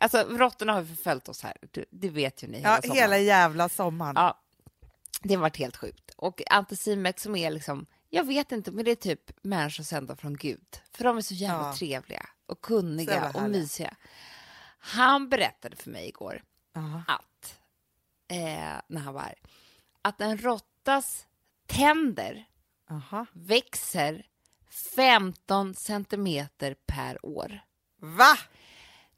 Alltså 0.00 0.18
råttorna 0.30 0.72
har 0.72 0.84
förföljt 0.84 1.28
oss 1.28 1.42
här, 1.42 1.56
det 1.90 2.10
vet 2.10 2.42
ju 2.42 2.46
ni 2.48 2.56
hela 2.58 2.68
ja 2.74 2.82
sommaren. 2.82 2.98
hela 3.02 3.18
jävla 3.18 3.68
sommaren. 3.68 4.14
Ja, 4.16 4.40
det 5.22 5.34
har 5.34 5.40
varit 5.42 5.56
helt 5.56 5.76
sjukt. 5.76 6.10
Och 6.16 6.42
Anticimex 6.50 7.22
som 7.22 7.36
är 7.36 7.50
liksom, 7.50 7.86
jag 8.14 8.24
vet 8.24 8.52
inte, 8.52 8.70
men 8.72 8.84
det 8.84 8.90
är 8.90 8.94
typ 8.94 9.30
människor 9.44 9.84
sända 9.84 10.16
från 10.16 10.36
Gud. 10.36 10.80
För 10.92 11.04
de 11.04 11.16
är 11.16 11.20
så 11.20 11.34
jävla 11.34 11.66
Ja. 11.66 11.74
trevliga 11.76 12.26
och 12.46 12.60
kunniga 12.60 13.30
och 13.34 13.50
mysiga. 13.50 13.94
Han 14.78 15.28
berättade 15.28 15.76
för 15.76 15.90
mig 15.90 16.08
igår 16.08 16.42
Ja. 16.74 17.02
att, 17.08 17.58
eh, 18.28 18.80
när 18.88 19.00
han 19.00 19.14
var 19.14 19.20
här, 19.20 19.34
att 20.02 20.20
en 20.20 20.38
råttas 20.38 21.26
tänder 21.66 22.44
Aha. 22.90 23.26
växer 23.32 24.26
15 24.96 25.74
centimeter 25.74 26.76
per 26.86 27.26
år. 27.26 27.60
Va? 28.00 28.36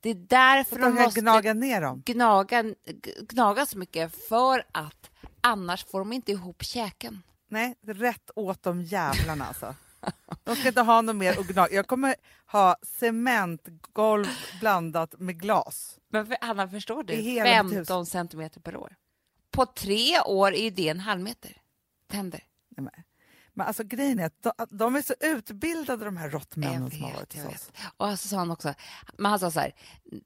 Det 0.01 0.11
är 0.11 0.15
därför 0.15 0.77
För 0.77 0.83
de 0.83 0.95
måste 0.95 1.21
gnaga 1.21 1.55
ner 1.55 1.81
dem? 1.81 2.03
gnaga, 2.07 2.65
gnaga 3.29 3.67
så 3.67 3.79
mycket 3.79 4.27
för 4.29 4.65
att 4.73 5.11
annars 5.41 5.85
får 5.85 5.99
de 5.99 6.13
inte 6.13 6.33
ihop 6.33 6.63
käken. 6.65 7.23
Nej, 7.49 7.75
rätt 7.87 8.31
åt 8.37 8.63
de 8.63 8.83
jävlarna 8.83 9.47
alltså. 9.47 9.75
De 10.45 10.57
ska 10.57 10.69
inte 10.69 10.81
ha 10.81 11.03
något 11.03 11.17
mer 11.17 11.41
att 11.41 11.47
gnaga. 11.47 11.75
Jag 11.75 11.87
kommer 11.87 12.15
ha 12.47 12.77
cementgolv 12.83 14.27
blandat 14.61 15.15
med 15.21 15.41
glas. 15.41 15.99
Men 16.09 16.27
för, 16.27 16.37
Anna, 16.41 16.69
förstår 16.69 17.03
du? 17.03 17.13
I 17.13 17.23
hela 17.23 17.63
mitt 17.63 17.73
hus. 17.73 17.77
15 17.89 18.07
centimeter 18.07 18.61
per 18.61 18.77
år. 18.77 18.97
På 19.51 19.67
tre 19.67 20.21
år 20.21 20.55
är 20.55 20.71
det 20.71 20.89
en 20.89 21.01
halv 21.01 21.21
meter 21.21 21.57
tänder. 22.09 22.41
Nej, 22.69 22.85
men- 22.85 23.03
Men 23.53 23.67
alltså 23.67 23.85
grejen 23.85 24.19
är 24.19 24.27
att 24.27 24.43
de, 24.43 24.53
de 24.71 24.97
är 24.97 25.03
så 25.03 25.15
utbildade 25.21 26.05
de 26.05 26.17
här 26.17 26.31
råttmännen 26.31 26.91
som 26.91 27.03
har 27.03 27.13
varit 27.13 27.35
hos 27.35 27.45
oss. 27.55 27.71
Och 27.97 28.19
så 28.19 28.29
sa 28.29 28.37
han 28.37 28.51
också, 28.51 28.75
men 29.19 29.31
han 29.31 29.39
sa 29.41 29.51
så 29.51 29.61
här, 29.61 29.73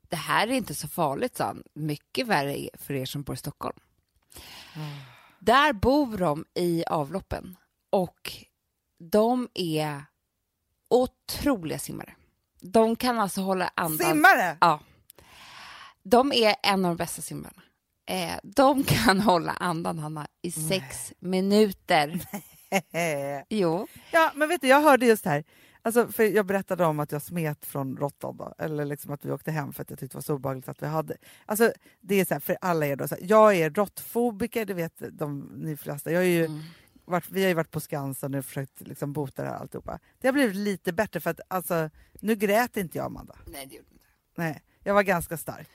det 0.09 0.17
här 0.17 0.47
är 0.49 0.53
inte 0.53 0.75
så 0.75 0.89
farligt, 0.89 1.37
sa 1.37 1.45
han. 1.45 1.63
Mycket 1.75 2.27
värre 2.27 2.59
är 2.61 2.71
för 2.79 2.95
er 2.95 3.07
som 3.07 3.23
bor 3.23 3.35
i 3.35 3.39
Stockholm. 3.39 3.77
Ah. 4.77 5.20
Där 5.41 5.73
bor 5.73 6.17
de 6.19 6.45
i 6.55 6.85
avloppen 6.87 7.57
och 7.91 8.33
de 8.99 9.49
är 9.55 10.05
otroliga 10.91 11.79
simmare. 11.79 12.15
De 12.61 12.97
kan 12.97 13.19
alltså 13.19 13.41
hålla 13.41 13.71
andan. 13.75 14.09
Simmare! 14.09 14.57
Ja. 14.61 14.81
De 16.03 16.33
är 16.33 16.57
en 16.63 16.85
av 16.85 16.91
de 16.91 16.97
bästa 16.97 17.23
simmarna. 17.23 17.63
Eh, 18.07 18.35
de 18.43 18.85
kan 18.85 19.21
hålla 19.31 19.53
andan, 19.53 19.99
Hanna, 19.99 20.27
i 20.43 20.51
sex 20.53 21.13
minuter. 21.19 22.21
Jo. 23.49 23.87
ja, 24.11 24.33
men 24.35 24.49
vet 24.49 24.61
du, 24.61 24.69
jag 24.69 24.83
hörde 24.83 25.07
just 25.07 25.25
här. 25.25 25.45
Alltså, 25.83 26.09
för 26.09 26.23
jag 26.25 26.47
berättade 26.47 26.85
om 26.85 27.01
att 27.01 27.13
jag 27.13 27.23
smet 27.23 27.67
från 27.67 27.97
råttan, 27.97 28.37
då, 28.37 28.55
eller 28.59 28.85
liksom 28.85 29.13
att 29.13 29.25
vi 29.25 29.31
åkte 29.31 29.51
hem 29.51 29.73
för 29.73 29.83
att 29.83 29.91
jag 29.91 29.99
tyckte 29.99 30.15
det 30.15 30.19
var 30.19 30.23
så 30.23 30.35
obehagligt 30.35 30.69
att 30.69 30.83
vi 30.83 30.87
hade... 30.87 31.17
Alltså, 31.47 31.73
det 32.01 32.15
är 32.21 32.25
så 32.25 32.35
här, 32.35 32.41
för 32.41 32.57
alla 32.61 32.87
er 32.87 32.97
då, 32.97 33.09
så 33.09 33.15
här, 33.15 33.25
jag 33.27 33.55
är 33.57 33.71
råttfobiker, 33.71 34.65
det 34.65 34.75
vet 34.75 35.03
de 35.19 35.41
ni 35.41 35.77
flesta. 35.77 36.13
Jag 36.13 36.23
är 36.23 36.29
ju, 36.29 36.45
Mm. 36.45 36.61
varit, 37.05 37.31
vi 37.31 37.43
har 37.43 37.49
ju 37.49 37.55
varit 37.55 37.71
på 37.71 37.81
Skansen 37.81 38.35
och 38.35 38.45
försökt 38.45 38.81
liksom 38.81 39.13
bota 39.13 39.43
det 39.43 39.49
här 39.49 39.57
alltihopa. 39.57 39.99
Det 40.19 40.29
har 40.29 40.33
blivit 40.33 40.57
lite 40.57 40.93
bättre 40.93 41.21
för 41.21 41.31
att 41.31 41.41
alltså, 41.49 41.91
nu 42.21 42.35
grät 42.35 42.77
inte 42.77 42.99
jag 42.99 43.05
Amanda. 43.05 43.37
Nej, 43.47 43.67
det 43.67 43.75
gjorde 43.77 43.89
de 43.89 43.95
inte. 43.95 44.07
Nej, 44.37 44.63
jag 44.85 44.95
var 44.95 45.03
ganska 45.03 45.37
stark. 45.37 45.69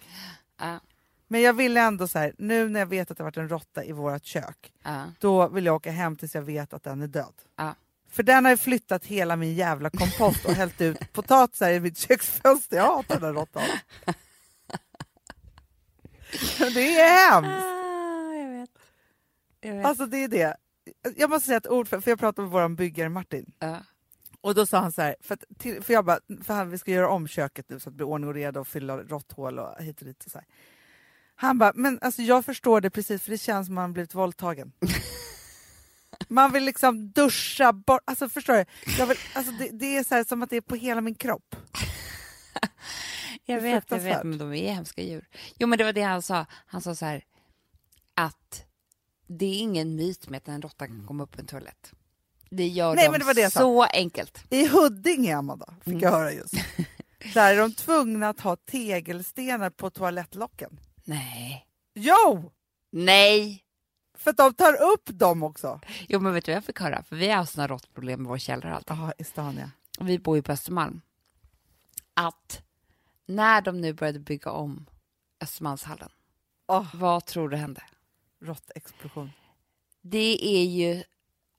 Ja, 0.59 0.79
Men 1.27 1.41
jag 1.41 1.53
ville 1.53 1.81
ändå 1.81 2.07
så 2.07 2.19
här, 2.19 2.33
nu 2.37 2.69
när 2.69 2.79
jag 2.79 2.87
vet 2.87 3.11
att 3.11 3.17
det 3.17 3.23
har 3.23 3.27
varit 3.27 3.37
en 3.37 3.49
råtta 3.49 3.83
i 3.85 3.91
vårt 3.91 4.23
kök, 4.25 4.73
ja. 4.83 5.03
då 5.19 5.47
vill 5.47 5.65
jag 5.65 5.75
åka 5.75 5.91
hem 5.91 6.15
tills 6.15 6.35
jag 6.35 6.41
vet 6.41 6.73
att 6.73 6.83
den 6.83 7.01
är 7.01 7.07
död. 7.07 7.33
Ja. 7.55 7.75
För 8.15 8.23
den 8.23 8.45
har 8.45 8.51
ju 8.51 8.57
flyttat 8.57 9.05
hela 9.05 9.35
min 9.35 9.53
jävla 9.53 9.89
kompost 9.89 10.45
och 10.45 10.53
hällt 10.53 10.81
ut 10.81 10.97
potatisar 11.13 11.71
i 11.71 11.79
mitt 11.79 11.97
köksfönster. 11.97 12.77
Jag 12.77 12.95
hatar 12.95 13.19
den 13.19 13.33
råttan. 13.33 13.63
Det 16.59 16.99
är 16.99 17.31
hemskt. 17.31 17.65
Ah, 17.65 18.33
jag 18.33 18.59
vet. 18.59 18.69
Jag 19.61 19.75
vet. 19.75 19.85
Alltså 19.85 20.05
det 20.05 20.23
är 20.23 20.27
det. 20.27 20.57
Jag 21.15 21.29
måste 21.29 21.45
säga 21.45 21.57
ett 21.57 21.67
ord, 21.67 21.87
för, 21.87 21.99
för 21.99 22.11
jag 22.11 22.19
pratade 22.19 22.47
med 22.47 22.51
vår 22.51 22.69
byggare 22.69 23.09
Martin. 23.09 23.53
Ja. 23.59 23.77
Och 24.41 24.55
då 24.55 24.65
sa 24.65 24.79
han 24.79 24.91
så 24.91 25.01
här, 25.01 25.15
för, 25.21 25.33
att 25.33 25.43
för 25.85 25.93
jag 25.93 26.05
bara, 26.05 26.19
för 26.43 26.53
han, 26.53 26.69
vi 26.69 26.77
ska 26.77 26.91
göra 26.91 27.09
om 27.09 27.27
köket 27.27 27.69
nu 27.69 27.79
så 27.79 27.89
att 27.89 27.93
det 27.93 27.97
blir 27.97 28.07
ordning 28.07 28.27
och 28.27 28.35
reda 28.35 28.59
och 28.59 28.67
fylla 28.67 28.97
råtthål 28.97 29.59
och 29.59 29.83
hit 29.83 29.99
och 29.99 30.05
dit. 30.05 30.25
Och 30.25 30.31
så 30.31 30.37
här. 30.37 30.47
Han 31.35 31.57
bara, 31.57 31.71
men 31.75 31.99
alltså 32.01 32.21
jag 32.21 32.45
förstår 32.45 32.81
det 32.81 32.89
precis 32.89 33.23
för 33.23 33.31
det 33.31 33.37
känns 33.37 33.67
som 33.67 33.77
att 33.77 33.81
man 33.81 33.93
blivit 33.93 34.15
våldtagen. 34.15 34.71
man 36.27 36.51
vill 36.51 36.63
liksom 36.65 37.11
duscha 37.11 37.73
bort, 37.73 38.01
alltså 38.05 38.29
förstår 38.29 38.53
du? 38.53 38.65
Jag 38.97 39.07
vill, 39.07 39.17
alltså 39.33 39.51
det, 39.51 39.69
det 39.71 39.97
är 39.97 40.03
så 40.03 40.15
här, 40.15 40.23
som 40.23 40.43
att 40.43 40.49
det 40.49 40.57
är 40.57 40.61
på 40.61 40.75
hela 40.75 41.01
min 41.01 41.15
kropp. 41.15 41.55
Jag 43.47 43.61
vet, 43.61 43.91
jag 43.91 43.99
vet, 43.99 44.23
men 44.23 44.37
de 44.37 44.53
är 44.53 44.73
hemska 44.73 45.01
djur. 45.01 45.27
Jo, 45.57 45.67
men 45.67 45.77
det 45.77 45.83
var 45.83 45.93
det 45.93 46.01
han 46.01 46.21
sa. 46.21 46.45
Han 46.65 46.81
sa 46.81 46.95
så 46.95 47.05
här 47.05 47.23
att 48.13 48.65
det 49.27 49.45
är 49.45 49.59
ingen 49.59 49.95
myt 49.95 50.29
med 50.29 50.37
att 50.37 50.47
en 50.47 50.61
råtta 50.61 50.87
kan 50.87 51.05
komma 51.07 51.23
upp 51.23 51.39
en 51.39 51.45
toalett. 51.45 51.91
Det 52.49 52.67
gör 52.67 52.95
Nej, 52.95 53.05
de 53.05 53.11
men 53.11 53.19
det 53.19 53.25
var 53.25 53.33
det 53.33 53.53
så 53.53 53.83
enkelt. 53.83 54.43
I 54.49 54.67
Huddinge, 54.67 55.37
Amanda, 55.37 55.73
fick 55.81 56.01
jag 56.01 56.11
höra 56.11 56.31
just. 56.33 56.53
Där 57.33 57.53
är 57.53 57.57
de 57.57 57.73
tvungna 57.73 58.29
att 58.29 58.39
ha 58.39 58.55
tegelstenar 58.55 59.69
på 59.69 59.89
toalettlocken. 59.89 60.79
Nej. 61.03 61.65
Jo! 61.95 62.51
Nej! 62.91 63.64
För 64.25 64.31
att 64.31 64.37
de 64.37 64.53
tar 64.53 64.73
upp 64.93 65.09
dem 65.19 65.43
också. 65.43 65.79
Jo, 66.07 66.19
men 66.19 66.33
vet 66.33 66.45
du 66.45 66.51
vad 66.51 66.57
jag 66.57 66.63
fick 66.63 66.79
höra? 66.79 67.03
För 67.03 67.15
vi 67.15 67.29
har 67.29 67.45
såna 67.45 67.67
råttproblem 67.67 68.21
med 68.21 68.29
vår 68.29 68.37
källare 68.37 68.71
och 68.71 68.77
allt. 68.77 69.15
Ja. 69.35 69.69
Och 69.99 70.09
vi 70.09 70.19
bor 70.19 70.35
ju 70.35 70.41
på 70.41 70.51
Östermalm. 70.51 71.01
Att 72.13 72.61
när 73.25 73.61
de 73.61 73.81
nu 73.81 73.93
började 73.93 74.19
bygga 74.19 74.51
om 74.51 74.85
Östermalmshallen, 75.41 76.09
Oh, 76.67 76.95
vad 76.95 77.25
tror 77.25 77.49
du 77.49 77.57
hände? 77.57 77.83
råttexplosion. 78.41 79.31
Det 80.01 80.45
är 80.57 80.65
ju 80.65 81.03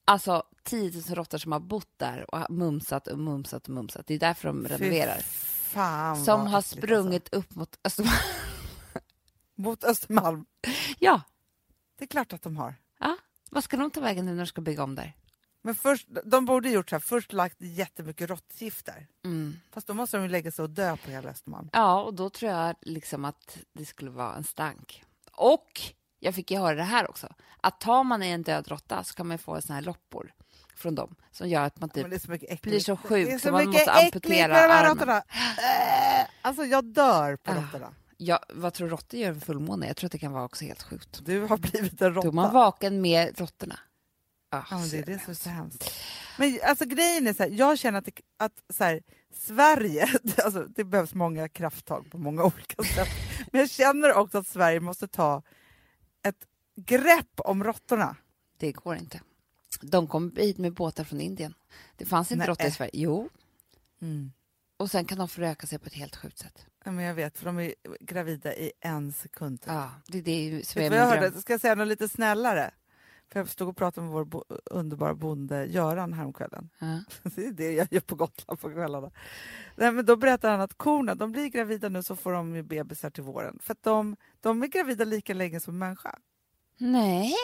alltså 0.04 0.42
10 0.62 0.92
000 0.92 1.02
råttor 1.16 1.38
som 1.38 1.52
har 1.52 1.60
bott 1.60 1.90
där 1.96 2.34
och 2.34 2.50
mumsat 2.50 3.06
och 3.06 3.18
mumsat 3.18 3.68
och 3.68 3.74
mumsat. 3.74 4.06
Det 4.06 4.14
är 4.14 4.18
därför 4.18 4.48
de 4.48 4.68
renoverar. 4.68 5.18
Fan 5.20 6.24
Som 6.24 6.40
har 6.46 6.58
äckligt, 6.58 6.84
sprungit 6.84 7.34
upp 7.34 7.54
mot 7.54 7.78
Östermalm. 7.84 8.16
Alltså. 8.16 9.00
Mot 9.54 9.84
Östermalm. 9.84 10.46
Ja, 10.98 11.22
Det 11.96 12.04
är 12.04 12.08
klart 12.08 12.32
att 12.32 12.42
de 12.42 12.56
har. 12.56 12.74
ja. 13.00 13.16
Vad 13.50 13.64
ska 13.64 13.76
de 13.76 13.90
ta 13.90 14.00
vägen 14.00 14.24
nu 14.26 14.30
när 14.32 14.38
de 14.38 14.46
ska 14.46 14.60
bygga 14.60 14.82
om 14.84 14.94
där? 14.94 15.12
Men 15.62 15.74
först, 15.74 16.06
de 16.24 16.44
borde 16.44 16.70
gjort 16.70 16.90
så 16.90 16.94
här, 16.96 17.00
först 17.00 17.32
lagt 17.32 17.56
jättemycket 17.58 18.30
råttgift 18.30 18.86
där. 18.86 19.06
Mm. 19.24 19.56
Fast 19.72 19.86
då 19.86 19.94
måste 19.94 20.16
de 20.16 20.22
ju 20.22 20.28
lägga 20.28 20.50
sig 20.52 20.62
och 20.62 20.70
dö 20.70 20.96
på 20.96 21.10
hela 21.10 21.30
Östermalm. 21.30 21.68
Ja, 21.72 22.02
och 22.02 22.14
då 22.14 22.30
tror 22.30 22.52
jag 22.52 22.76
liksom 22.80 23.24
att 23.24 23.58
det 23.72 23.84
skulle 23.84 24.10
vara 24.10 24.34
en 24.34 24.44
stank. 24.44 25.04
Och 25.32 25.80
jag 26.18 26.34
fick 26.34 26.50
ju 26.50 26.58
höra 26.58 26.74
det 26.74 26.82
här 26.82 27.10
också. 27.10 27.28
Att 27.60 27.80
tar 27.80 28.04
man 28.04 28.22
i 28.22 28.28
en 28.30 28.42
död 28.42 28.68
råtta 28.68 29.04
så 29.04 29.14
kan 29.14 29.26
man 29.28 29.38
få 29.38 29.60
såna 29.60 29.74
här 29.74 29.82
loppor 29.82 30.32
från 30.74 30.94
dem 30.94 31.14
som 31.30 31.48
gör 31.48 31.62
att 31.62 31.80
man 31.80 31.90
Ja, 31.94 32.02
typ 32.02 32.12
är 32.12 32.18
så 32.18 32.28
blir 32.62 32.80
så 32.80 32.96
sjuk 32.96 33.32
så 33.32 33.38
så 33.38 33.52
man 33.52 33.68
måste 33.68 33.92
amputera 33.92 34.56
armen. 34.58 34.90
råttorna. 34.90 35.16
Äh, 35.16 36.26
Alltså 36.42 36.64
jag 36.64 36.84
dör 36.84 37.36
på 37.36 37.52
Ah. 37.52 37.54
råttorna. 37.54 37.94
Ja, 38.16 38.40
vad 38.48 38.74
tror 38.74 38.88
du 38.88 38.92
råttor 38.92 39.20
gör 39.20 39.34
för 39.34 39.40
fullmåne? 39.40 39.86
Jag 39.86 39.96
tror 39.96 40.06
att 40.08 40.12
det 40.12 40.18
kan 40.18 40.32
vara 40.32 40.44
också 40.44 40.64
helt 40.64 40.82
sjukt. 40.82 41.20
Du 41.26 41.40
har 41.40 41.56
blivit 41.56 42.02
en 42.02 42.14
Då 42.14 42.20
är 42.20 42.32
man 42.32 42.44
råtta. 42.44 42.54
vaken 42.54 43.00
med 43.00 43.40
råttorna. 43.40 43.78
Ah, 44.50 44.62
Ja, 44.70 44.78
men 44.78 44.88
det 44.88 44.98
är 44.98 45.04
det 45.06 45.18
som 45.18 45.30
är 45.30 45.34
så 45.34 45.48
hemskt. 45.48 45.90
Men 46.38 46.58
alltså 46.64 46.84
grejen 46.84 47.26
är 47.26 47.32
så 47.32 47.42
här, 47.42 47.50
jag 47.50 47.78
känner 47.78 47.98
att, 47.98 48.04
det, 48.04 48.12
att 48.36 48.52
så 48.70 48.84
här, 48.84 49.02
Sverige, 49.34 50.08
alltså, 50.44 50.64
det 50.68 50.84
behövs 50.84 51.14
många 51.14 51.48
krafttag 51.48 52.10
på 52.10 52.18
många 52.18 52.42
olika 52.44 52.82
sätt. 52.84 53.08
Men 53.52 53.60
jag 53.60 53.70
känner 53.70 54.14
också 54.14 54.38
att 54.38 54.46
Sverige 54.46 54.80
måste 54.80 55.08
ta 55.08 55.42
ett 56.22 56.46
grepp 56.76 57.30
om 57.40 57.64
råttorna. 57.64 58.16
Det 58.58 58.72
går 58.72 58.96
inte. 58.96 59.20
De 59.80 60.06
kom 60.06 60.32
hit 60.36 60.58
med 60.58 60.72
båtar 60.72 61.04
från 61.04 61.20
Indien. 61.20 61.54
Det 61.96 62.04
fanns 62.06 62.32
inte 62.32 62.46
råttor 62.46 62.66
i 62.66 62.70
Sverige. 62.70 62.90
Jo, 62.94 63.28
Mm. 64.00 64.32
Och 64.76 64.90
sen 64.90 65.04
kan 65.04 65.18
de 65.18 65.28
föröka 65.28 65.66
sig 65.66 65.78
på 65.78 65.86
ett 65.86 65.94
helt 65.94 66.16
sjukt 66.16 66.38
sätt. 66.38 66.66
Ja, 66.84 66.90
men 66.92 67.04
jag 67.04 67.14
vet, 67.14 67.38
för 67.38 67.44
de 67.46 67.58
är 67.58 67.74
gravida 68.00 68.54
i 68.54 68.72
en 68.80 69.12
sekund. 69.12 69.58
Ja, 69.66 69.90
det 70.06 70.18
är 70.18 70.22
det 70.22 70.66
som 70.66 70.80
är 70.80 70.84
jag 70.84 70.92
dröm. 70.92 71.08
hörde? 71.08 71.40
Ska 71.40 71.52
jag 71.52 71.60
säga 71.60 71.74
något 71.74 71.88
lite 71.88 72.08
snällare? 72.08 72.70
För 73.32 73.40
jag 73.40 73.48
stod 73.48 73.68
och 73.68 73.76
pratade 73.76 74.04
med 74.04 74.12
vår 74.14 74.24
bo- 74.24 74.44
underbara 74.64 75.14
bonde 75.14 75.64
Göran 75.66 76.12
häromkvällen. 76.12 76.68
Ja. 76.78 77.00
Det 77.36 77.46
är 77.46 77.52
det 77.52 77.72
jag 77.72 77.88
gör 77.90 78.00
på 78.00 78.14
Gotland 78.14 78.60
på 78.60 78.70
kvällarna. 78.70 79.10
Nej, 79.76 79.92
men 79.92 80.06
då 80.06 80.16
berättar 80.16 80.50
han 80.50 80.60
att 80.60 80.74
korna 80.74 81.14
de 81.14 81.32
blir 81.32 81.46
gravida 81.48 81.88
nu 81.88 82.02
så 82.02 82.16
får 82.16 82.32
de 82.32 82.56
ju 82.56 82.62
bebisar 82.62 83.10
till 83.10 83.22
våren. 83.22 83.58
För 83.62 83.76
de, 83.80 84.16
de 84.40 84.62
är 84.62 84.66
gravida 84.66 85.04
lika 85.04 85.34
länge 85.34 85.60
som 85.60 85.78
människa. 85.78 86.18
Nej, 86.78 87.34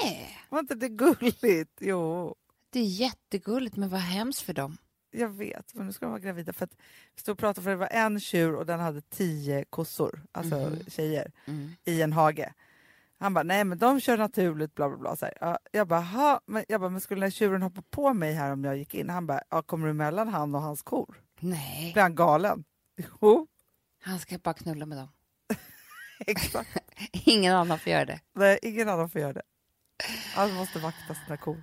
Var 0.49 0.59
inte 0.61 0.75
det 0.75 0.89
gulligt? 0.89 1.73
Jo, 1.81 2.35
det 2.71 2.81
är 2.81 2.85
jättegulligt, 2.85 3.77
men 3.77 3.89
vad 3.89 4.01
hemskt 4.01 4.41
för 4.43 4.53
dem. 4.53 4.77
Jag 5.13 5.29
vet. 5.29 5.75
Men 5.75 5.87
nu 5.87 5.93
ska 5.93 6.05
de 6.07 6.11
vara 6.11 6.21
gravida. 6.21 6.53
För 6.53 6.65
att 6.65 6.77
vi 7.15 7.21
stod 7.21 7.33
och 7.33 7.39
pratade 7.39 7.63
för 7.65 7.71
det 7.71 7.77
var 7.77 7.89
en 7.93 8.21
tjur 8.21 8.55
och 8.55 8.67
den 8.67 8.81
hade 8.81 9.01
tio 9.01 9.65
kossor, 9.65 10.23
alltså 10.33 10.57
Mhm. 10.57 10.85
tjejer, 10.89 11.33
Mm. 11.45 11.71
i 11.85 12.03
en 12.03 12.13
hage. 12.13 12.53
Han 13.19 13.35
bara, 13.35 13.43
nej 13.43 13.65
men 13.65 13.79
de 13.79 14.01
kör 14.01 14.19
naturligt, 14.19 14.75
bla 14.75 14.89
bla 14.89 14.99
bla. 14.99 15.17
Så 15.17 15.25
här. 15.25 15.35
Ja, 15.41 15.59
jag 15.73 15.89
bara, 15.89 16.01
"Ha." 16.01 16.41
men, 16.47 16.65
jag 16.69 16.81
bara, 16.81 16.91
men 16.91 17.01
skulle 17.01 17.19
den 17.19 17.23
här 17.23 17.31
tjuren 17.31 17.63
hoppa 17.63 17.83
på 17.91 18.15
mig 18.15 18.33
här 18.33 18.51
om 18.53 18.65
jag 18.65 18.77
gick 18.77 18.95
in? 18.95 19.11
Han 19.11 19.27
bara, 19.27 19.43
ja, 19.51 19.63
kommer 19.63 19.87
du 19.87 19.93
mellan 19.93 20.29
han 20.29 20.55
och 20.55 20.63
hans 20.63 20.83
kor? 20.83 21.23
Nej, 21.41 21.93
Blir 21.93 22.03
han 22.03 22.15
galen? 22.15 22.65
Jo, 23.21 23.47
han 24.03 24.19
ska 24.19 24.39
bara 24.39 24.55
knulla 24.55 24.87
med 24.87 24.99
dem. 24.99 25.09
exakt. 26.27 26.79
Ingen 27.13 27.55
annan 27.55 27.79
får 27.79 27.93
göra 27.93 28.05
det. 28.05 28.21
Nej, 28.33 28.59
ingen 28.63 28.89
annan 28.89 29.11
får 29.11 29.21
göra 29.21 29.33
det. 29.33 29.43
Han 30.35 30.53
måste 30.55 30.79
vakta 30.79 31.15
sina 31.15 31.37
kor. 31.37 31.63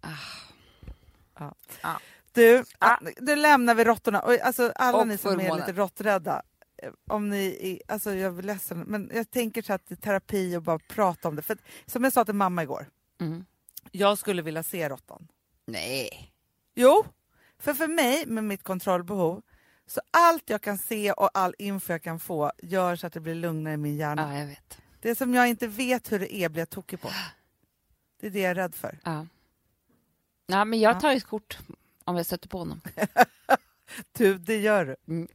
Ah. 0.00 0.08
Ja. 1.38 1.54
Ja. 1.82 2.00
Du, 2.36 2.64
Ah. 2.78 2.96
nu 3.20 3.36
lämnar 3.36 3.74
vi 3.74 3.84
råttorna. 3.84 4.20
Alltså, 4.20 4.72
alla 4.74 4.98
Och 4.98 5.08
ni 5.08 5.18
som 5.18 5.40
är 5.40 5.56
lite 5.56 5.72
råtträdda, 5.72 6.42
eh, 6.82 6.90
om 7.10 7.28
ni 7.28 7.58
är, 7.88 7.92
alltså 7.92 8.14
jag 8.14 8.38
är 8.38 8.42
ledsen, 8.42 8.78
men 8.80 9.10
jag 9.14 9.30
tänker 9.30 9.62
så 9.62 9.72
att 9.72 9.86
det 9.86 9.94
är 9.94 9.96
terapi 9.96 10.56
och 10.56 10.62
bara 10.62 10.78
prata 10.78 11.28
om 11.28 11.36
det. 11.36 11.42
För 11.42 11.54
att, 11.54 11.60
som 11.86 12.04
jag 12.04 12.12
sa 12.12 12.24
till 12.24 12.34
mamma 12.34 12.62
igår, 12.62 12.86
Mm. 13.20 13.44
jag 13.92 14.18
skulle 14.18 14.42
vilja 14.42 14.62
se 14.62 14.88
råttan. 14.88 15.28
Nej. 15.66 16.32
Jo, 16.74 17.04
för 17.58 17.74
för 17.74 17.88
mig 17.88 18.26
med 18.26 18.44
mitt 18.44 18.62
kontrollbehov, 18.62 19.42
så 19.86 20.00
allt 20.10 20.50
jag 20.50 20.62
kan 20.62 20.78
se 20.78 21.12
och 21.12 21.30
all 21.34 21.54
info 21.58 21.92
jag 21.92 22.02
kan 22.02 22.20
få 22.20 22.52
gör 22.62 22.96
så 22.96 23.06
att 23.06 23.12
det 23.12 23.20
blir 23.20 23.34
lugnare 23.34 23.74
i 23.74 23.76
min 23.76 23.96
hjärna. 23.96 24.32
Ja, 24.34 24.38
jag 24.40 24.46
vet. 24.46 24.78
Det 25.00 25.14
som 25.14 25.34
jag 25.34 25.48
inte 25.48 25.66
vet 25.66 26.12
hur 26.12 26.18
det 26.18 26.34
är 26.34 26.48
blir 26.48 26.60
jag 26.60 26.70
tokig 26.70 27.00
på. 27.00 27.08
Det 28.20 28.26
är 28.26 28.30
det 28.30 28.40
jag 28.40 28.50
är 28.50 28.54
rädd 28.54 28.74
för. 28.74 28.98
Ja. 29.04 29.26
Ja, 30.46 30.64
men 30.64 30.80
jag 30.80 31.00
tar 31.00 31.10
ju 31.10 31.16
ett 31.16 31.24
kort 31.24 31.58
om 32.06 32.16
jag 32.16 32.26
sätter 32.26 32.48
på 32.48 32.58
honom. 32.58 32.80
Du, 34.12 34.38
det 34.38 34.56
gör 34.60 34.84
du. 34.86 34.96
Mm. 35.14 35.28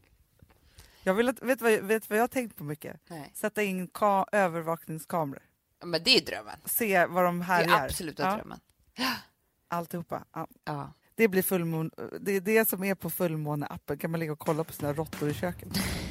Jag 1.03 1.13
vill 1.13 1.29
att, 1.29 1.41
vet, 1.41 1.59
du 1.59 1.65
vad, 1.65 1.87
vet 1.87 2.09
vad 2.09 2.17
jag 2.19 2.23
har 2.23 2.27
tänkt 2.27 2.55
på 2.55 2.63
mycket? 2.63 2.99
Nej. 3.07 3.31
Sätta 3.35 3.63
in 3.63 3.87
ka- 3.87 4.25
övervakningskameror. 4.31 5.41
Men 5.83 6.03
det 6.03 6.09
är 6.17 6.25
drömmen. 6.25 6.57
Se 6.65 7.05
vad 7.05 7.23
de 7.23 7.37
Det 7.39 7.45
härjar. 7.45 7.79
är 7.81 7.85
absoluta 7.85 8.23
Ja, 8.23 8.35
drömmen. 8.35 8.59
alltihopa. 9.67 10.23
Ja. 10.33 10.47
Ja. 10.63 10.93
Det 11.15 11.27
blir 11.27 11.41
fullmån, 11.41 11.91
det 12.19 12.31
är 12.31 12.41
det 12.41 12.69
som 12.69 12.83
är 12.83 12.95
på 12.95 13.09
fullmåneappen. 13.09 13.97
kan 13.97 14.11
man 14.11 14.19
ligga 14.19 14.31
och 14.31 14.39
kolla 14.39 14.63
på 14.63 14.73
sina 14.73 14.93
råttor 14.93 15.29
i 15.29 15.33
köket. 15.33 15.69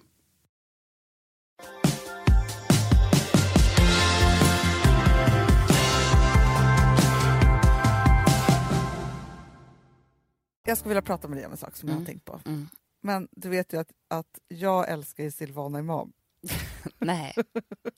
Jag 10.71 10.77
skulle 10.77 10.89
vilja 10.89 11.01
prata 11.01 11.27
med 11.27 11.37
dig 11.37 11.45
om 11.45 11.51
en 11.51 11.57
sak 11.57 11.75
som 11.75 11.89
jag 11.89 11.95
har 11.95 12.05
tänkt 12.05 12.25
på. 12.25 12.41
Mm. 12.45 12.67
Men 13.01 13.27
du 13.31 13.49
vet 13.49 13.73
ju 13.73 13.79
att, 13.79 13.91
att 14.07 14.39
jag 14.47 14.89
älskar 14.89 15.23
ju 15.23 15.31
Silvana 15.31 15.79
Imam. 15.79 16.13
Nej, 16.99 17.33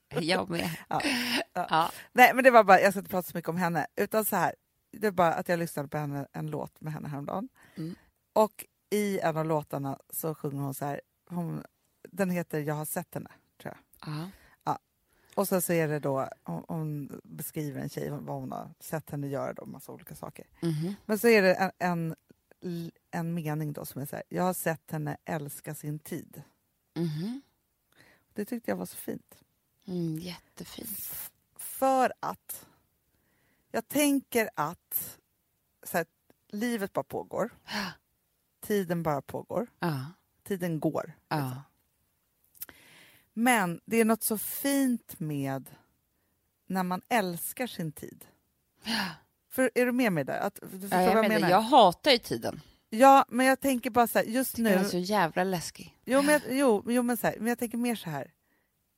jag 0.09 0.49
med. 0.49 0.69
Ja. 0.89 1.01
Ja. 1.53 1.67
Ja. 1.69 1.91
Nej, 2.11 2.31
men 2.33 2.43
det 2.43 2.51
var 2.51 2.63
bara, 2.63 2.81
jag 2.81 2.93
ska 2.93 2.99
inte 2.99 3.11
prata 3.11 3.31
så 3.31 3.37
mycket 3.37 3.49
om 3.49 3.57
henne. 3.57 3.87
Utan 3.95 4.25
så 4.25 4.35
här, 4.35 4.55
det 4.91 5.07
är 5.07 5.11
bara 5.11 5.33
att 5.33 5.49
jag 5.49 5.59
lyssnade 5.59 5.89
på 5.89 5.97
henne, 5.97 6.27
en 6.33 6.47
låt 6.47 6.81
med 6.81 6.93
henne 6.93 7.07
häromdagen. 7.07 7.49
Mm. 7.75 7.95
Och 8.33 8.65
i 8.89 9.19
en 9.19 9.37
av 9.37 9.45
låtarna 9.45 9.99
så 10.09 10.35
sjunger 10.35 10.61
hon 10.61 10.73
så 10.73 10.85
här, 10.85 11.01
hon, 11.29 11.63
den 12.11 12.29
heter 12.29 12.59
Jag 12.59 12.75
har 12.75 12.85
sett 12.85 13.13
henne, 13.13 13.31
Ja. 14.05 14.29
Och 15.35 15.47
så, 15.47 15.61
så 15.61 15.73
är 15.73 15.87
det 15.87 15.99
då, 15.99 16.29
hon, 16.43 16.65
hon 16.67 17.21
beskriver 17.23 17.81
en 17.81 17.89
tjej, 17.89 18.09
vad 18.09 18.35
hon 18.41 18.51
har 18.51 18.69
sett 18.79 19.09
henne 19.09 19.27
göra 19.27 19.53
då, 19.53 19.65
massa 19.65 19.91
olika 19.91 20.15
saker. 20.15 20.45
Mhm. 20.61 20.95
Men 21.05 21.19
så 21.19 21.27
är 21.27 21.41
det 21.41 21.53
en, 21.53 21.71
en, 21.79 22.15
en 23.11 23.33
mening 23.33 23.73
då 23.73 23.85
som 23.85 24.01
är 24.01 24.05
så 24.05 24.15
här, 24.15 24.23
jag 24.29 24.43
har 24.43 24.53
sett 24.53 24.91
henne 24.91 25.17
älska 25.25 25.75
sin 25.75 25.99
tid. 25.99 26.43
Mhm. 26.95 27.41
Det 28.33 28.45
tyckte 28.45 28.71
jag 28.71 28.75
var 28.75 28.85
så 28.85 28.97
fint. 28.97 29.35
Mm, 29.87 30.19
jättefint. 30.19 30.99
För 31.55 32.13
att 32.19 32.67
jag 33.71 33.87
tänker 33.87 34.49
att 34.55 35.19
så 35.83 35.97
här, 35.97 36.05
livet 36.47 36.93
bara 36.93 37.03
pågår. 37.03 37.49
Tiden 38.61 39.03
bara 39.03 39.21
pågår. 39.21 39.67
Ja. 39.79 40.05
Tiden 40.43 40.79
går. 40.79 41.13
Ja. 41.27 41.63
Men 43.33 43.81
det 43.85 43.97
är 44.01 44.05
något 44.05 44.23
så 44.23 44.37
fint 44.37 45.19
med 45.19 45.69
när 46.67 46.83
man 46.83 47.01
älskar 47.09 47.67
sin 47.67 47.91
tid. 47.91 48.25
För, 49.51 49.71
är 49.75 49.85
du 49.85 49.91
med 49.91 50.13
mig 50.13 50.23
där? 50.23 50.39
Att, 50.39 50.59
du 50.61 50.79
förstår 50.79 50.99
Ja, 50.99 51.05
vad 51.05 51.15
jag, 51.17 51.23
jag 51.23 51.29
menar, 51.29 51.49
jag 51.49 51.61
hatar 51.61 52.11
ju 52.11 52.17
tiden. 52.17 52.61
Ja, 52.89 53.25
men 53.29 53.45
jag 53.45 53.59
tänker 53.59 53.89
bara 53.89 54.07
så 54.07 54.19
här, 54.19 54.25
just 54.25 54.55
Den 54.55 54.67
är 54.67 54.79
nu... 54.79 54.85
så 54.89 54.97
jävla 54.97 55.43
läskig. 55.43 55.97
Jo, 56.05 56.21
men, 56.21 56.33
jag, 56.33 56.41
jo, 56.49 56.83
jo, 56.87 57.03
men, 57.03 57.17
så 57.17 57.27
här, 57.27 57.35
men 57.39 57.47
jag 57.47 57.59
tänker 57.59 57.77
mer 57.77 57.95
så 57.95 58.09
här. 58.09 58.31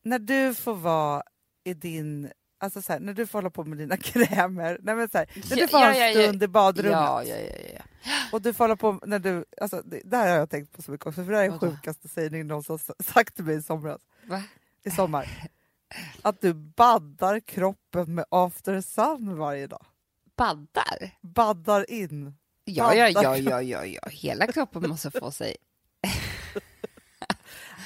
När 0.04 0.20
du 0.20 0.54
får 0.54 0.74
vara 0.76 1.24
i 1.64 1.74
din... 1.74 2.32
Alltså 2.58 2.82
så 2.82 2.94
här, 2.94 3.00
när 3.00 3.14
du 3.14 3.28
får 3.28 3.40
hålla 3.40 3.50
på 3.50 3.64
med 3.64 3.78
dina 3.78 3.98
krämer, 4.02 4.78
nej 4.82 4.96
men 4.96 5.10
så 5.10 5.18
här, 5.18 5.30
när 5.50 5.56
du 5.56 5.62
Ja, 5.62 5.68
får 5.68 5.78
ha 5.78 5.96
ja, 5.96 6.06
en 6.06 6.22
ja, 6.22 6.28
stund 6.28 6.44
i 6.44 6.48
badrummet 6.48 6.92
Ja, 6.92 7.24
ja, 7.24 7.36
ja, 7.74 7.82
och 8.32 8.42
du 8.42 8.54
får 8.54 8.64
hålla 8.64 8.76
på 8.76 9.00
när 9.06 9.20
du... 9.20 9.46
Alltså, 9.62 9.82
det, 9.86 10.02
det 10.06 10.18
här 10.18 10.30
har 10.30 10.38
jag 10.38 10.50
tänkt 10.50 10.72
på 10.72 10.82
så 10.82 10.92
mycket 10.92 11.08
också, 11.08 11.24
för 11.24 11.32
det 11.32 11.38
här 11.38 11.46
är 11.46 11.50
Vadå? 11.50 11.72
sjukaste 11.72 12.08
sägningen 12.08 12.48
någon 12.48 12.64
som 12.64 12.80
sagt 13.00 13.36
till 13.36 13.46
mig 13.46 13.56
i 13.56 13.62
somras. 13.62 14.02
Va? 14.28 14.44
I 14.84 14.92
sommar. 14.92 15.50
Att 16.22 16.42
du 16.42 16.54
baddar 16.54 17.40
kroppen 17.40 18.16
med 18.16 18.26
after 18.30 18.82
sun 18.82 19.38
varje 19.38 19.68
dag. 19.68 19.86
Baddar? 20.38 21.12
Baddar 21.22 21.92
in. 21.92 22.36
Ja, 22.66 22.94
ja, 22.96 23.10
ja, 23.10 23.38
ja, 23.38 23.62
ja, 23.62 23.86
ja. 23.86 24.02
Hela 24.10 24.48
kroppen 24.48 24.90
måste 24.90 25.12
få 25.12 25.32
sig. 25.32 25.56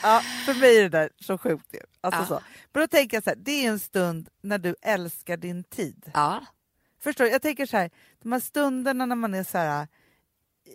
Ja, 0.03 0.21
för 0.45 0.53
mig 0.53 0.77
är 0.77 0.81
det 0.81 0.89
där 0.89 1.09
så 1.19 1.37
sjukt 1.37 1.73
ju. 1.73 1.79
Alltså 2.01 2.21
Ja. 2.21 2.25
så. 2.27 2.39
Men 2.73 2.81
då 2.81 2.87
tänker 2.87 3.17
jag 3.17 3.23
så 3.23 3.29
här, 3.29 3.37
det 3.37 3.65
är 3.65 3.69
en 3.69 3.79
stund 3.79 4.29
när 4.41 4.57
du 4.57 4.75
älskar 4.81 5.37
din 5.37 5.63
tid. 5.63 6.11
Ja. 6.13 6.45
Förstår 6.99 7.23
du? 7.23 7.29
Jag 7.31 7.41
tänker 7.41 7.65
så 7.65 7.77
här, 7.77 7.89
de 8.21 8.31
här 8.31 8.39
stunderna 8.39 9.05
när 9.05 9.15
man 9.15 9.33
är 9.33 9.43
så 9.43 9.57
här 9.57 9.87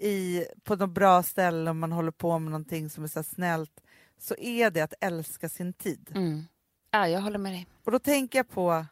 i, 0.00 0.44
på 0.64 0.76
något 0.76 0.90
bra 0.90 1.22
ställe 1.22 1.70
och 1.70 1.76
man 1.76 1.92
håller 1.92 2.10
på 2.10 2.38
med 2.38 2.50
någonting 2.50 2.90
som 2.90 3.04
är 3.04 3.08
så 3.08 3.22
snällt 3.22 3.80
så 4.18 4.34
är 4.38 4.70
det 4.70 4.80
att 4.80 4.94
älska 5.00 5.48
sin 5.48 5.72
tid. 5.72 6.10
Mm. 6.14 6.42
Ja, 6.90 7.08
jag 7.08 7.20
håller 7.20 7.38
med 7.38 7.52
dig. 7.52 7.66
Och 7.84 7.92
då 7.92 7.98
tänker 7.98 8.38
jag 8.38 8.48
på 8.48 8.84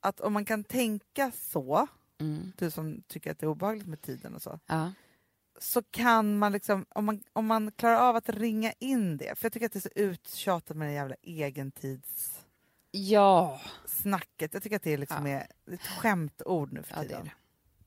att 0.00 0.20
om 0.20 0.32
man 0.32 0.44
kan 0.44 0.64
tänka 0.64 1.32
så, 1.34 1.86
Mm. 2.20 2.52
du 2.58 2.70
som 2.70 3.02
tycker 3.08 3.30
att 3.30 3.38
det 3.38 3.46
är 3.46 3.48
obehagligt 3.50 3.86
med 3.86 4.02
tiden 4.02 4.34
och 4.34 4.42
så, 4.42 4.60
Ja. 4.66 4.92
så 5.58 5.82
kan 5.82 6.38
man 6.38 6.52
liksom, 6.52 6.86
om 6.88 7.04
man, 7.04 7.22
om 7.32 7.46
man 7.46 7.72
klarar 7.72 7.96
av 8.08 8.16
att 8.16 8.28
ringa 8.28 8.72
in 8.78 9.16
det, 9.16 9.38
för 9.38 9.44
jag 9.44 9.52
tycker 9.52 9.66
att 9.66 9.72
det 9.72 9.78
är 9.78 9.80
så 9.80 9.88
uttjatat 9.94 10.76
med 10.76 10.88
det 10.88 10.92
jävla 10.92 11.14
egentidssnacket. 11.22 12.46
Ja. 12.90 13.60
Jag 14.52 14.62
tycker 14.62 14.76
att 14.76 14.82
det 14.82 14.96
liksom 14.96 15.26
Ja. 15.26 15.32
är 15.38 15.46
ett 15.74 15.82
skämtord 15.86 16.72
nu 16.72 16.82
för 16.82 16.94
Ja, 16.94 16.98
det 17.02 17.04
är 17.04 17.08
tiden. 17.08 17.30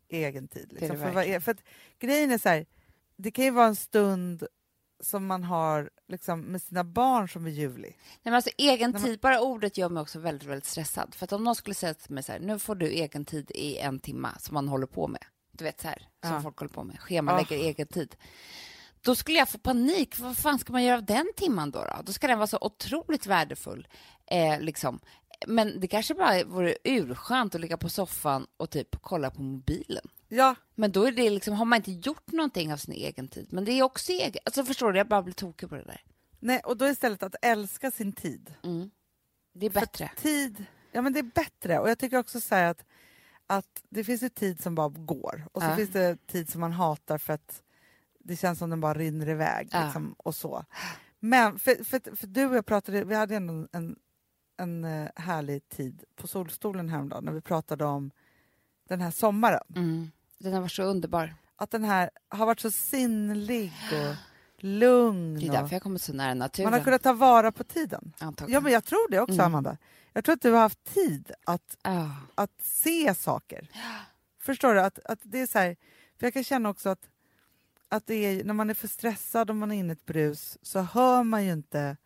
det. 0.08 0.16
Egentid. 0.18 0.68
Det 0.70 0.76
är 0.76 0.80
Liksom. 0.80 0.98
det 1.00 1.06
för, 1.06 1.12
vad 1.14 1.26
är, 1.26 1.40
för 1.40 1.52
att 1.52 1.62
grejen 2.00 2.32
är 2.32 2.38
så 2.38 2.50
här, 2.50 2.66
det 3.18 3.32
kan 3.32 3.46
ju 3.46 3.52
vara 3.52 3.68
en 3.68 3.76
stund 3.76 4.48
som 5.06 5.26
man 5.26 5.44
har 5.44 5.90
liksom, 6.08 6.40
med 6.42 6.62
sina 6.62 6.84
barn 6.84 7.30
som 7.30 7.46
är 7.46 7.50
ljuvlig. 7.50 7.90
Nej, 8.00 8.20
men 8.24 8.34
alltså, 8.34 8.50
egen 8.58 8.92
man- 8.92 9.04
tid, 9.04 9.20
bara 9.20 9.42
ordet 9.42 9.78
gör 9.78 9.90
mig 9.90 10.02
också 10.02 10.20
väldigt, 10.20 10.50
väldigt 10.50 10.66
stressad. 10.66 11.16
För 11.16 11.24
att 11.26 11.32
om 11.34 11.44
någon 11.44 11.56
skulle 11.56 11.74
säga 11.74 11.94
till 11.94 12.14
mig 12.14 12.24
så 12.24 12.32
här, 12.32 12.40
nu 12.40 12.60
får 12.60 12.76
du 12.76 12.88
egen 12.90 13.26
tid 13.26 13.52
i 13.52 13.78
en 13.78 14.00
timme 14.00 14.30
som 14.40 14.54
man 14.54 14.68
håller 14.68 14.88
på 14.88 15.08
med. 15.08 15.24
Du 15.52 15.64
vet 15.64 15.82
så 15.82 15.88
här, 15.88 16.08
som 16.26 16.34
Ja. 16.34 16.42
folk 16.42 16.60
håller 16.60 16.74
på 16.74 16.84
med. 16.84 17.00
Schemalägger 17.00 17.58
Ah. 17.58 17.62
egen 17.62 17.88
tid. 17.88 18.16
Då 19.02 19.16
skulle 19.16 19.38
jag 19.38 19.50
få 19.50 19.58
panik. 19.58 20.20
Vad 20.20 20.38
fan 20.38 20.60
ska 20.60 20.74
man 20.74 20.84
göra 20.84 20.98
av 20.98 21.06
den 21.06 21.32
timman 21.36 21.72
då? 21.72 21.80
Då, 21.80 22.02
då 22.04 22.14
ska 22.14 22.28
den 22.28 22.38
vara 22.38 22.48
så 22.48 22.58
otroligt 22.62 23.26
värdefull. 23.26 23.88
Eh, 24.32 24.60
liksom. 24.62 25.00
Men 25.48 25.80
det 25.80 25.88
kanske 25.88 26.14
bara 26.14 26.44
vore 26.44 26.78
urskönt 26.84 27.56
att 27.56 27.62
ligga 27.62 27.78
på 27.78 27.90
soffan 27.90 28.48
och 28.58 28.70
typ 28.70 28.96
kolla 29.02 29.30
på 29.32 29.42
mobilen. 29.42 30.08
Ja, 30.28 30.56
Men 30.76 30.92
då 30.92 31.06
är 31.08 31.12
det 31.12 31.30
liksom, 31.30 31.54
har 31.54 31.66
man 31.66 31.78
inte 31.78 31.92
gjort 31.92 32.32
någonting 32.32 32.74
av 32.74 32.78
sin 32.78 32.94
egen 32.94 33.28
tid. 33.28 33.48
Men 33.52 33.66
det 33.66 33.72
är 33.72 33.84
också 33.84 34.12
egen... 34.12 34.42
Alltså 34.46 34.64
förstår 34.66 34.92
du, 34.92 34.98
jag 35.00 35.08
bara 35.08 35.22
blir 35.24 35.34
tokig 35.34 35.70
på 35.70 35.76
det 35.76 35.84
där. 35.84 36.02
nej, 36.40 36.60
och 36.60 36.78
då 36.78 36.88
istället 36.88 37.24
att 37.24 37.36
älska 37.42 37.92
sin 37.92 38.12
tid. 38.14 38.54
Mm. 38.64 38.90
Det 39.54 39.66
är 39.66 39.70
För 39.70 39.80
bättre. 39.80 40.12
Tid, 40.18 40.66
ja 40.92 41.02
men 41.02 41.14
det 41.14 41.20
är 41.20 41.24
bättre. 41.36 41.80
Och 41.80 41.90
jag 41.90 42.00
tycker 42.00 42.18
också 42.18 42.42
så 42.42 42.56
att, 42.56 42.86
att 43.48 43.84
det 43.90 44.04
finns 44.04 44.24
ju 44.24 44.30
tid 44.30 44.62
som 44.64 44.76
bara 44.76 44.90
går. 44.90 45.48
Och 45.52 45.62
så 45.62 45.68
Ja. 45.68 45.76
finns 45.76 45.90
det 45.90 46.28
tid 46.28 46.50
som 46.50 46.62
man 46.62 46.72
hatar 46.72 47.18
för 47.18 47.34
att 47.34 47.62
det 48.20 48.36
känns 48.36 48.60
som 48.60 48.70
den 48.70 48.82
bara 48.82 48.94
rinner 48.94 49.30
iväg. 49.30 49.70
Ja. 49.72 49.84
Liksom, 49.84 50.16
och 50.18 50.36
så. 50.36 50.66
Men 51.20 51.60
för, 51.60 51.84
för, 51.84 52.16
för 52.16 52.28
du 52.28 52.46
och 52.46 52.56
jag 52.56 52.66
pratade, 52.66 53.04
vi 53.04 53.16
hade 53.16 53.36
en, 53.36 53.68
en, 53.72 53.96
en 54.58 54.84
eh, 54.84 55.10
härlig 55.16 55.70
tid 55.70 56.04
på 56.16 56.28
Solstolen 56.28 56.90
häromdagen 56.90 57.26
när 57.26 57.32
vi 57.32 57.42
pratade 57.42 57.86
om 57.86 58.12
den 58.90 59.02
här 59.02 59.12
sommaren. 59.12 59.64
Mm. 59.76 60.12
Den 60.38 60.54
har 60.54 60.62
varit 60.62 60.72
så 60.72 60.84
underbar. 60.84 61.36
Att 61.56 61.72
den 61.72 61.84
här 61.84 62.10
har 62.30 62.46
varit 62.46 62.60
så 62.60 62.72
sinnlig 62.72 63.72
och 63.92 64.16
lugn. 64.64 65.40
Det 65.40 65.48
är 65.48 65.52
därför 65.52 65.76
jag 65.76 65.82
kommer 65.84 66.00
så 66.00 66.14
nära 66.14 66.34
naturen. 66.34 66.66
man 66.70 66.80
har 66.80 66.84
kunnat 66.84 67.04
ta 67.04 67.14
vara 67.14 67.52
på 67.52 67.64
tiden. 67.64 68.14
Antagligen. 68.20 68.54
Ja, 68.54 68.62
men 68.62 68.72
jag 68.74 68.84
tror 68.86 69.12
det 69.12 69.20
också, 69.20 69.34
Mm. 69.34 69.46
Amanda. 69.46 69.78
Jag 70.14 70.24
tror 70.26 70.34
att 70.36 70.42
du 70.42 70.52
har 70.52 70.60
haft 70.60 70.84
tid 70.94 71.32
att, 71.46 71.78
Ja. 71.84 72.12
att 72.36 72.52
se 72.62 73.16
saker. 73.16 73.70
Förstår 74.40 74.74
du? 74.74 74.82
Att, 74.82 75.00
att 75.06 75.20
det 75.24 75.40
är 75.42 75.48
så 75.48 75.60
här, 75.60 75.76
för 76.20 76.26
jag 76.26 76.34
kan 76.34 76.44
känna 76.44 76.70
också 76.70 76.90
att, 76.90 77.10
att 77.90 78.08
det 78.08 78.14
är, 78.16 78.44
när 78.44 78.54
man 78.54 78.70
är 78.70 78.74
för 78.74 78.88
stressad 78.88 79.50
och 79.50 79.56
man 79.56 79.72
är 79.72 79.76
inne 79.76 79.90
i 79.90 79.92
ett 79.92 80.06
brus 80.06 80.58
så 80.62 80.80
hör 80.82 81.24
man 81.24 81.46
ju 81.46 81.52
inte 81.52 81.98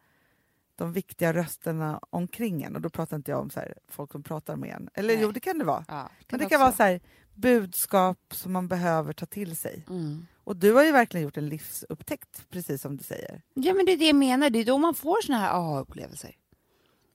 de 0.75 0.93
viktiga 0.93 1.33
rösterna 1.33 1.99
omkring 2.09 2.63
en. 2.63 2.75
Och 2.75 2.81
då 2.81 2.89
pratar 2.89 3.17
inte 3.17 3.31
jag 3.31 3.39
om 3.39 3.49
så 3.49 3.59
här, 3.59 3.73
folk 3.87 4.11
som 4.11 4.23
pratar 4.23 4.55
med 4.55 4.69
en. 4.75 4.89
Eller 4.93 5.13
Nej. 5.13 5.23
jo, 5.23 5.31
det 5.31 5.39
kan 5.39 5.57
det 5.57 5.65
vara. 5.65 5.85
Ja, 5.87 6.09
Men 6.29 6.39
det 6.39 6.45
också 6.45 6.49
kan 6.49 6.61
vara 6.61 6.71
så 6.71 6.83
här, 6.83 6.99
budskap 7.39 8.17
som 8.31 8.53
man 8.53 8.67
behöver 8.67 9.13
ta 9.13 9.25
till 9.25 9.57
sig. 9.57 9.85
Mm. 9.89 10.27
Och 10.43 10.55
du 10.55 10.73
har 10.73 10.83
ju 10.83 10.91
verkligen 10.91 11.23
gjort 11.23 11.37
en 11.37 11.49
livsupptäckt, 11.49 12.49
precis 12.49 12.81
som 12.81 12.97
du 12.97 13.03
säger. 13.03 13.41
Ja, 13.53 13.73
men 13.73 13.85
det 13.85 13.91
är 13.91 13.97
det 13.97 14.07
jag 14.07 14.15
menar. 14.15 14.49
Det 14.49 14.59
är 14.59 14.65
då 14.65 14.77
man 14.77 14.95
får 14.95 15.21
såna 15.21 15.37
här 15.37 15.49
aha-upplevelser. 15.53 16.35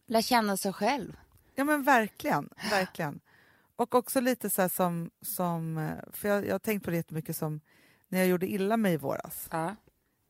Lär 0.07 0.23
känna 0.23 0.57
sig 0.57 0.73
själv. 0.73 1.17
Ja 1.55 1.65
men 1.65 1.83
verkligen, 1.83 2.49
verkligen. 2.71 3.21
Och 3.77 3.95
också 3.95 4.21
lite 4.21 4.51
så 4.51 4.69
som, 4.69 5.11
som 5.23 5.79
eh, 5.79 6.13
för 6.13 6.29
jag, 6.29 6.47
jag 6.47 6.55
har 6.55 6.59
tänkt 6.59 6.85
på 6.85 6.91
det 6.91 6.97
jättemycket 6.97 7.37
som 7.37 7.61
när 8.09 8.19
jag 8.19 8.29
gjorde 8.29 8.47
illa 8.47 8.77
mig 8.77 8.95
i 8.95 8.97
våras. 8.97 9.49
Ja. 9.51 9.77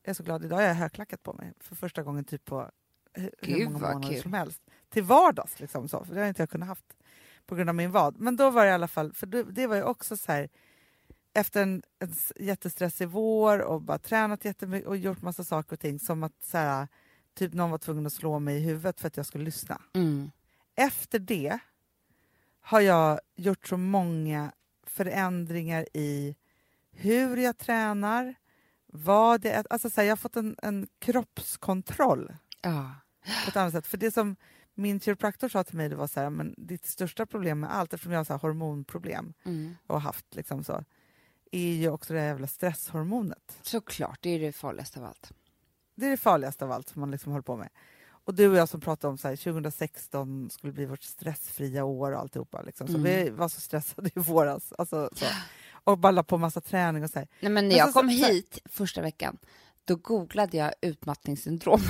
Jag 0.03 0.11
är 0.11 0.15
så 0.15 0.23
glad, 0.23 0.45
idag 0.45 0.57
har 0.57 0.63
jag 0.63 0.75
högklackat 0.75 1.23
på 1.23 1.33
mig 1.33 1.53
för 1.61 1.75
första 1.77 2.03
gången 2.03 2.25
typ 2.25 2.45
på 2.45 2.71
hur 3.13 3.31
hur 3.43 3.57
Gud, 3.57 3.71
många 3.71 3.79
vad 3.79 3.95
månader 3.95 4.15
kul. 4.15 4.23
som 4.23 4.33
helst. 4.33 4.63
Till 4.89 5.03
vardags 5.03 5.61
liksom 5.61 5.89
så, 5.89 6.05
för 6.05 6.15
det 6.15 6.21
har 6.21 6.29
inte 6.29 6.43
jag 6.43 6.51
kunnat 6.51 6.69
haft 6.69 6.97
på 7.47 7.55
grund 7.55 7.69
av 7.69 7.75
min 7.75 7.91
vad. 7.91 8.21
Men 8.21 8.37
då 8.37 8.51
var 8.51 8.65
det 8.65 8.71
i 8.71 8.75
alla 8.75 8.89
fall, 8.89 9.13
för 9.13 9.27
det, 9.27 9.43
det 9.43 9.67
var 9.67 9.77
ju 9.77 9.83
också 9.83 10.17
så 10.17 10.33
här 10.33 10.49
efter 11.35 11.63
en, 11.63 11.83
en 11.99 12.15
jättestressig 12.37 13.09
vår 13.09 13.59
och 13.59 13.83
bara 13.83 13.99
tränat 13.99 14.45
jättemycket 14.45 14.89
och 14.89 14.97
gjort 14.97 15.23
massa 15.23 15.45
saker 15.45 15.73
och 15.73 15.81
ting 15.81 15.99
som 15.99 16.23
att 16.23 16.45
så 16.45 16.59
här, 16.59 16.89
typ 17.35 17.53
någon 17.53 17.71
var 17.71 17.79
tvungen 17.79 18.07
att 18.07 18.13
slå 18.13 18.39
mig 18.39 18.57
i 18.57 18.61
huvudet 18.61 19.01
för 19.01 19.09
att 19.09 19.17
jag 19.17 19.27
skulle 19.27 19.45
lyssna 19.45 19.81
Mm. 19.93 20.31
efter 20.75 21.19
det 21.19 21.59
har 22.61 22.81
jag 22.81 23.21
gjort 23.37 23.69
så 23.69 23.77
många 23.77 24.53
förändringar 24.87 25.87
i 25.95 26.37
hur 26.91 27.37
jag 27.37 27.59
tränar, 27.59 28.35
vad 28.87 29.41
det 29.41 29.51
är. 29.53 29.67
Alltså 29.71 29.91
så 29.91 30.01
här, 30.01 30.09
jag 30.09 30.13
har 30.13 30.17
fått 30.17 30.37
en, 30.37 30.57
en 30.63 30.87
kroppskontroll 30.99 32.37
Ja. 32.63 32.91
på 33.45 33.49
ett 33.51 33.57
annat 33.57 33.73
sätt. 33.73 33.87
För 33.87 33.97
det 33.99 34.11
som 34.11 34.37
min 34.75 35.01
kiropraktor 35.01 35.49
sa 35.49 35.65
till 35.65 35.77
mig 35.77 35.89
det 35.89 35.97
var 35.97 36.07
så 36.07 36.21
här, 36.21 36.31
men 36.31 36.55
ditt 36.59 36.87
största 36.87 37.27
problem 37.27 37.61
med 37.61 37.75
allt, 37.75 37.93
eftersom 37.95 38.13
jag 38.13 38.19
har 38.21 38.25
så 38.25 38.35
hormonproblem 38.37 39.35
Mm. 39.45 39.77
och 39.87 40.01
haft 40.01 40.35
liksom 40.35 40.65
så, 40.65 40.85
är 41.53 41.73
ju 41.73 41.89
också 41.91 42.13
det 42.15 42.21
här 42.21 42.27
jävla 42.27 42.47
stresshormonet. 42.47 43.59
Såklart, 43.63 44.19
det 44.23 44.31
är 44.31 44.41
det 44.41 44.53
farligaste 44.53 44.99
av 45.01 45.05
allt. 45.07 45.33
Det 45.95 46.07
är 46.07 46.11
det 46.11 46.17
farligaste 46.17 46.65
av 46.65 46.73
allt 46.73 46.89
som 46.89 47.01
man 47.01 47.11
liksom 47.11 47.33
håller 47.33 47.43
på 47.43 47.57
med. 47.57 47.69
Och 48.27 48.35
du 48.35 48.49
och 48.49 48.57
jag 48.57 48.69
som 48.69 48.81
pratade 48.81 49.11
om 49.11 49.19
så 49.19 49.29
här, 49.29 49.37
2016 49.37 50.51
skulle 50.51 50.73
bli 50.73 50.87
vårt 50.87 51.03
stressfria 51.03 51.85
år 51.85 52.13
och 52.13 52.21
alltihopa. 52.21 52.63
Liksom. 52.63 52.87
Så 52.89 52.95
Mm. 52.97 53.03
vi 53.25 53.31
var 53.31 53.49
så 53.49 53.61
stressade 53.61 54.11
i 54.15 54.21
våras. 54.21 54.73
Alltså, 54.79 55.11
så. 55.13 55.27
Och 55.85 55.99
bara 55.99 56.23
på 56.23 56.39
massa 56.39 56.61
träning 56.61 57.05
och 57.05 57.11
så 57.11 57.19
här. 57.19 57.29
Nej, 57.41 57.53
men 57.53 57.65
när 57.65 57.69
Men 57.69 57.79
jag 57.79 57.87
så- 57.89 57.93
kom 58.01 58.11
så- 58.11 58.27
hit 58.27 58.59
första 58.65 59.03
veckan, 59.03 59.39
då 59.85 59.97
googlade 59.97 60.57
jag 60.57 60.73
utmattningssyndrom. 60.81 61.81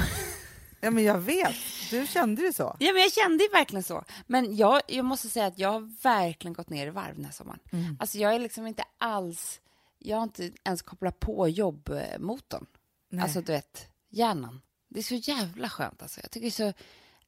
Ja 0.85 0.91
men 0.91 1.05
jag 1.05 1.19
vet, 1.19 1.57
du 1.91 2.07
kände 2.07 2.43
ju 2.43 2.53
så. 2.53 2.77
Ja, 2.81 2.93
men 2.93 3.03
jag 3.03 3.13
kände 3.13 3.45
ju 3.45 3.51
verkligen 3.51 3.83
så. 3.83 4.05
Men 4.27 4.57
jag, 4.57 4.81
jag 4.89 5.05
måste 5.05 5.29
säga 5.29 5.47
att 5.47 5.59
jag 5.59 5.69
har 5.73 6.03
verkligen 6.03 6.53
gått 6.53 6.71
ner 6.71 6.87
i 6.87 6.91
varv 6.91 7.15
den 7.15 7.25
här 7.25 7.33
sommaren. 7.33 7.61
Mm. 7.73 7.97
Alltså 8.01 8.19
jag 8.19 8.35
är 8.35 8.39
liksom 8.39 8.67
inte 8.67 8.85
alls, 8.99 9.61
jag 9.99 10.17
har 10.17 10.23
inte 10.23 10.51
ens 10.65 10.83
kopplat 10.83 11.21
på 11.21 11.49
jobbmotorn. 11.49 12.67
Nej. 13.09 13.23
Alltså 13.23 13.41
du 13.41 13.53
vet, 13.53 13.89
hjärnan. 14.11 14.61
Det 14.89 14.99
är 14.99 15.03
så 15.03 15.15
jävla 15.15 15.69
skönt 15.69 16.03
alltså. 16.03 16.21
Jag 16.23 16.31
tycker 16.31 16.45
det 16.45 16.49
är 16.65 16.73
så, 16.73 16.79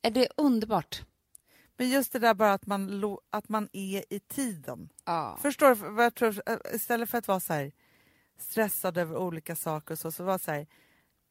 är 0.02 0.10
det 0.10 0.28
underbart. 0.36 1.02
Men 1.76 1.88
just 1.90 2.12
det 2.12 2.18
där 2.18 2.34
bara 2.34 2.52
att 2.52 2.66
man, 2.66 3.00
lo- 3.00 3.20
att 3.30 3.48
man 3.48 3.68
är 3.72 4.04
i 4.10 4.20
tiden. 4.20 4.88
Ja. 5.04 5.38
Förstår 5.42 5.68
du 5.68 5.74
vad 5.74 6.04
jag 6.04 6.14
tror? 6.14 6.42
Istället 6.74 7.10
för 7.10 7.18
att 7.18 7.28
vara 7.28 7.40
så 7.40 7.52
här 7.52 7.72
stressad 8.38 8.98
över 8.98 9.16
olika 9.16 9.56
saker 9.56 9.92
och 9.94 9.98
så, 9.98 10.12
så 10.12 10.24
var 10.24 10.38
så 10.38 10.50
här, 10.50 10.66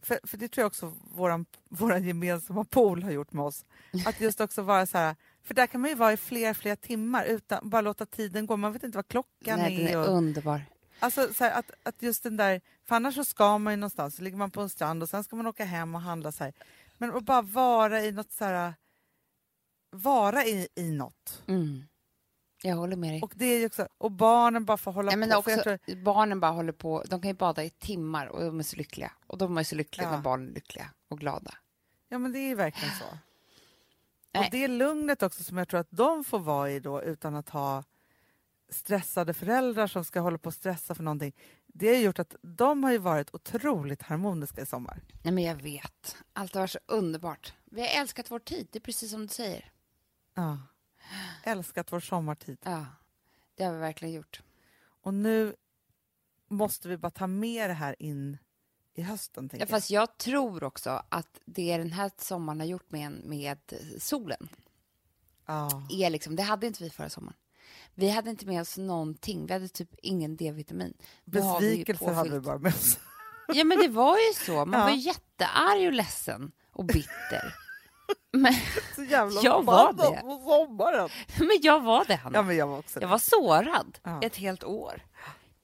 för, 0.06 0.20
för 0.24 0.38
det 0.38 0.48
tror 0.48 0.62
jag 0.62 0.68
också 0.68 0.94
våran, 1.16 1.46
våran 1.70 2.04
gemensamma 2.04 2.64
pool 2.64 3.04
har 3.04 3.12
gjort 3.12 3.34
med 3.34 3.46
oss. 3.46 3.66
Att 4.06 4.22
just 4.22 4.42
också 4.42 4.62
vara 4.62 4.86
så 4.86 4.98
här, 4.98 5.16
för 5.44 5.54
där 5.54 5.68
kan 5.68 5.82
man 5.82 5.90
ju 5.90 5.96
vara 5.96 6.14
i 6.14 6.18
flera, 6.18 6.54
flera 6.54 6.76
timmar 6.76 7.26
utan 7.26 7.70
bara 7.70 7.82
låta 7.82 8.06
tiden 8.06 8.46
gå. 8.46 8.58
Man 8.58 8.74
vet 8.74 8.84
inte 8.84 8.98
vad 8.98 9.08
klockan 9.08 9.60
Nej, 9.60 9.78
den 9.78 9.88
är. 9.88 9.92
är 9.92 9.98
och, 9.98 10.18
underbar. 10.18 10.62
alltså, 11.00 11.34
så 11.34 11.44
här, 11.44 11.60
att, 11.60 11.72
att 11.84 12.02
just 12.02 12.24
den 12.24 12.38
där, 12.38 12.62
för 12.88 12.96
annars 12.96 13.16
så 13.16 13.26
ska 13.26 13.58
man 13.58 13.74
ju 13.74 13.78
någonstans, 13.78 14.16
så 14.16 14.22
ligger 14.22 14.38
man 14.38 14.52
på 14.52 14.62
en 14.62 14.70
strand 14.70 15.04
och 15.04 15.10
sen 15.10 15.24
ska 15.24 15.36
man 15.36 15.48
åka 15.48 15.66
hem 15.66 15.96
och 15.96 16.02
handla 16.02 16.32
så 16.32 16.44
här. 16.44 16.54
Men 16.98 17.16
att 17.16 17.24
bara 17.24 17.42
vara 17.42 18.02
i 18.02 18.12
något 18.12 18.32
så 18.32 18.46
här, 18.46 18.74
vara 19.92 20.46
i, 20.46 20.68
i 20.76 20.92
något. 20.92 21.44
Mm. 21.48 21.84
Jag 22.66 22.76
håller 22.76 22.96
med 22.96 23.12
dig. 23.14 23.22
Och, 23.22 23.34
det 23.36 23.46
är 23.46 23.60
ju 23.60 23.66
också, 23.66 23.88
och 23.98 24.12
barnen 24.12 24.66
bara 24.66 24.78
får 24.78 24.92
hålla 24.92 25.10
Nej, 25.12 25.18
men 25.18 25.30
på. 25.30 25.36
också, 25.38 25.62
tror, 25.64 26.04
Barnen 26.04 26.40
bara 26.40 26.52
håller 26.52 26.72
på, 26.72 27.04
de 27.10 27.22
kan 27.22 27.30
ju 27.30 27.36
bada 27.36 27.64
i 27.64 27.70
timmar 27.70 28.26
och 28.28 28.42
de 28.42 28.60
är 28.60 28.64
så 28.64 28.76
lyckliga. 28.76 29.12
Och 29.28 29.38
de 29.38 29.58
är 29.58 29.64
så 29.64 29.76
lyckliga 29.76 30.08
Ja. 30.08 30.12
när 30.16 30.22
barnen 30.22 30.50
är 30.50 30.54
lyckliga 30.54 30.90
och 31.08 31.20
glada. 31.20 31.54
ja, 32.10 32.18
men 32.18 32.32
det 32.32 32.40
är 32.40 32.56
verkligen 32.56 32.96
så. 32.96 33.06
Nej. 34.34 34.46
Och 34.46 34.52
det 34.52 34.68
lugnet 34.68 35.24
också 35.24 35.44
som 35.44 35.58
jag 35.58 35.68
tror 35.68 35.80
att 35.80 35.88
de 35.92 36.24
får 36.24 36.40
vara 36.40 36.72
i 36.72 36.80
då 36.80 37.04
utan 37.04 37.36
att 37.36 37.50
ha 37.50 37.84
stressade 38.70 39.34
föräldrar 39.34 39.88
som 39.88 40.06
ska 40.06 40.20
hålla 40.20 40.38
på 40.38 40.48
och 40.48 40.54
stressa 40.54 40.96
för 40.96 41.04
någonting. 41.04 41.34
Det 41.68 41.88
har 41.88 41.96
gjort 42.02 42.20
att 42.20 42.36
de 42.42 42.84
har 42.84 42.92
ju 42.92 42.98
varit 42.98 43.36
otroligt 43.36 44.02
harmoniska 44.02 44.62
i 44.62 44.66
sommar. 44.66 45.02
Nej, 45.24 45.34
men 45.34 45.44
jag 45.44 45.56
vet. 45.56 46.16
Allt 46.34 46.54
har 46.54 46.62
varit 46.62 46.72
så 46.72 46.80
underbart. 46.86 47.54
Vi 47.66 47.82
har 47.82 48.02
älskat 48.02 48.32
vår 48.32 48.40
tid, 48.40 48.68
det 48.72 48.78
är 48.80 48.82
precis 48.82 49.12
som 49.12 49.22
du 49.22 49.28
säger. 49.28 49.72
Ja. 50.36 50.58
Älskat 51.44 51.92
vår 51.92 52.00
sommartid. 52.00 52.58
Ja, 52.64 52.86
det 53.56 53.64
har 53.64 53.74
vi 53.74 53.80
verkligen 53.80 54.14
gjort. 54.14 54.42
Och 55.02 55.14
nu 55.14 55.56
måste 56.48 56.88
vi 56.90 56.98
bara 56.98 57.12
ta 57.12 57.28
med 57.28 57.70
det 57.70 57.74
här 57.74 57.96
in 58.02 58.38
i 58.94 59.02
hösten. 59.02 59.50
Ja, 59.54 59.66
fast 59.66 59.90
jag 59.90 60.18
tror 60.18 60.64
också 60.64 61.04
att 61.10 61.40
det 61.46 61.78
den 61.78 61.92
här 61.92 62.12
sommaren 62.18 62.60
har 62.60 62.68
gjort 62.68 62.92
med, 62.92 63.12
med 63.12 63.60
solen. 64.00 64.50
Ja. 65.46 65.88
är 65.90 66.10
liksom, 66.10 66.36
det 66.36 66.44
hade 66.44 66.68
inte 66.68 66.84
vi 66.84 66.90
förra 66.90 67.10
sommaren. 67.10 67.38
Vi 67.94 68.10
hade 68.10 68.30
inte 68.30 68.46
med 68.46 68.62
oss 68.62 68.78
någonting. 68.78 69.46
Vi 69.46 69.54
hade 69.54 69.68
typ 69.68 69.90
ingen 70.02 70.36
D-vitamin. 70.38 70.94
Besvikelser 71.26 72.14
hade 72.14 72.30
vi 72.30 72.40
bara 72.40 72.58
med 72.58 72.74
oss. 72.74 73.00
Ja, 73.48 73.64
men 73.64 73.78
det 73.80 73.88
var 73.88 74.18
ju 74.18 74.34
så. 74.46 74.66
Man 74.66 74.80
Ja. 74.80 74.86
var 74.86 74.92
jättearg 74.96 75.88
och 75.88 75.94
ledsen 75.94 76.52
och 76.72 76.86
bitter. 76.86 77.56
men, 78.34 78.54
Så 78.96 79.04
jävla 79.04 79.42
Jag 79.42 79.64
var 79.66 79.94
det. 79.94 80.22
på 80.22 80.42
sommaren. 80.68 81.10
men 81.40 81.58
jag 81.62 81.80
var 81.84 82.06
det, 82.08 82.16
Hanna. 82.16 82.38
Ja, 82.38 82.42
men 82.42 82.56
jag 82.58 82.68
var 82.68 82.78
också 82.78 83.00
det. 83.00 83.04
Jag 83.04 83.10
var 83.10 83.18
sårad 83.18 83.98
Ja. 84.04 84.20
ett 84.22 84.36
helt 84.36 84.64
år. 84.64 85.02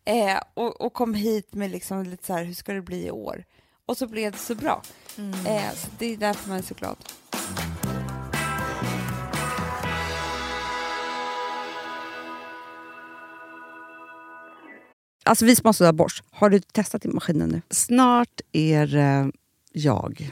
Eh, 0.05 0.39
och, 0.53 0.81
och 0.81 0.93
kom 0.93 1.13
hit 1.13 1.53
med 1.53 1.71
liksom 1.71 2.03
lite 2.03 2.25
så 2.25 2.33
här, 2.33 2.43
hur 2.43 2.53
ska 2.53 2.73
det 2.73 2.81
bli 2.81 3.07
i 3.07 3.11
år? 3.11 3.43
Och 3.85 3.97
så 3.97 4.07
blev 4.07 4.31
det 4.31 4.37
så 4.37 4.55
bra. 4.55 4.81
Mm. 5.17 5.45
Eh, 5.45 5.71
så 5.73 5.87
det 5.99 6.05
är 6.05 6.17
därför 6.17 6.49
man 6.49 6.57
är 6.57 6.61
så 6.61 6.73
glad. 6.73 6.97
Alltså 15.23 15.45
vi 15.45 15.55
sponsrar 15.55 15.87
av 15.87 15.93
Bosch. 15.93 16.23
Har 16.31 16.49
du 16.49 16.59
testat 16.59 17.05
i 17.05 17.07
maskinen 17.07 17.49
nu? 17.49 17.61
Snart 17.69 18.41
är 18.51 18.87
det 18.87 19.31
jag 19.71 20.31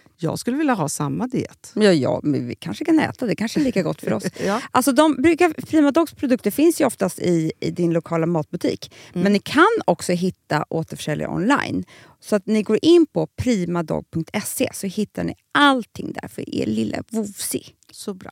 Jag 0.23 0.39
skulle 0.39 0.57
vilja 0.57 0.73
ha 0.73 0.89
samma 0.89 1.27
diet. 1.27 1.71
Ja, 1.75 1.93
ja, 1.93 2.19
men 2.23 2.47
vi 2.47 2.55
kanske 2.55 2.85
kan 2.85 2.99
äta 2.99 3.25
det. 3.25 3.35
kanske 3.35 3.59
är 3.59 3.63
lika 3.63 3.83
gott 3.83 4.01
för 4.01 4.13
oss. 4.13 4.23
Ja. 4.45 4.61
Alltså 4.71 4.91
de 4.91 5.15
brukar, 5.15 5.49
Prima 5.49 5.91
Dogs 5.91 6.13
produkter 6.13 6.51
finns 6.51 6.81
ju 6.81 6.85
oftast 6.85 7.19
i, 7.19 7.51
i 7.59 7.71
din 7.71 7.93
lokala 7.93 8.25
matbutik. 8.25 8.93
Men 9.13 9.33
ni 9.33 9.39
kan 9.39 9.67
också 9.85 10.13
hitta 10.13 10.65
återförsäljare 10.69 11.31
online. 11.31 11.83
Så 12.19 12.35
att 12.35 12.45
ni 12.45 12.63
går 12.63 12.79
in 12.81 13.05
på 13.05 13.27
primadog.se 13.27 14.69
så 14.73 14.87
hittar 14.87 15.23
ni 15.23 15.33
allting 15.51 16.13
där 16.13 16.27
för 16.27 16.55
er 16.55 16.65
lilla 16.65 17.03
vovsi. 17.09 17.63
Så 17.91 18.13
bra. 18.13 18.31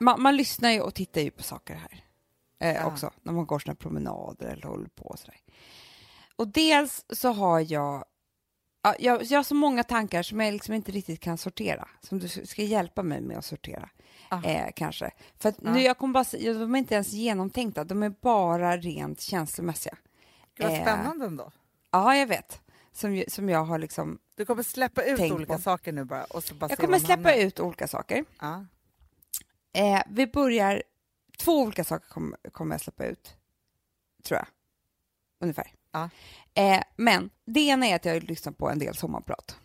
Man, 0.00 0.22
man 0.22 0.36
lyssnar 0.36 0.70
ju 0.70 0.80
och 0.80 0.94
tittar 0.94 1.20
ju 1.20 1.30
på 1.30 1.42
saker 1.42 1.74
här 1.74 2.07
eh, 2.60 2.74
Ja. 2.74 2.86
också, 2.86 3.10
när 3.22 3.32
man 3.32 3.46
går 3.46 3.58
såna 3.58 3.74
promenader 3.74 4.46
eller 4.46 4.62
håller 4.68 4.88
på 4.88 5.04
och 5.04 5.18
sådär. 5.18 5.36
Och 6.36 6.48
dels 6.48 7.04
så 7.08 7.32
har 7.32 7.60
jag, 7.72 8.04
ja, 8.82 8.94
jag, 8.98 9.22
jag 9.22 9.38
har 9.38 9.42
så 9.44 9.54
många 9.54 9.84
tankar 9.84 10.22
som 10.22 10.40
jag 10.40 10.52
liksom 10.52 10.74
inte 10.74 10.92
riktigt 10.92 11.20
kan 11.20 11.38
sortera, 11.38 11.88
som 12.00 12.18
du 12.18 12.28
ska 12.28 12.62
hjälpa 12.62 13.02
mig 13.02 13.20
med 13.20 13.38
att 13.38 13.44
sortera. 13.44 13.88
Ah. 14.28 14.42
Eh, 14.44 14.68
kanske. 14.76 15.10
För 15.38 15.54
nu, 15.58 15.80
jag 15.80 15.98
kommer 15.98 16.14
bara, 16.14 16.24
de 16.64 16.74
är 16.74 16.78
inte 16.78 16.94
ens 16.94 17.12
genomtänkta, 17.12 17.84
de 17.84 18.02
är 18.02 18.10
bara 18.20 18.76
rent 18.76 19.20
känslomässiga. 19.20 19.96
Gud, 20.54 20.66
vad 20.66 20.76
Eh. 20.76 20.82
spännande 20.82 21.26
ändå. 21.26 21.52
Ja, 21.90 22.16
jag 22.16 22.26
vet. 22.26 22.60
Som, 22.92 23.24
som 23.28 23.48
jag 23.48 23.64
har 23.64 23.78
liksom, 23.78 24.18
Du 24.34 24.44
kommer 24.46 24.62
släppa 24.62 25.02
ut 25.02 25.20
olika 25.32 25.52
på. 25.56 25.58
saker 25.62 25.92
nu 25.92 26.04
bara. 26.04 26.24
Och 26.24 26.44
så 26.44 26.54
bara 26.54 26.70
jag 26.70 26.78
kommer 26.78 26.98
släppa 26.98 27.28
hamnar. 27.30 27.44
ut 27.44 27.60
olika 27.60 27.88
saker. 27.88 28.24
Ja. 28.40 28.64
Eh, 29.72 30.02
vi 30.10 30.26
börjar, 30.26 30.82
två 31.38 31.62
olika 31.62 31.84
saker 31.84 32.08
kommer, 32.08 32.38
kommer 32.52 32.74
jag 32.74 32.80
släppa 32.80 33.04
ut, 33.04 33.36
tror 34.24 34.38
jag. 34.38 34.46
Ungefär. 35.40 35.72
Ja. 35.92 36.10
Eh, 36.54 36.82
men 36.96 37.30
det 37.44 37.60
ena 37.60 37.86
är 37.86 37.96
att 37.96 38.04
jag 38.04 38.12
har 38.12 38.20
lyssnat 38.20 38.58
på 38.58 38.70
en 38.70 38.78
del 38.78 38.94
sommarprat. 38.94 39.56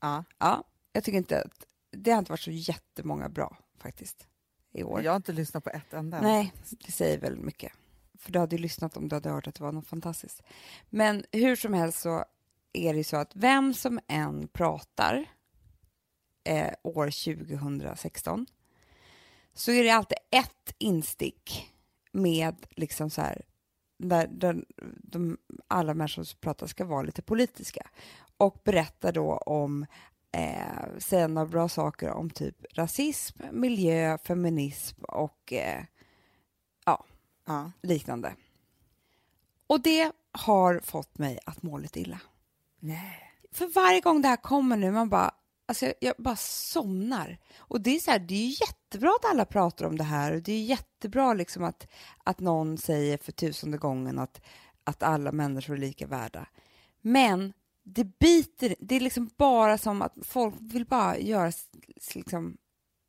Ja. 0.00 0.24
Ja, 0.38 0.64
jag 0.92 1.04
tycker 1.04 1.18
inte 1.18 1.42
att, 1.42 1.66
det 1.90 2.10
har 2.10 2.18
inte 2.18 2.32
varit 2.32 2.40
så 2.40 2.50
jättemånga 2.50 3.28
bra 3.28 3.56
faktiskt 3.78 4.26
i 4.72 4.82
år. 4.82 5.02
Jag 5.02 5.12
har 5.12 5.16
inte 5.16 5.32
lyssnat 5.32 5.64
på 5.64 5.70
ett 5.70 5.92
enda. 5.92 6.20
Nej, 6.20 6.52
det 6.86 6.92
säger 6.92 7.18
väl 7.18 7.36
mycket. 7.36 7.72
För 8.18 8.32
du 8.32 8.38
hade 8.38 8.56
ju 8.56 8.62
lyssnat 8.62 8.96
om 8.96 9.08
du 9.08 9.16
hade 9.16 9.30
hört 9.30 9.46
att 9.46 9.54
det 9.54 9.64
var 9.64 9.72
något 9.72 9.86
fantastiskt. 9.86 10.42
Men 10.90 11.24
hur 11.32 11.56
som 11.56 11.74
helst 11.74 12.00
så 12.00 12.24
är 12.72 12.92
det 12.92 12.98
ju 12.98 13.04
så 13.04 13.16
att 13.16 13.36
vem 13.36 13.74
som 13.74 14.00
än 14.08 14.48
pratar 14.48 15.26
eh, 16.44 16.72
år 16.82 17.34
2016 17.34 18.46
så 19.58 19.72
är 19.72 19.84
det 19.84 19.90
alltid 19.90 20.18
ett 20.30 20.74
instick 20.78 21.72
med 22.12 22.66
liksom 22.70 23.10
så 23.10 23.20
här 23.20 23.42
där, 23.98 24.26
där 24.26 24.64
de, 25.02 25.38
alla 25.68 25.94
människor 25.94 26.24
som 26.24 26.38
pratar 26.40 26.66
ska 26.66 26.84
vara 26.84 27.02
lite 27.02 27.22
politiska 27.22 27.90
och 28.36 28.60
berättar 28.64 29.12
då 29.12 29.36
om 29.36 29.86
eh, 30.32 30.98
säga 30.98 31.28
några 31.28 31.48
bra 31.48 31.68
saker 31.68 32.10
om 32.10 32.30
typ 32.30 32.56
rasism, 32.74 33.38
miljö, 33.52 34.18
feminism 34.18 35.04
och 35.04 35.52
eh, 35.52 35.84
Ja. 37.46 37.72
liknande. 37.82 38.34
Och 39.66 39.80
det 39.80 40.12
har 40.32 40.80
fått 40.84 41.18
mig 41.18 41.38
att 41.46 41.62
må 41.62 41.78
lite 41.78 42.00
illa. 42.00 42.20
Nej. 42.80 43.32
För 43.52 43.66
varje 43.66 44.00
gång 44.00 44.22
det 44.22 44.28
här 44.28 44.36
kommer 44.36 44.76
nu, 44.76 44.90
man 44.90 45.08
bara, 45.08 45.34
alltså 45.68 45.86
jag, 45.86 45.94
jag 46.00 46.14
bara 46.18 46.36
somnar. 46.36 47.38
Och 47.58 47.80
det 47.80 47.96
är 47.96 48.00
så 48.00 48.10
här, 48.10 48.18
det 48.18 48.34
är 48.34 48.46
ju 48.46 48.56
jättebra 48.60 49.10
att 49.20 49.30
alla 49.30 49.44
pratar 49.44 49.84
om 49.86 49.98
det 49.98 50.04
här 50.04 50.32
och 50.32 50.42
det 50.42 50.52
är 50.52 50.62
jättebra 50.62 51.34
liksom 51.34 51.64
att, 51.64 51.86
att 52.24 52.40
någon 52.40 52.78
säger 52.78 53.18
för 53.18 53.32
tusende 53.32 53.78
gången 53.78 54.18
att, 54.18 54.40
att 54.84 55.02
alla 55.02 55.32
människor 55.32 55.74
är 55.74 55.78
lika 55.78 56.06
värda. 56.06 56.46
Men 57.00 57.52
det 57.82 58.18
biter, 58.18 58.74
det 58.78 58.96
är 58.96 59.00
liksom 59.00 59.30
bara 59.36 59.78
som 59.78 60.02
att 60.02 60.14
folk 60.22 60.54
vill 60.60 60.86
bara 60.86 61.18
göra, 61.18 61.52
liksom, 62.14 62.56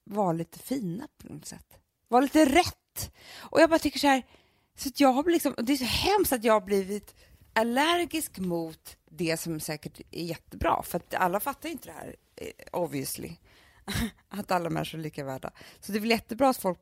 vara 0.03 0.33
lite 0.33 0.59
fina 0.59 1.07
på 1.17 1.33
något 1.33 1.45
sätt. 1.45 1.79
Vara 2.07 2.21
lite 2.21 2.45
rätt. 2.45 3.11
Och 3.37 3.61
jag 3.61 3.69
bara 3.69 3.79
tycker 3.79 3.99
så 3.99 4.07
här, 4.07 4.23
så 4.77 4.89
att 4.89 4.99
jag 4.99 5.13
har 5.13 5.23
liksom, 5.23 5.55
det 5.57 5.73
är 5.73 5.77
så 5.77 5.83
hemskt 5.83 6.33
att 6.33 6.43
jag 6.43 6.53
har 6.53 6.61
blivit 6.61 7.15
allergisk 7.53 8.39
mot 8.39 8.97
det 9.11 9.37
som 9.37 9.59
säkert 9.59 10.01
är 10.11 10.23
jättebra, 10.23 10.83
för 10.83 10.97
att 10.97 11.13
alla 11.13 11.39
fattar 11.39 11.69
ju 11.69 11.73
inte 11.73 11.87
det 11.87 11.93
här, 11.93 12.15
obviously, 12.71 13.35
att 14.29 14.51
alla 14.51 14.69
människor 14.69 14.99
är 14.99 15.03
lika 15.03 15.23
värda. 15.23 15.51
Så 15.79 15.91
det 15.91 15.97
är 15.97 15.99
väl 15.99 16.09
jättebra 16.09 16.49
att 16.49 16.57
folk 16.57 16.79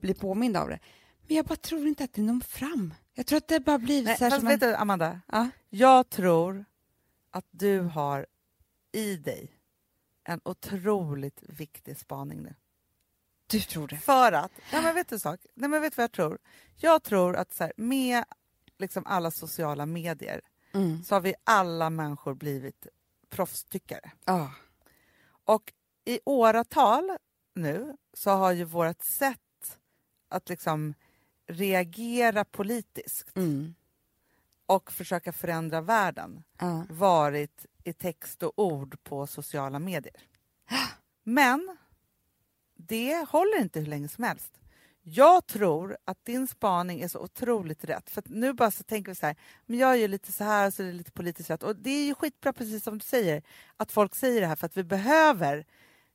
blir 0.00 0.14
påminda 0.14 0.62
av 0.62 0.68
det. 0.68 0.78
Men 1.26 1.36
jag 1.36 1.46
bara 1.46 1.56
tror 1.56 1.86
inte 1.86 2.04
att 2.04 2.12
det 2.12 2.22
når 2.22 2.40
fram. 2.40 2.94
Jag 3.14 3.26
tror 3.26 3.36
att 3.36 3.48
det 3.48 3.60
bara 3.60 3.78
blir 3.78 4.02
Nej, 4.04 4.16
så 4.16 4.24
här 4.24 4.30
fast 4.30 4.40
som 4.40 4.48
vet 4.48 4.62
en... 4.62 4.68
du, 4.68 4.74
Amanda? 4.74 5.20
Ja. 5.26 5.48
Jag 5.70 6.10
tror 6.10 6.64
att 7.30 7.46
du 7.50 7.80
har 7.80 8.26
i 8.92 9.16
dig 9.16 9.52
en 10.24 10.40
otroligt 10.44 11.42
viktig 11.42 11.98
spaning 11.98 12.42
nu. 12.42 12.54
Du 13.46 13.60
tror 13.60 13.88
det? 13.88 13.96
För 13.98 14.32
att, 14.32 14.52
nej 14.72 14.82
men 14.82 14.94
vet 14.94 15.08
du 15.08 15.14
en 15.14 15.20
sak? 15.20 15.40
Nej 15.54 15.68
men 15.70 15.82
vet 15.82 15.96
vad 15.96 16.04
jag 16.04 16.12
tror? 16.12 16.38
Jag 16.76 17.02
tror 17.02 17.36
att 17.36 17.52
så 17.54 17.64
här, 17.64 17.72
med 17.76 18.24
liksom 18.78 19.06
alla 19.06 19.30
sociala 19.30 19.86
medier 19.86 20.40
Mm. 20.74 21.04
så 21.04 21.14
har 21.14 21.20
vi 21.20 21.34
alla 21.44 21.90
människor 21.90 22.34
blivit 22.34 22.86
proffstyckare. 23.30 24.10
Ja. 24.24 24.52
Och 25.54 25.72
i 26.04 26.20
åratal 26.24 27.16
nu 27.54 27.96
så 28.12 28.30
har 28.30 28.52
ju 28.52 28.64
vårt 28.64 29.02
sätt 29.02 29.78
att 30.28 30.48
liksom 30.48 30.94
reagera 31.46 32.44
politiskt 32.44 33.36
Mm. 33.36 33.74
och 34.66 34.92
försöka 34.92 35.32
förändra 35.32 35.80
världen 35.80 36.42
Ja. 36.60 36.84
varit 36.90 37.66
i 37.84 37.92
text 37.92 38.42
och 38.42 38.52
ord 38.56 38.98
på 39.04 39.26
sociala 39.26 39.78
medier. 39.78 40.16
Men 41.22 41.76
det 42.74 43.28
håller 43.28 43.60
inte 43.60 43.80
hur 43.80 43.86
länge 43.86 44.08
som 44.08 44.24
helst. 44.24 44.58
Jag 45.04 45.46
tror 45.46 45.96
att 46.04 46.24
din 46.24 46.46
spaning 46.46 47.00
är 47.00 47.08
så 47.08 47.18
otroligt 47.18 47.84
rätt. 47.84 48.10
För 48.10 48.22
nu 48.26 48.52
bara 48.52 48.70
så 48.70 48.82
tänker 48.84 49.10
vi 49.10 49.14
så 49.16 49.26
här, 49.26 49.36
men 49.66 49.78
jag 49.78 49.98
gör 49.98 50.08
lite 50.08 50.32
så 50.32 50.44
här 50.44 50.70
så 50.70 50.82
det 50.82 50.88
är 50.88 50.92
lite 50.92 51.12
politiskt 51.12 51.50
rätt. 51.50 51.62
Och 51.62 51.76
det 51.76 51.90
är 51.90 52.06
ju 52.06 52.14
skitbra 52.14 52.52
precis 52.52 52.84
som 52.84 52.98
du 52.98 53.04
säger, 53.04 53.42
att 53.76 53.92
folk 53.92 54.14
säger 54.14 54.40
det 54.40 54.46
här 54.46 54.56
för 54.56 54.66
att 54.66 54.76
vi 54.76 54.84
behöver 54.84 55.66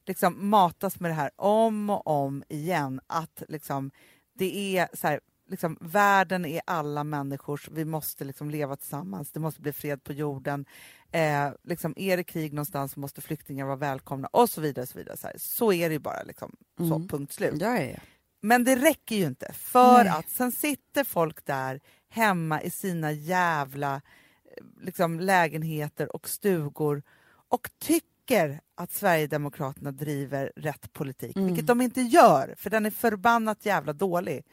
liksom 0.05 0.49
matas 0.49 0.99
med 0.99 1.11
det 1.11 1.15
här 1.15 1.31
om 1.35 1.89
och 1.89 2.07
om 2.07 2.43
igen. 2.49 2.99
Att 3.07 3.43
liksom, 3.47 3.91
det 4.33 4.77
är 4.77 4.87
så 4.93 5.07
här, 5.07 5.19
liksom, 5.49 5.77
världen 5.81 6.45
är 6.45 6.61
alla 6.65 7.03
människors, 7.03 7.69
vi 7.71 7.85
måste 7.85 8.25
liksom 8.25 8.49
leva 8.49 8.75
tillsammans, 8.75 9.31
det 9.31 9.39
måste 9.39 9.61
bli 9.61 9.73
fred 9.73 10.03
på 10.03 10.13
jorden. 10.13 10.65
Eh, 11.11 11.49
liksom, 11.63 11.93
är 11.97 12.17
det 12.17 12.23
krig 12.23 12.53
någonstans 12.53 12.95
måste 12.95 13.21
flyktingar 13.21 13.65
vara 13.65 13.75
välkomna 13.75 14.27
och 14.27 14.49
så 14.49 14.61
vidare. 14.61 14.85
Så, 14.85 14.97
vidare, 14.97 15.17
så, 15.17 15.27
här. 15.27 15.35
så 15.37 15.73
är 15.73 15.89
det 15.89 15.93
ju 15.93 15.99
bara, 15.99 16.23
liksom, 16.23 16.55
så, 16.77 16.95
Mm. 16.95 17.07
punkt 17.07 17.33
slut. 17.33 17.61
Ja, 17.61 17.75
ja, 17.79 17.83
ja. 17.83 17.99
Men 18.41 18.63
det 18.63 18.75
räcker 18.75 19.15
ju 19.15 19.25
inte, 19.25 19.53
för 19.53 20.03
Nej. 20.03 20.07
att 20.13 20.29
sen 20.29 20.51
sitter 20.51 21.03
folk 21.03 21.45
där 21.45 21.79
hemma 22.09 22.61
i 22.61 22.69
sina 22.69 23.11
jävla 23.11 23.95
eh, 23.95 24.01
liksom, 24.81 25.19
lägenheter 25.19 26.15
och 26.15 26.29
stugor 26.29 27.03
och 27.49 27.69
tycker 27.79 28.61
att 28.75 28.91
Sverigedemokraterna 28.91 29.91
driver 29.91 30.51
rätt 30.55 30.93
politik, 30.93 31.35
Mm. 31.37 31.47
vilket 31.47 31.67
de 31.67 31.81
inte 31.81 32.01
gör, 32.01 32.55
för 32.57 32.69
den 32.69 32.85
är 32.85 32.91
förbannat 32.91 33.65
jävla 33.65 33.93
dålig. 33.93 34.45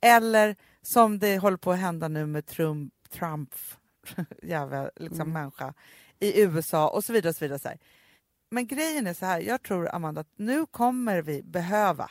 Eller 0.00 0.56
som 0.82 1.18
det 1.18 1.38
håller 1.38 1.56
på 1.56 1.72
att 1.72 1.78
hända 1.78 2.08
nu 2.08 2.26
med 2.26 2.46
Trump, 2.46 2.92
Trump 3.10 3.54
jävla 4.42 4.90
liksom, 4.96 5.20
Mm. 5.20 5.32
människa 5.32 5.74
i 6.20 6.42
USA 6.42 6.88
och 6.88 7.04
så 7.04 7.12
vidare. 7.12 7.28
Och 7.30 7.36
så 7.36 7.44
vidare 7.44 7.58
så 7.58 7.68
här. 7.68 7.78
Men 8.50 8.66
grejen 8.66 9.06
är 9.06 9.14
så 9.14 9.26
här, 9.26 9.40
jag 9.40 9.62
tror 9.62 9.94
Amanda 9.94 10.20
att 10.20 10.32
nu 10.36 10.66
kommer 10.66 11.22
vi 11.22 11.42
behöva 11.42 12.10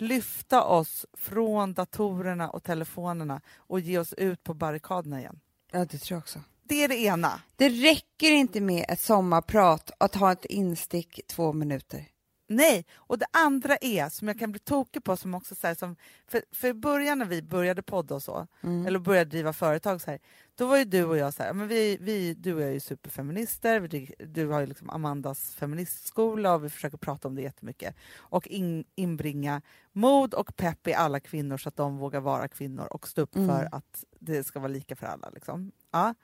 lyfta 0.00 0.64
oss 0.64 1.06
från 1.12 1.74
datorerna 1.74 2.50
och 2.50 2.62
telefonerna 2.62 3.40
och 3.56 3.80
ge 3.80 3.98
oss 3.98 4.12
ut 4.12 4.44
på 4.44 4.54
barrikaderna 4.54 5.20
igen. 5.20 5.40
ja, 5.72 5.78
det 5.78 5.98
tror 5.98 6.16
jag 6.16 6.18
också. 6.18 6.40
Det 6.62 6.84
är 6.84 6.88
det 6.88 6.98
ena. 6.98 7.40
Det 7.56 7.68
räcker 7.68 8.30
inte 8.30 8.60
med 8.60 8.84
ett 8.88 9.00
sommarprat, 9.00 9.90
att 9.98 10.14
ha 10.14 10.32
ett 10.32 10.44
instick 10.44 11.20
två 11.26 11.52
minuter. 11.52 12.04
Nej, 12.50 12.86
och 12.96 13.18
det 13.18 13.26
andra 13.30 13.76
är 13.76 14.08
som 14.08 14.28
jag 14.28 14.38
kan 14.38 14.50
bli 14.52 14.58
tokig 14.58 15.04
på 15.04 15.16
som 15.16 15.34
också 15.34 15.54
så 15.54 15.66
här, 15.66 15.74
som 15.74 15.96
för, 16.26 16.42
för 16.52 16.68
i 16.68 16.74
början 16.74 17.18
när 17.18 17.26
vi 17.26 17.42
började 17.42 17.82
podda 17.82 18.14
och 18.14 18.22
så, 18.22 18.46
Mm. 18.62 18.86
eller 18.86 18.98
började 18.98 19.30
driva 19.30 19.52
företag 19.52 20.00
så 20.00 20.10
här, 20.10 20.20
då 20.54 20.66
var 20.66 20.76
ju 20.76 20.84
du 20.84 21.04
och 21.04 21.16
jag 21.16 21.34
så 21.34 21.42
här, 21.42 21.52
men 21.52 21.68
vi, 21.68 21.96
vi, 22.00 22.34
du 22.34 22.54
och 22.54 22.60
jag 22.60 22.68
är 22.68 22.72
ju 22.72 22.80
superfeminister, 22.80 23.80
vi, 23.80 24.14
du 24.18 24.46
har 24.46 24.60
ju 24.60 24.66
liksom 24.66 24.90
Amandas 24.90 25.54
feministskola 25.54 26.54
och 26.54 26.64
vi 26.64 26.70
försöker 26.70 26.96
prata 26.98 27.28
om 27.28 27.34
det 27.34 27.42
jättemycket 27.42 27.96
och 28.16 28.48
in, 28.48 28.84
inbringa 28.94 29.62
mod 29.92 30.34
och 30.34 30.56
pepp 30.56 30.86
i 30.88 30.94
alla 30.94 31.20
kvinnor 31.20 31.56
så 31.56 31.68
att 31.68 31.76
de 31.76 31.96
vågar 31.98 32.20
vara 32.20 32.48
kvinnor 32.48 32.84
och 32.86 33.08
stå 33.08 33.22
upp 33.22 33.36
Mm. 33.36 33.48
för 33.48 33.68
att 33.72 34.04
det 34.20 34.44
ska 34.44 34.58
vara 34.60 34.72
lika 34.72 34.96
för 34.96 35.06
alla. 35.06 35.30
Liksom. 35.30 35.72
Ja. 35.90 36.14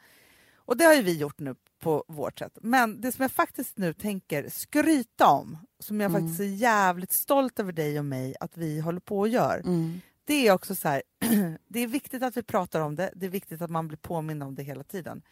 Och 0.66 0.76
det 0.76 0.84
har 0.84 0.94
ju 0.94 1.02
vi 1.02 1.18
gjort 1.18 1.38
nu 1.38 1.54
på 1.80 2.04
vårt 2.08 2.38
sätt. 2.38 2.58
Men 2.62 3.00
det 3.00 3.12
som 3.12 3.22
jag 3.22 3.32
faktiskt 3.32 3.78
nu 3.78 3.92
tänker 3.92 4.48
skryta 4.48 5.26
om, 5.26 5.58
som 5.78 6.00
jag 6.00 6.10
Mm. 6.10 6.22
faktiskt 6.22 6.40
är 6.40 6.44
jävligt 6.44 7.12
stolt 7.12 7.60
över 7.60 7.72
dig 7.72 7.98
och 7.98 8.04
mig 8.04 8.34
att 8.40 8.56
vi 8.56 8.80
håller 8.80 9.00
på 9.00 9.18
och 9.18 9.28
gör, 9.28 9.58
Mm. 9.64 10.00
det 10.24 10.48
är 10.48 10.52
också 10.52 10.74
så 10.74 10.88
här, 10.88 11.02
det 11.68 11.80
är 11.80 11.86
viktigt 11.86 12.22
att 12.22 12.36
vi 12.36 12.42
pratar 12.42 12.80
om 12.80 12.94
det, 12.96 13.10
det 13.16 13.26
är 13.26 13.30
viktigt 13.30 13.62
att 13.62 13.70
man 13.70 13.88
blir 13.88 13.98
påmind 13.98 14.42
om 14.42 14.54
det 14.54 14.62
hela 14.62 14.84
tiden. 14.84 15.22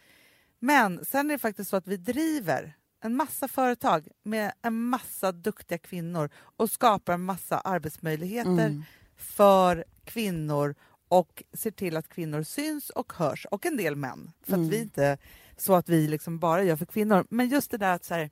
Men 0.59 1.05
sen 1.05 1.31
är 1.31 1.35
det 1.35 1.39
faktiskt 1.39 1.71
så 1.71 1.77
att 1.77 1.87
vi 1.87 1.97
driver 1.97 2.77
en 3.05 3.17
massa 3.17 3.49
företag 3.49 4.09
med 4.23 4.53
en 4.63 4.75
massa 4.83 5.33
duktiga 5.33 5.79
kvinnor 5.79 6.31
och 6.35 6.71
skapar 6.71 7.13
en 7.13 7.25
massa 7.25 7.59
arbetsmöjligheter 7.61 8.51
Mm. 8.67 8.83
för 9.17 9.85
kvinnor 10.05 10.75
och 11.13 11.43
ser 11.53 11.71
till 11.71 11.97
att 11.97 12.09
kvinnor 12.09 12.43
syns 12.43 12.91
och 12.91 13.13
hörs, 13.13 13.47
och 13.51 13.67
en 13.67 13.77
del 13.77 13.97
män. 13.97 14.33
För 14.43 14.53
Mm. 14.55 14.67
att 14.67 14.73
vi 14.73 14.81
inte 14.81 15.19
så 15.57 15.75
att 15.75 15.89
vi 15.89 16.09
liksom 16.09 16.39
bara 16.39 16.63
gör 16.63 16.77
för 16.77 16.87
kvinnor. 16.87 17.27
Men 17.31 17.49
just 17.49 17.71
det 17.71 17.79
där 17.79 17.95
att, 17.95 18.05
så 18.05 18.15
här, 18.15 18.31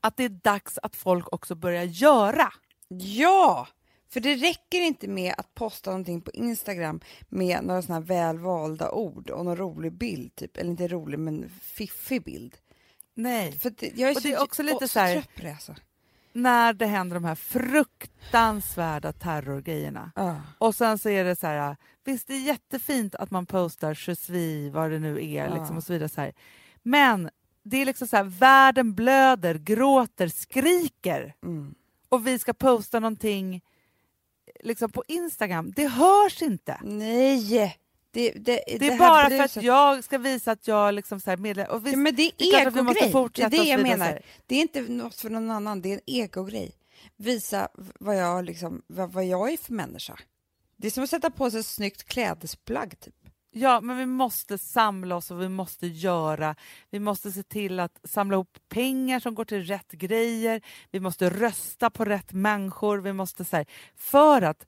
att 0.00 0.16
det 0.16 0.24
är 0.24 0.28
dags 0.28 0.78
att 0.82 0.96
folk 0.96 1.32
också 1.32 1.54
börjar 1.54 1.84
göra. 1.84 2.52
Ja! 2.88 3.68
För 4.08 4.20
det 4.20 4.34
räcker 4.34 4.80
inte 4.80 5.08
med 5.08 5.34
att 5.38 5.54
posta 5.54 5.90
någonting 5.90 6.20
på 6.20 6.30
Instagram 6.30 7.00
med 7.28 7.64
några 7.64 7.82
sådana 7.82 8.00
välvalda 8.00 8.90
ord 8.90 9.30
och 9.30 9.44
någon 9.44 9.56
rolig 9.56 9.92
bild, 9.92 10.34
typ. 10.36 10.56
eller 10.56 10.70
inte 10.70 10.88
rolig 10.88 11.18
men 11.18 11.48
fiffig 11.62 12.22
bild. 12.24 12.56
Nej. 13.14 13.52
För 13.52 13.70
det, 13.70 13.92
jag 13.96 14.10
är, 14.10 14.16
Och 14.16 14.22
det 14.22 14.32
är 14.32 14.36
så, 14.36 14.44
också 14.44 14.62
lite 14.62 14.88
så 14.88 15.00
här- 15.00 15.12
trött 15.14 15.34
på 15.36 15.42
det 15.42 15.50
alltså. 15.52 15.74
När 16.36 16.72
det 16.72 16.86
händer 16.86 17.14
de 17.14 17.24
här 17.24 17.34
fruktansvärda 17.34 19.12
terrorgrejerna. 19.12 20.12
Ja. 20.14 20.36
Och 20.58 20.74
sen 20.74 20.98
så 20.98 21.08
är 21.08 21.24
det 21.24 21.36
så 21.36 21.46
här, 21.46 21.76
visst 22.04 22.26
det 22.26 22.34
är 22.34 22.40
jättefint 22.40 23.14
att 23.14 23.30
man 23.30 23.46
postar 23.46 23.94
je 24.34 24.70
vad 24.70 24.90
det 24.90 24.98
nu 24.98 25.24
är, 25.34 25.48
Ja. 25.48 25.54
liksom, 25.58 25.76
och 25.76 25.82
så 25.84 25.92
vidare. 25.92 26.08
Så 26.08 26.20
här. 26.20 26.32
Men 26.82 27.30
det 27.62 27.76
är 27.76 27.86
liksom 27.86 28.08
så 28.08 28.16
här, 28.16 28.24
världen 28.24 28.94
blöder, 28.94 29.54
gråter, 29.54 30.28
skriker 30.28 31.34
Mm. 31.42 31.74
och 32.08 32.26
vi 32.26 32.38
ska 32.38 32.52
posta 32.52 33.00
någonting 33.00 33.60
liksom 34.60 34.90
på 34.92 35.02
Instagram. 35.08 35.72
Det 35.76 35.88
hörs 35.88 36.42
inte. 36.42 36.80
Nej! 36.82 37.76
Det, 38.16 38.30
det, 38.30 38.60
Det 38.66 38.86
är 38.86 38.90
här 38.90 38.98
bara 38.98 39.30
för 39.30 39.58
att 39.58 39.64
jag 39.64 40.04
ska 40.04 40.18
visa 40.18 40.52
att 40.52 40.68
jag 40.68 40.94
liksom 40.94 41.20
så 41.20 41.30
här 41.30 41.36
medlem... 41.36 41.66
Och 41.70 41.86
visst, 41.86 41.96
Ja, 41.96 41.98
men 41.98 42.16
det 42.16 42.30
det 42.36 42.44
är 42.44 42.66
är 42.66 42.70
vi 42.70 42.82
måste 42.82 43.04
egogrej. 43.04 43.50
Det 43.50 43.56
är 43.56 43.64
det 43.64 43.70
jag 43.70 43.82
menar. 43.82 44.22
Det 44.46 44.54
är 44.54 44.60
inte 44.60 44.80
något 44.80 45.14
för 45.14 45.30
någon 45.30 45.50
annan, 45.50 45.82
det 45.82 45.88
är 45.88 45.94
en 45.94 46.00
egogrej. 46.06 46.72
Visa 47.16 47.68
vad 47.74 48.16
jag, 48.16 48.44
liksom, 48.44 48.82
vad, 48.86 49.12
vad 49.12 49.24
jag 49.24 49.52
är 49.52 49.56
för 49.56 49.72
människa. 49.72 50.18
Det 50.76 50.86
är 50.86 50.90
som 50.90 51.04
att 51.04 51.10
sätta 51.10 51.30
på 51.30 51.50
sig 51.50 51.60
ett 51.60 51.66
snyggt 51.66 52.04
klädesplagg. 52.04 53.00
Typ. 53.00 53.14
Ja, 53.50 53.80
men 53.80 53.96
vi 53.98 54.06
måste 54.06 54.58
samla 54.58 55.16
oss 55.16 55.30
och 55.30 55.42
vi 55.42 55.48
måste 55.48 55.86
göra. 55.86 56.56
Vi 56.90 57.00
måste 57.00 57.32
se 57.32 57.42
till 57.42 57.80
att 57.80 58.00
samla 58.04 58.34
ihop 58.34 58.58
pengar 58.68 59.20
som 59.20 59.34
går 59.34 59.44
till 59.44 59.64
rätt 59.64 59.92
grejer. 59.92 60.60
Vi 60.90 61.00
måste 61.00 61.30
rösta 61.30 61.90
på 61.90 62.04
rätt 62.04 62.32
människor. 62.32 62.98
Vi 62.98 63.12
måste 63.12 63.44
så 63.44 63.56
här, 63.56 63.66
för 63.96 64.42
att 64.42 64.66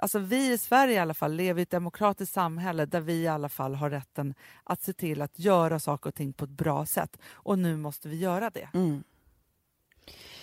Alltså 0.00 0.18
vi 0.18 0.52
i 0.52 0.58
Sverige 0.58 0.94
i 0.94 0.98
alla 0.98 1.14
fall 1.14 1.34
lever 1.34 1.60
i 1.60 1.62
ett 1.62 1.70
demokratiskt 1.70 2.34
samhälle 2.34 2.86
där 2.86 3.00
vi 3.00 3.12
i 3.12 3.28
alla 3.28 3.48
fall 3.48 3.74
har 3.74 3.90
rätten 3.90 4.34
att 4.64 4.82
se 4.82 4.92
till 4.92 5.22
att 5.22 5.38
göra 5.38 5.78
saker 5.78 6.08
och 6.08 6.14
ting 6.14 6.32
på 6.32 6.44
ett 6.44 6.50
bra 6.50 6.86
sätt. 6.86 7.16
Och 7.32 7.58
nu 7.58 7.76
måste 7.76 8.08
vi 8.08 8.16
göra 8.16 8.50
det. 8.50 8.68
Mm. 8.74 9.02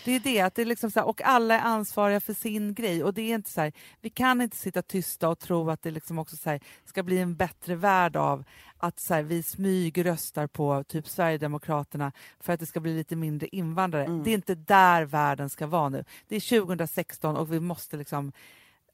Det 0.05 0.11
är 0.15 0.19
det, 0.19 0.41
att 0.41 0.55
det 0.55 0.61
är 0.61 0.65
liksom 0.65 0.91
så 0.91 0.99
här, 0.99 1.07
och 1.07 1.21
alla 1.21 1.55
är 1.55 1.59
ansvariga 1.59 2.19
för 2.19 2.33
sin 2.33 2.73
grej. 2.73 3.03
Och 3.03 3.13
det 3.13 3.21
är 3.21 3.35
inte 3.35 3.49
så 3.49 3.61
här, 3.61 3.73
vi 4.01 4.09
kan 4.09 4.41
inte 4.41 4.57
sitta 4.57 4.81
tysta 4.81 5.29
och 5.29 5.39
tro 5.39 5.69
att 5.69 5.81
det 5.81 5.91
liksom 5.91 6.19
också 6.19 6.35
så 6.35 6.49
här, 6.49 6.59
ska 6.85 7.03
bli 7.03 7.17
en 7.17 7.35
bättre 7.35 7.75
värld 7.75 8.15
av 8.15 8.43
att 8.77 8.99
så 8.99 9.21
vi 9.21 9.43
smygröstar 9.43 10.47
på 10.47 10.83
typ 10.83 11.07
Sverigedemokraterna 11.07 12.11
för 12.39 12.53
att 12.53 12.59
det 12.59 12.65
ska 12.65 12.79
bli 12.79 12.97
lite 12.97 13.15
mindre 13.15 13.47
invandrare. 13.47 14.05
Mm. 14.05 14.23
Det 14.23 14.29
är 14.29 14.35
inte 14.35 14.55
där 14.55 15.03
världen 15.03 15.49
ska 15.49 15.67
vara 15.67 15.89
nu. 15.89 16.03
Det 16.27 16.35
är 16.35 16.59
2016 16.59 17.37
och 17.37 17.53
vi 17.53 17.59
måste 17.59 17.97
liksom 17.97 18.31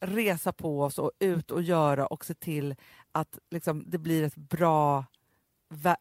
resa 0.03 0.53
på 0.53 0.81
oss 0.83 0.99
och 0.99 1.11
ut 1.19 1.51
och 1.51 1.61
göra 1.61 2.05
och 2.07 2.25
se 2.25 2.33
till 2.33 2.75
att 3.11 3.39
liksom, 3.51 3.83
det 3.87 3.97
blir 3.97 4.23
ett 4.23 4.35
bra 4.35 5.05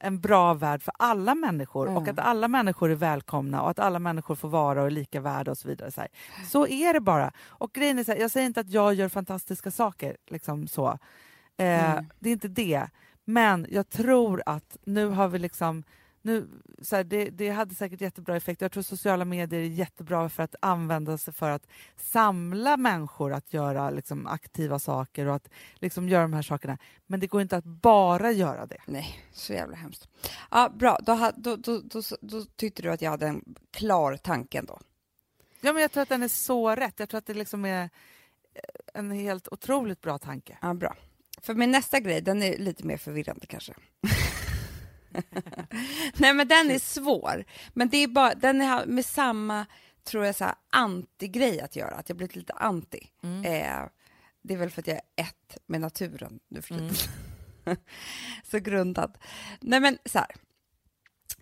en 0.01 0.21
bra 0.21 0.55
värld 0.55 0.83
för 0.83 0.95
alla 0.99 1.35
människor 1.35 1.97
och 1.97 2.09
Ja. 2.09 2.11
att 2.13 2.19
alla 2.19 2.49
människor 2.49 2.91
är 2.91 2.95
välkomna 2.95 3.63
och 3.63 3.71
att 3.71 3.79
alla 3.79 3.99
människor 3.99 4.35
får 4.35 4.49
vara 4.49 4.81
och 4.81 4.87
är 4.87 4.91
lika 4.91 5.21
värda 5.21 5.51
och 5.51 5.59
så 5.59 5.69
vidare. 5.69 5.91
Så, 5.91 6.01
här. 6.01 6.11
så 6.49 6.67
är 6.67 6.93
det 6.93 7.01
bara. 7.01 7.33
Och 7.47 7.73
grejen 7.73 7.99
är 7.99 8.05
så 8.05 8.13
här, 8.13 8.19
jag 8.19 8.31
säger 8.31 8.47
inte 8.47 8.61
att 8.61 8.71
jag 8.71 8.95
gör 8.95 9.09
fantastiska 9.09 9.71
saker, 9.71 10.17
liksom 10.27 10.67
så. 10.67 10.89
Eh, 11.57 11.93
Mm. 11.93 12.05
Det 12.19 12.29
är 12.29 12.33
inte 12.33 12.49
det. 12.49 12.89
Men 13.25 13.67
jag 13.71 13.89
tror 13.89 14.43
att 14.47 14.77
nu 14.85 15.07
har 15.09 15.29
vi 15.29 15.39
liksom 15.39 15.85
nu, 16.23 16.49
så 16.83 16.97
här, 16.97 17.05
det, 17.05 17.31
det 17.31 17.51
hade 17.51 17.75
säkert 17.75 18.01
jättebra 18.01 18.37
effekt. 18.37 18.61
Jag 18.61 18.73
tror 18.73 18.83
sociala 18.83 19.25
medier 19.25 19.61
är 19.61 19.65
jättebra 19.65 20.29
för 20.29 20.43
att 20.43 20.55
använda 20.61 21.19
sig 21.19 21.35
för 21.35 21.51
att 21.51 21.67
samla 21.97 22.77
människor 22.77 23.33
att 23.33 23.53
göra 23.53 23.91
liksom, 23.91 24.27
aktiva 24.27 24.79
saker 24.79 25.27
och 25.27 25.35
att 25.35 25.49
liksom, 25.75 26.09
göra 26.09 26.23
de 26.23 26.33
här 26.33 26.43
sakerna. 26.43 26.79
Men 27.07 27.21
det 27.21 27.27
går 27.27 27.43
inte 27.43 27.57
att 27.57 27.65
bara 27.65 28.33
göra 28.33 28.67
det. 28.67 28.79
Nej, 28.87 29.25
så 29.33 29.53
jävla 29.53 29.77
hemskt. 29.77 30.09
Ja, 30.51 30.69
bra, 30.75 30.99
då, 31.03 31.33
då, 31.37 31.57
då, 31.57 32.03
då 32.21 32.45
tyckte 32.57 32.83
du 32.83 32.91
att 32.91 33.03
jag 33.03 33.11
hade 33.11 33.27
en 33.27 33.55
klar 33.71 34.17
tanke 34.17 34.59
ändå. 34.59 34.81
Ja, 35.61 35.73
men 35.73 35.83
jag 35.83 35.93
tror 35.93 36.03
att 36.03 36.09
den 36.09 36.23
är 36.23 36.29
så 36.29 36.71
rätt. 36.77 36.99
Jag 36.99 37.09
tror 37.09 37.19
att 37.19 37.27
det 37.27 37.35
liksom 37.35 37.65
är 37.65 37.91
en 38.95 39.11
helt 39.11 39.49
otroligt 39.49 40.01
bra 40.01 40.19
tanke. 40.19 40.59
Ja, 40.63 40.75
bra. 40.75 40.97
För 41.43 41.55
min 41.55 41.71
nästa 41.71 42.01
grej, 42.01 42.21
den 42.21 42.43
är 42.43 42.59
lite 42.59 42.87
mer 42.87 42.97
förvirrande 42.97 43.47
kanske. 43.47 43.75
Nej, 46.17 46.35
men 46.35 46.49
den 46.49 46.71
är 46.71 46.79
svår. 46.79 47.45
Men 47.75 47.89
det 47.89 47.97
är 47.97 48.09
bara, 48.09 48.35
den 48.35 48.61
är 48.61 48.87
med 48.87 49.07
samma, 49.07 49.67
tror 50.05 50.25
jag, 50.27 50.35
så 50.37 50.45
här, 50.45 50.55
anti-grej 50.71 51.61
att 51.61 51.77
göra. 51.77 51.95
Att 51.95 52.09
jag 52.09 52.17
blivit 52.19 52.37
lite 52.37 52.53
anti. 52.53 53.09
Mm. 53.23 53.45
Eh, 53.45 53.89
det 54.43 54.55
är 54.55 54.59
väl 54.59 54.71
för 54.71 54.83
att 54.83 54.87
jag 54.87 54.97
är 54.97 55.25
ett 55.25 55.59
med 55.67 55.81
naturen 55.81 56.41
nu 56.49 56.63
för 56.63 56.75
Mm. 56.75 56.89
tiden. 56.89 57.77
så 58.45 58.59
grundad. 58.59 59.19
Nej, 59.61 59.81
men 59.81 59.99
så 60.05 60.19
här. 60.19 60.31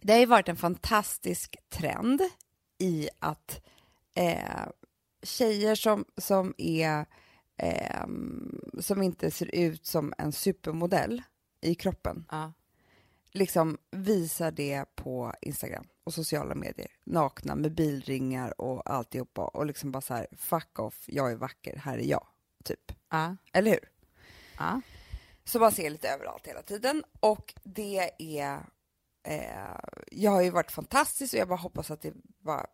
Det 0.01 0.13
har 0.13 0.21
ju 0.21 0.27
varit 0.27 0.49
en 0.49 0.57
fantastisk 0.57 1.57
trend 1.69 2.23
i 2.79 3.09
att 3.19 3.67
eh, 4.15 4.67
tjejer 5.23 5.75
som, 5.75 6.05
som 6.17 6.55
är 6.59 7.07
ehm, 7.57 8.61
som 8.81 9.03
inte 9.03 9.31
ser 9.31 9.55
ut 9.55 9.87
som 9.87 10.15
en 10.19 10.33
supermodell 10.33 11.23
i 11.61 11.75
kroppen 11.75 12.27
Ja. 12.31 12.53
Liksom 13.33 13.79
visar 13.91 14.51
det 14.51 14.85
på 14.95 15.35
Instagram 15.41 15.87
och 16.05 16.15
sociala 16.15 16.55
medier, 16.55 16.91
nakna 17.05 17.55
med 17.55 17.75
bilringar 17.75 18.61
och 18.61 18.91
alltihopa 18.91 19.45
och 19.45 19.67
liksom 19.67 19.93
bara 19.93 20.01
så 20.01 20.15
här, 20.15 20.27
fuck 20.37 20.79
off, 20.79 21.05
jag 21.07 21.31
är 21.31 21.37
vacker, 21.37 21.77
här 21.77 21.99
är 21.99 22.03
jag, 22.03 22.27
typ. 22.65 22.93
Ja. 23.09 23.37
Eller 23.53 23.71
hur? 23.71 23.89
Ja. 24.59 24.81
Så 25.45 25.59
man 25.59 25.73
ser 25.73 25.91
lite 25.91 26.09
överallt 26.09 26.47
hela 26.47 26.63
tiden 26.63 27.05
och 27.21 27.55
det 27.63 28.11
är, 28.19 28.59
eh, 29.23 29.79
jag 30.11 30.31
har 30.31 30.43
ju 30.43 30.51
varit 30.51 30.71
fantastisk 30.71 31.35
och 31.35 31.41
jag 31.41 31.49
bara 31.49 31.59
hoppas 31.59 31.91
att 31.91 32.01
det 32.01 32.13
bara, 32.39 32.67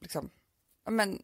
liksom, 0.00 0.30
men 0.90 1.22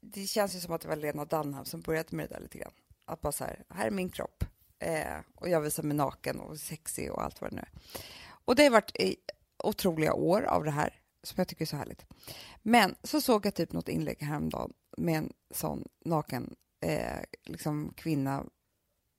det 0.00 0.26
känns 0.26 0.54
ju 0.54 0.60
som 0.60 0.74
att 0.74 0.80
det 0.80 0.88
var 0.88 0.96
Lena 0.96 1.24
Dunham 1.24 1.64
som 1.64 1.80
började 1.80 2.16
med 2.16 2.28
det 2.28 2.34
där 2.34 2.42
lite 2.42 2.58
grann. 2.58 2.72
Att 3.04 3.20
bara 3.20 3.32
så 3.32 3.44
här, 3.44 3.64
här 3.68 3.86
är 3.86 3.90
min 3.90 4.10
kropp 4.10 4.44
eh, 4.78 5.16
och 5.34 5.48
jag 5.48 5.60
visar 5.60 5.82
mig 5.82 5.96
naken 5.96 6.40
och 6.40 6.58
sexig 6.58 7.12
och 7.12 7.22
allt 7.24 7.40
vad 7.40 7.50
det 7.50 7.54
nu 7.54 7.62
är. 7.62 7.70
Och 8.44 8.56
det 8.56 8.62
har 8.62 8.70
varit 8.70 8.90
eh, 8.94 9.14
otroliga 9.58 10.14
år 10.14 10.42
av 10.42 10.64
det 10.64 10.70
här 10.70 11.00
som 11.22 11.34
jag 11.36 11.48
tycker 11.48 11.64
är 11.64 11.66
så 11.66 11.76
härligt. 11.76 12.06
Men 12.62 12.94
så 13.02 13.20
såg 13.20 13.46
jag 13.46 13.54
typ 13.54 13.72
något 13.72 13.88
inlägg 13.88 14.22
häromdagen 14.22 14.72
med 14.96 15.18
en 15.18 15.32
sån 15.50 15.84
naken 16.04 16.56
eh, 16.80 17.20
liksom 17.44 17.92
kvinna 17.96 18.44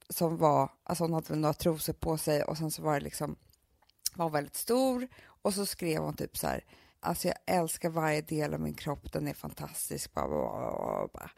som 0.09 0.37
var, 0.37 0.71
alltså 0.83 1.03
hon 1.03 1.13
hade 1.13 1.29
väl 1.29 1.39
några 1.39 1.53
trosor 1.53 1.93
på 1.93 2.17
sig 2.17 2.43
och 2.43 2.57
sen 2.57 2.71
så 2.71 2.81
var 2.81 2.93
det 2.93 2.99
liksom, 2.99 3.35
var 4.13 4.29
väldigt 4.29 4.55
stor 4.55 5.07
och 5.41 5.53
så 5.53 5.65
skrev 5.65 6.01
hon 6.01 6.15
typ 6.15 6.37
så 6.37 6.47
här, 6.47 6.65
alltså 6.99 7.27
jag 7.27 7.37
älskar 7.45 7.89
varje 7.89 8.21
del 8.21 8.53
av 8.53 8.59
min 8.59 8.73
kropp, 8.73 9.11
den 9.11 9.27
är 9.27 9.33
fantastisk, 9.33 10.13
bla, 10.13 10.27
bla, 10.27 10.37
bla, 10.37 11.07
bla. 11.13 11.31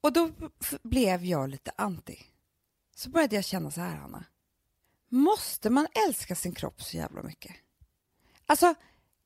Och 0.00 0.12
då 0.12 0.30
blev 0.82 1.24
jag 1.24 1.48
lite 1.48 1.70
anti. 1.76 2.18
Så 2.96 3.10
började 3.10 3.36
jag 3.36 3.44
känna 3.44 3.70
så 3.70 3.80
här, 3.80 3.96
Hanna. 3.96 4.24
Måste 5.08 5.70
man 5.70 5.86
älska 6.06 6.34
sin 6.34 6.54
kropp 6.54 6.82
så 6.82 6.96
jävla 6.96 7.22
mycket? 7.22 7.52
Alltså, 8.46 8.74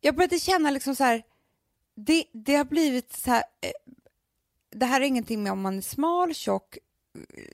jag 0.00 0.14
började 0.16 0.38
känna 0.38 0.70
liksom 0.70 0.96
så 0.96 1.04
här, 1.04 1.22
det, 1.94 2.24
det 2.32 2.54
har 2.54 2.64
blivit 2.64 3.16
så 3.16 3.30
här, 3.30 3.42
eh, 3.60 3.70
det 4.70 4.86
här 4.86 5.00
är 5.00 5.04
ingenting 5.04 5.42
med 5.42 5.52
om 5.52 5.60
man 5.60 5.78
är 5.78 5.82
smal, 5.82 6.34
tjock, 6.34 6.78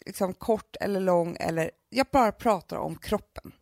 liksom 0.06 0.34
kort 0.34 0.76
eller 0.80 1.00
lång 1.00 1.36
eller 1.40 1.70
jag 1.90 2.06
bara 2.12 2.32
pratar 2.32 2.76
om 2.76 2.96
kroppen. 2.96 3.52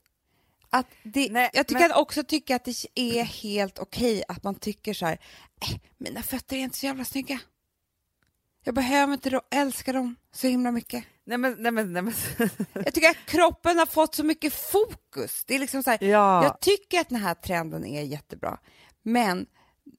Att 0.70 0.86
det, 1.02 1.30
Nej, 1.30 1.50
jag 1.52 1.66
tycker 1.66 1.80
men- 1.80 1.90
att 1.92 1.98
också 1.98 2.24
tycka 2.24 2.56
att 2.56 2.64
det 2.64 2.74
är 2.94 3.24
helt 3.24 3.78
okej 3.78 4.24
att 4.28 4.42
man 4.42 4.54
tycker 4.54 4.94
så 4.94 5.06
här, 5.06 5.18
äh, 5.60 5.80
mina 5.98 6.22
fötter 6.22 6.56
är 6.56 6.60
inte 6.60 6.78
så 6.78 6.86
jävla 6.86 7.04
snygga. 7.04 7.40
Jag 8.64 8.74
behöver 8.74 9.12
inte 9.12 9.40
älska 9.50 9.92
dem 9.92 10.16
så 10.32 10.46
himla 10.46 10.70
mycket. 10.70 11.04
Nej 11.24 11.38
men, 11.38 11.56
nej 11.58 11.72
men, 11.72 11.92
nej 11.92 12.02
men. 12.02 12.14
Jag 12.72 12.94
tycker 12.94 13.10
att 13.10 13.26
kroppen 13.26 13.78
har 13.78 13.86
fått 13.86 14.14
så 14.14 14.24
mycket 14.24 14.54
fokus. 14.54 15.44
Det 15.44 15.54
är 15.54 15.58
liksom 15.58 15.82
så 15.82 15.90
här, 15.90 16.04
ja. 16.04 16.44
jag 16.44 16.60
tycker 16.60 17.00
att 17.00 17.08
den 17.08 17.18
här 17.18 17.34
trenden 17.34 17.84
är 17.84 18.02
jättebra, 18.02 18.58
men 19.02 19.46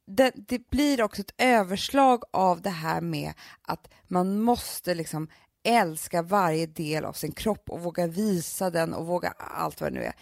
det, 0.08 0.32
det 0.36 0.70
blir 0.70 1.02
också 1.02 1.22
ett 1.22 1.34
överslag 1.38 2.24
av 2.32 2.62
det 2.62 2.70
här 2.70 3.02
med 3.02 3.34
att 3.62 3.94
man 4.08 4.42
måste 4.42 4.96
liksom 4.96 5.28
älska 5.64 6.22
varje 6.22 6.66
del 6.66 7.06
av 7.06 7.14
sin 7.14 7.32
kropp 7.32 7.70
och 7.70 7.82
våga 7.82 8.08
visa 8.08 8.70
den 8.70 8.94
och 8.94 9.06
våga 9.06 9.34
allt 9.38 9.82
vad 9.82 9.92
det 9.92 10.00
nu 10.00 10.06
är. 10.06 10.16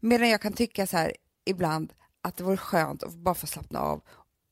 Medan 0.00 0.28
jag 0.28 0.40
kan 0.40 0.52
tycka 0.52 0.86
så 0.86 0.96
här 0.96 1.12
ibland 1.44 1.92
att 2.22 2.36
det 2.36 2.44
vore 2.44 2.56
skönt 2.56 3.02
att 3.02 3.14
bara 3.14 3.34
få 3.34 3.46
slappna 3.46 3.80
av 3.80 4.02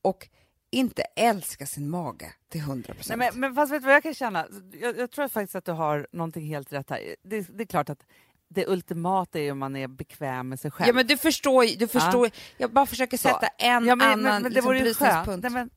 och 0.01 0.29
inte 0.71 1.01
älska 1.01 1.65
sin 1.65 1.89
mage 1.89 2.33
till 2.49 2.61
hundra 2.61 2.87
Nej, 2.93 2.95
procent. 2.97 3.17
men, 3.19 3.39
men 3.39 3.55
fast 3.55 3.71
vet 3.73 3.81
du 3.81 3.85
vad 3.85 3.95
jag 3.95 4.03
kan 4.03 4.13
känna? 4.13 4.47
Jag, 4.81 4.97
jag 4.97 5.11
tror 5.11 5.27
faktiskt 5.27 5.55
att 5.55 5.65
du 5.65 5.71
har 5.71 6.07
någonting 6.11 6.45
helt 6.45 6.73
rätt 6.73 6.89
här. 6.89 7.15
Det, 7.23 7.41
det 7.57 7.63
är 7.63 7.67
klart 7.67 7.89
att 7.89 8.03
det 8.49 8.67
ultimata 8.67 9.39
är 9.39 9.43
ju 9.43 9.51
om 9.51 9.59
man 9.59 9.75
är 9.75 9.87
bekväm 9.87 10.49
med 10.49 10.59
sig 10.59 10.71
själv. 10.71 10.87
Ja 10.87 10.93
men 10.93 11.07
du 11.07 11.17
förstår 11.17 11.79
du 11.79 11.87
förstår, 11.87 12.29
jag 12.57 12.71
bara 12.71 12.85
försöker 12.85 13.17
Så. 13.17 13.27
sätta 13.27 13.47
en 13.47 13.85
Ja, 13.85 13.95
men, 13.95 14.01
annan 14.01 14.21
men, 14.23 14.33
men 14.33 14.43
det 14.43 14.49
liksom, 14.49 14.69
brytningspunkt. 14.69 15.43
Nej, 15.43 15.51
men, 15.51 15.69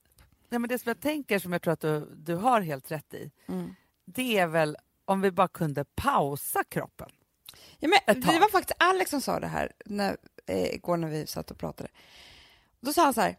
nej, 0.48 0.58
men 0.58 0.68
det 0.68 0.78
som 0.78 0.88
jag 0.90 1.00
tänker, 1.00 1.38
som 1.38 1.52
jag 1.52 1.62
tror 1.62 1.72
att 1.72 1.80
du, 1.80 2.08
du 2.16 2.34
har 2.34 2.60
helt 2.60 2.90
rätt 2.90 3.14
i, 3.14 3.30
Mm. 3.48 3.74
det 4.04 4.38
är 4.38 4.46
väl 4.46 4.76
om 5.04 5.20
vi 5.20 5.30
bara 5.30 5.48
kunde 5.48 5.84
pausa 5.84 6.64
kroppen. 6.64 7.08
Ja, 7.78 7.88
men 8.06 8.20
det 8.20 8.26
var 8.40 8.50
faktiskt 8.50 8.82
Alex 8.82 9.10
som 9.10 9.20
sa 9.20 9.40
det 9.40 9.46
här 9.46 9.72
när, 9.86 10.16
eh, 10.46 10.74
igår 10.74 10.96
när 10.96 11.08
vi 11.08 11.26
satt 11.26 11.50
och 11.50 11.58
pratade. 11.58 11.88
Då 12.80 12.92
sa 12.92 13.04
han 13.04 13.14
så 13.14 13.20
här, 13.20 13.36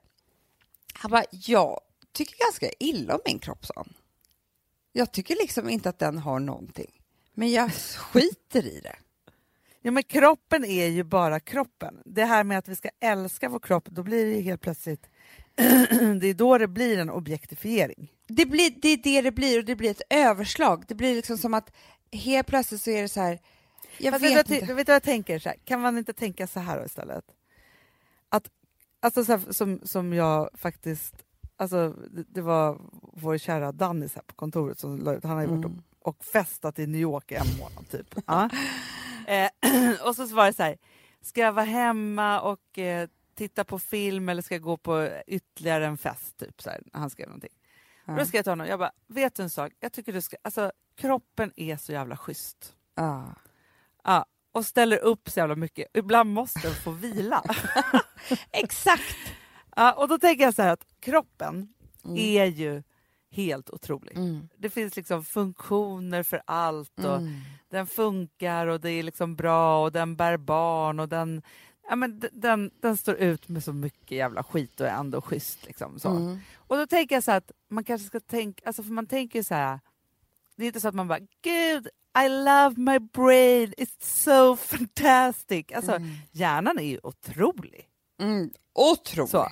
han 0.93 1.11
bara, 1.11 1.23
jag 1.31 1.79
tycker 2.13 2.45
ganska 2.45 2.69
illa 2.79 3.15
om 3.15 3.21
min 3.25 3.39
kropp, 3.39 3.65
sa 3.65 3.73
han. 3.75 3.93
Jag 4.91 5.11
tycker 5.11 5.35
liksom 5.35 5.69
inte 5.69 5.89
att 5.89 5.99
den 5.99 6.17
har 6.17 6.39
någonting, 6.39 7.01
men 7.33 7.51
jag 7.51 7.73
skiter 7.97 8.65
i 8.65 8.79
det. 8.79 8.95
Ja, 9.81 9.91
men 9.91 10.03
kroppen 10.03 10.65
är 10.65 10.87
ju 10.87 11.03
bara 11.03 11.39
kroppen. 11.39 12.01
Det 12.05 12.25
här 12.25 12.43
med 12.43 12.57
att 12.57 12.67
vi 12.67 12.75
ska 12.75 12.89
älska 12.99 13.49
vår 13.49 13.59
kropp, 13.59 13.85
då 13.89 14.03
blir 14.03 14.25
det 14.25 14.31
ju 14.31 14.41
helt 14.41 14.61
plötsligt... 14.61 15.09
det 16.21 16.27
är 16.27 16.33
då 16.33 16.57
det 16.57 16.67
blir 16.67 16.97
en 16.97 17.09
objektifiering. 17.09 18.11
Det, 18.27 18.45
blir, 18.45 18.73
det 18.81 18.89
är 18.89 18.97
det 18.97 19.21
det 19.21 19.31
blir 19.31 19.59
och 19.59 19.65
det 19.65 19.75
blir 19.75 19.91
ett 19.91 20.01
överslag. 20.09 20.83
Det 20.87 20.95
blir 20.95 21.15
liksom 21.15 21.37
som 21.37 21.53
att 21.53 21.73
helt 22.11 22.47
plötsligt 22.47 22.81
så 22.81 22.89
är 22.89 23.01
det 23.01 23.09
så 23.09 23.21
här, 23.21 23.39
jag 23.97 24.13
Fast 24.13 24.25
vet 24.25 24.37
vet, 24.37 24.49
inte. 24.49 24.59
vet 24.59 24.67
du 24.67 24.73
vad 24.73 24.95
jag 24.95 25.03
tänker? 25.03 25.39
Så 25.39 25.49
här, 25.49 25.57
kan 25.65 25.81
man 25.81 25.97
inte 25.97 26.13
tänka 26.13 26.47
så 26.47 26.59
här 26.59 26.85
istället? 26.85 27.25
Att, 28.29 28.49
alltså 29.01 29.25
så 29.25 29.31
här, 29.31 29.51
som, 29.53 29.79
som 29.83 30.13
jag 30.13 30.49
faktiskt... 30.53 31.15
Alltså, 31.57 31.95
det, 32.27 32.41
var 32.41 32.81
vår 33.13 33.37
kära 33.37 33.71
Dannis 33.71 34.15
här 34.15 34.23
på 34.27 34.35
kontoret 34.35 34.79
som 34.79 34.97
la 34.99 35.13
ut, 35.15 35.23
han 35.23 35.33
har 35.33 35.41
ju 35.41 35.47
varit 35.47 35.65
Mm. 35.65 35.81
och, 35.99 36.07
och 36.07 36.25
festat 36.25 36.79
i 36.79 36.87
New 36.87 37.01
York 37.01 37.31
i 37.31 37.35
en 37.35 37.57
månad 37.59 37.89
typ. 37.89 38.15
Ja. 38.27 38.49
eh, 39.27 39.49
och 40.07 40.15
så 40.15 40.25
var 40.25 40.45
det 40.45 40.53
så 40.53 40.63
här, 40.63 40.77
ska 41.21 41.41
jag 41.41 41.53
vara 41.53 41.65
hemma 41.65 42.41
och 42.41 42.79
eh, 42.79 43.09
titta 43.35 43.63
på 43.63 43.79
film 43.79 44.29
eller 44.29 44.41
ska 44.41 44.55
jag 44.55 44.61
gå 44.61 44.77
på 44.77 45.09
ytterligare 45.27 45.85
en 45.85 45.97
fest? 45.97 46.37
Typ, 46.37 46.61
så 46.61 46.69
här, 46.69 46.81
han 46.93 47.09
skrev 47.09 47.27
någonting. 47.27 47.53
Och 48.07 48.15
då 48.15 48.25
skrev 48.25 48.37
jag 48.39 48.45
till 48.45 48.51
honom, 48.51 48.67
jag 48.67 48.79
bara, 48.79 48.91
vet 49.07 49.35
du 49.35 49.43
en 49.43 49.49
sak? 49.49 49.71
Jag 49.79 49.93
tycker 49.93 50.13
du 50.13 50.21
ska, 50.21 50.37
alltså 50.41 50.71
kroppen 50.95 51.51
är 51.55 51.77
så 51.77 51.91
jävla 51.91 52.17
schysst. 52.17 52.75
Ja. 52.95 53.25
Ja, 54.03 54.25
och 54.51 54.65
ställer 54.65 54.97
upp 54.97 55.29
så 55.29 55.39
jävla 55.39 55.55
mycket. 55.55 55.87
Ibland 55.93 56.33
måste 56.33 56.59
den 56.61 56.75
få 56.75 56.91
vila. 56.91 57.43
Exakt! 58.51 59.17
ja, 59.75 59.93
och 59.93 60.07
då 60.07 60.17
tänker 60.19 60.43
jag 60.43 60.53
så 60.53 60.61
här 60.61 60.73
att 60.73 60.85
kroppen 60.99 61.73
Mm. 62.05 62.17
är 62.17 62.45
ju 62.45 62.83
helt 63.31 63.69
otrolig. 63.69 64.17
Mm. 64.17 64.49
Det 64.57 64.69
finns 64.69 64.95
liksom 64.95 65.23
funktioner 65.25 66.23
för 66.23 66.41
allt 66.45 66.99
och 67.05 67.17
Mm. 67.17 67.33
den 67.69 67.87
funkar 67.87 68.67
och 68.67 68.81
det 68.81 68.89
är 68.91 69.03
liksom 69.03 69.35
bra 69.35 69.83
och 69.83 69.91
den 69.91 70.15
bär 70.15 70.37
barn 70.37 70.99
och 70.99 71.09
den, 71.09 71.41
ja, 71.89 71.95
men 71.95 72.21
den, 72.31 72.71
den 72.81 72.97
står 72.97 73.15
ut 73.15 73.47
med 73.49 73.63
så 73.63 73.73
mycket 73.73 74.11
jävla 74.11 74.43
skit 74.43 74.79
och 74.81 74.87
är 74.87 74.91
ändå 74.95 75.21
schysst. 75.21 75.65
Liksom, 75.65 75.99
så. 75.99 76.09
Mm. 76.09 76.39
Och 76.55 76.77
då 76.77 76.87
tänker 76.87 77.15
jag 77.15 77.23
så 77.23 77.31
här 77.31 77.37
att 77.37 77.51
man 77.69 77.83
kanske 77.83 78.07
ska 78.07 78.19
tänka, 78.19 78.63
alltså 78.65 78.83
för 78.83 78.91
man 78.91 79.05
tänker 79.07 79.43
så 79.43 79.55
här, 79.55 79.79
det 80.55 80.63
är 80.63 80.67
inte 80.67 80.81
så 80.81 80.87
att 80.87 80.95
man 80.95 81.07
bara 81.07 81.19
gud, 81.41 81.87
I 82.13 82.27
love 82.27 82.77
my 82.77 82.99
brain, 82.99 83.73
it's 83.77 84.23
so 84.23 84.55
fantastic. 84.55 85.71
Alltså 85.71 85.99
hjärnan 86.31 86.79
är 86.79 86.83
ju 86.83 86.99
otrolig. 87.03 87.87
Mm. 88.21 88.51
Otroligt. 88.73 89.31
Så. 89.31 89.47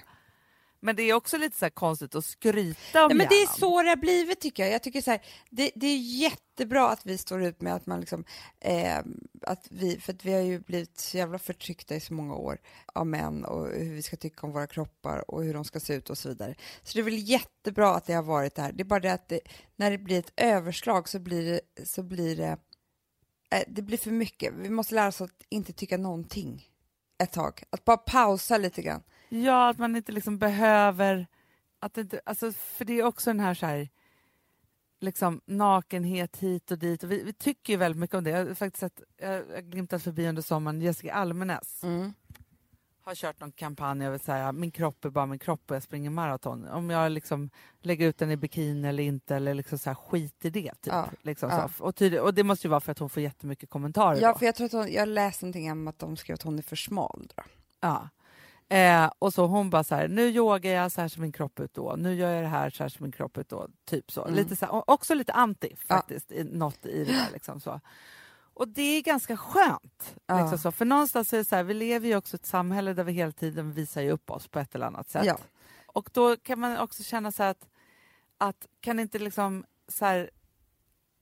Men 0.81 0.95
det 0.95 1.03
är 1.03 1.13
också 1.13 1.37
lite 1.37 1.57
så 1.57 1.65
här 1.65 1.69
konstigt 1.69 2.15
att 2.15 2.25
skryta 2.25 3.05
om 3.05 3.07
Nej, 3.07 3.17
men 3.17 3.27
det 3.29 3.35
är 3.35 3.59
så 3.59 3.81
det 3.81 3.89
har 3.89 3.95
blivit 3.95 4.39
tycker 4.39 4.63
jag. 4.63 4.73
Jag 4.73 4.83
tycker 4.83 5.01
så 5.01 5.11
här, 5.11 5.21
det, 5.49 5.71
det 5.75 5.87
är 5.87 5.97
jättebra 5.97 6.89
att 6.89 7.05
vi 7.05 7.17
står 7.17 7.43
ut 7.43 7.61
med 7.61 7.75
att 7.75 7.85
man 7.85 7.99
liksom, 7.99 8.25
eh, 8.59 8.97
att 9.41 9.67
vi, 9.69 9.99
för 9.99 10.13
att 10.13 10.25
vi 10.25 10.33
har 10.33 10.41
ju 10.41 10.59
blivit 10.59 10.99
så 10.99 11.17
jävla 11.17 11.39
förtryckta 11.39 11.95
i 11.95 11.99
så 11.99 12.13
många 12.13 12.35
år 12.35 12.57
av 12.93 13.07
män 13.07 13.45
och 13.45 13.67
hur 13.67 13.93
vi 13.93 14.01
ska 14.01 14.17
tycka 14.17 14.47
om 14.47 14.53
våra 14.53 14.67
kroppar 14.67 15.31
och 15.31 15.43
hur 15.43 15.53
de 15.53 15.65
ska 15.65 15.79
se 15.79 15.93
ut 15.93 16.09
och 16.09 16.17
så 16.17 16.29
vidare. 16.29 16.55
Så 16.83 16.93
det 16.93 16.99
är 16.99 17.03
väl 17.03 17.29
jättebra 17.29 17.95
att 17.95 18.05
det 18.05 18.13
har 18.13 18.23
varit 18.23 18.55
det 18.55 18.61
här. 18.61 18.71
Det 18.71 18.83
är 18.83 18.85
bara 18.85 18.99
det 18.99 19.13
att 19.13 19.27
det, 19.27 19.39
när 19.75 19.91
det 19.91 19.97
blir 19.97 20.19
ett 20.19 20.33
överslag 20.35 21.09
så 21.09 21.19
blir 21.19 21.51
det, 21.51 21.85
så 21.85 22.03
blir 22.03 22.35
det, 22.35 22.57
eh, 23.51 23.63
det 23.67 23.81
blir 23.81 23.97
för 23.97 24.11
mycket. 24.11 24.53
Vi 24.53 24.69
måste 24.69 24.95
lära 24.95 25.07
oss 25.07 25.21
att 25.21 25.43
inte 25.49 25.73
tycka 25.73 25.97
någonting 25.97 26.65
ett 27.23 27.31
tag. 27.31 27.63
Att 27.69 27.85
bara 27.85 27.97
pausa 27.97 28.57
lite 28.57 28.81
grann. 28.81 29.03
Ja, 29.29 29.69
att 29.69 29.77
man 29.77 29.95
inte 29.95 30.11
liksom 30.11 30.37
behöver... 30.37 31.27
Att 31.79 31.97
inte, 31.97 32.21
alltså, 32.25 32.51
för 32.51 32.85
det 32.85 32.99
är 32.99 33.03
också 33.03 33.29
den 33.29 33.39
här, 33.39 33.53
så 33.53 33.65
här 33.65 33.89
liksom, 34.99 35.41
nakenhet 35.45 36.37
hit 36.37 36.71
och 36.71 36.77
dit. 36.79 37.03
Och 37.03 37.11
vi, 37.11 37.23
vi 37.23 37.33
tycker 37.33 37.73
ju 37.73 37.77
väldigt 37.77 37.99
mycket 37.99 38.15
om 38.17 38.23
det. 38.23 38.29
Jag 38.29 38.45
har 38.45 38.53
faktiskt 38.53 38.79
sett, 38.79 39.01
jag 39.17 39.29
har 39.29 39.61
glimtat 39.61 40.03
förbi 40.03 40.27
under 40.27 40.41
sommaren, 40.41 40.81
Jessica 40.81 41.13
Almenäs 41.13 41.83
Mm. 41.83 42.13
har 43.01 43.15
kört 43.15 43.39
någon 43.39 43.51
kampanj 43.51 44.05
över 44.05 44.17
så 44.17 44.31
här, 44.31 44.51
min 44.51 44.71
kropp 44.71 45.05
är 45.05 45.09
bara 45.09 45.25
min 45.25 45.39
kropp 45.39 45.61
och 45.69 45.75
jag 45.75 45.83
springer 45.83 46.09
maraton. 46.09 46.67
Om 46.67 46.89
jag 46.89 47.11
liksom 47.11 47.49
lägger 47.81 48.07
ut 48.07 48.17
den 48.17 48.31
i 48.31 48.37
bikini 48.37 48.87
eller 48.87 49.03
inte 49.03 49.35
eller 49.35 49.53
liksom 49.53 49.77
så 49.77 49.89
här, 49.89 49.95
skit 49.95 50.45
i 50.45 50.49
det. 50.49 50.71
Typ. 50.81 50.93
Ja, 50.93 51.09
Liksom 51.21 51.49
ja. 51.49 51.69
så. 51.77 51.83
Och, 51.83 51.95
tydlig, 51.95 52.21
och 52.21 52.33
det 52.33 52.43
måste 52.43 52.67
ju 52.67 52.69
vara 52.69 52.79
för 52.81 52.91
att 52.91 52.99
hon 52.99 53.09
får 53.09 53.23
jättemycket 53.23 53.69
kommentarer. 53.69 54.21
Ja, 54.21 54.31
då. 54.33 54.37
för 54.39 54.45
jag 54.45 54.55
tror 54.55 54.65
att 54.65 54.71
hon, 54.71 54.91
jag 54.91 55.07
läste 55.07 55.45
någonting 55.45 55.71
om 55.71 55.87
att 55.87 55.99
de 55.99 56.17
skrev 56.17 56.33
att 56.33 56.41
hon 56.43 56.57
är 56.57 56.63
för 56.63 56.75
smal. 56.75 57.27
Då. 57.35 57.43
Ja. 57.79 58.09
Eh, 58.69 59.11
och 59.19 59.33
så 59.33 59.45
hon 59.45 59.69
bara 59.69 59.83
så 59.83 59.95
här, 59.95 60.07
nu 60.07 60.21
yogar 60.21 60.71
jag 60.71 60.91
så 60.91 61.01
här 61.01 61.07
som 61.07 61.21
min 61.21 61.31
kropp 61.31 61.59
ut 61.59 61.73
då, 61.73 61.95
nu 61.97 62.13
gör 62.13 62.31
jag 62.31 62.43
det 62.43 62.47
här 62.47 62.69
så 62.69 62.83
här 62.83 62.89
som 62.89 63.03
min 63.03 63.11
kropp 63.11 63.37
ut 63.37 63.49
då. 63.49 63.67
Typ 63.85 64.11
så. 64.11 64.23
Mm. 64.23 64.35
Lite 64.35 64.55
så 64.55 64.65
här, 64.65 64.73
och 64.73 64.89
också 64.89 65.13
lite 65.13 65.33
anti 65.33 65.75
Ja. 65.87 65.95
faktiskt, 65.95 66.31
i, 66.31 66.43
något 66.43 66.85
i 66.85 67.03
det 67.03 67.11
där. 67.11 67.29
Liksom 67.33 67.59
så. 67.59 67.79
Och 68.53 68.67
det 68.67 68.81
är 68.81 69.01
ganska 69.01 69.37
skönt. 69.37 70.15
Ja. 70.25 70.41
Liksom 70.41 70.57
så. 70.57 70.71
För 70.71 70.85
någonstans 70.85 71.33
är 71.33 71.37
det 71.37 71.45
så 71.45 71.55
här, 71.55 71.63
vi 71.63 71.73
lever 71.73 72.07
ju 72.07 72.15
också 72.15 72.35
i 72.35 72.39
ett 72.39 72.45
samhälle 72.45 72.93
där 72.93 73.03
vi 73.03 73.11
hela 73.11 73.31
tiden 73.31 73.73
visar 73.73 74.09
upp 74.09 74.31
oss 74.31 74.47
på 74.47 74.59
ett 74.59 74.75
eller 74.75 74.85
annat 74.85 75.09
sätt. 75.09 75.25
Ja. 75.25 75.37
Och 75.85 76.09
då 76.13 76.35
kan 76.37 76.59
man 76.59 76.77
också 76.77 77.03
känna 77.03 77.31
så 77.31 77.43
att, 77.43 77.67
att 78.37 78.67
kan 78.81 78.99
inte 78.99 79.19
liksom 79.19 79.65
så 79.87 80.05
här, 80.05 80.29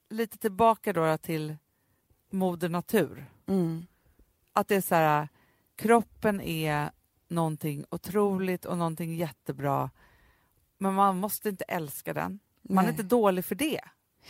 lite 0.09 0.37
tillbaka 0.37 0.93
då 0.93 1.17
till 1.17 1.57
moder 2.29 2.69
natur. 2.69 3.25
Mm. 3.45 3.85
Att 4.53 4.67
det 4.67 4.75
är 4.75 4.81
så 4.81 4.95
här, 4.95 5.27
kroppen 5.75 6.41
är 6.41 6.89
någonting 7.29 7.85
otroligt 7.89 8.65
och 8.65 8.77
någonting 8.77 9.15
jättebra. 9.15 9.89
Men 10.77 10.93
man 10.93 11.17
måste 11.17 11.49
inte 11.49 11.63
älska 11.63 12.13
den. 12.13 12.39
Man 12.61 12.77
är 12.77 12.87
Nej. 12.87 12.91
inte 12.91 13.03
dålig 13.03 13.45
för 13.45 13.55
det. 13.55 13.81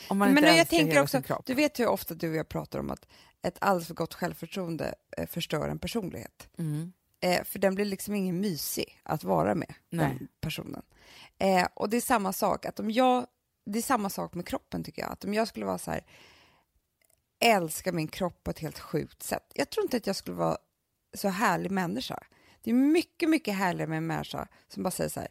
Om 0.09 0.17
man 0.17 0.33
Men 0.33 0.43
inte 0.43 0.57
jag 0.57 0.67
tänker 0.67 1.01
också, 1.01 1.21
du 1.45 1.53
vet 1.53 1.79
hur 1.79 1.87
ofta 1.87 2.13
du 2.13 2.29
och 2.29 2.35
jag 2.35 2.49
pratar 2.49 2.79
om 2.79 2.91
att 2.91 3.07
ett 3.41 3.57
alldeles 3.61 3.87
för 3.87 3.95
gott 3.95 4.13
självförtroende 4.13 4.95
eh, 5.17 5.27
förstör 5.27 5.69
en 5.69 5.79
personlighet. 5.79 6.49
Mm. 6.57 6.93
Eh, 7.19 7.43
för 7.43 7.59
den 7.59 7.75
blir 7.75 7.85
liksom 7.85 8.15
ingen 8.15 8.39
mysig 8.39 9.01
att 9.03 9.23
vara 9.23 9.55
med, 9.55 9.73
Nej. 9.89 10.07
den 10.07 10.27
personen. 10.41 10.81
Eh, 11.37 11.67
och 11.73 11.89
det 11.89 11.97
är 11.97 12.01
samma 12.01 12.33
sak, 12.33 12.65
att 12.65 12.79
om 12.79 12.91
jag, 12.91 13.27
det 13.65 13.79
är 13.79 13.83
samma 13.83 14.09
sak 14.09 14.33
med 14.33 14.47
kroppen 14.47 14.83
tycker 14.83 15.01
jag, 15.01 15.11
att 15.11 15.25
om 15.25 15.33
jag 15.33 15.47
skulle 15.47 15.65
vara 15.65 15.77
så 15.77 15.91
här, 15.91 16.05
älska 17.39 17.91
min 17.91 18.07
kropp 18.07 18.43
på 18.43 18.51
ett 18.51 18.59
helt 18.59 18.79
sjukt 18.79 19.23
sätt. 19.23 19.51
Jag 19.53 19.69
tror 19.69 19.85
inte 19.85 19.97
att 19.97 20.07
jag 20.07 20.15
skulle 20.15 20.37
vara 20.37 20.57
så 21.13 21.27
härlig 21.29 21.71
människa. 21.71 22.19
Det 22.67 22.71
är 22.71 22.75
mycket, 22.75 23.29
mycket 23.29 23.55
härligare 23.55 23.89
med 23.89 23.97
en 23.97 24.07
människa 24.07 24.47
som 24.67 24.83
bara 24.83 24.91
säger 24.91 25.09
så 25.09 25.19
här, 25.19 25.29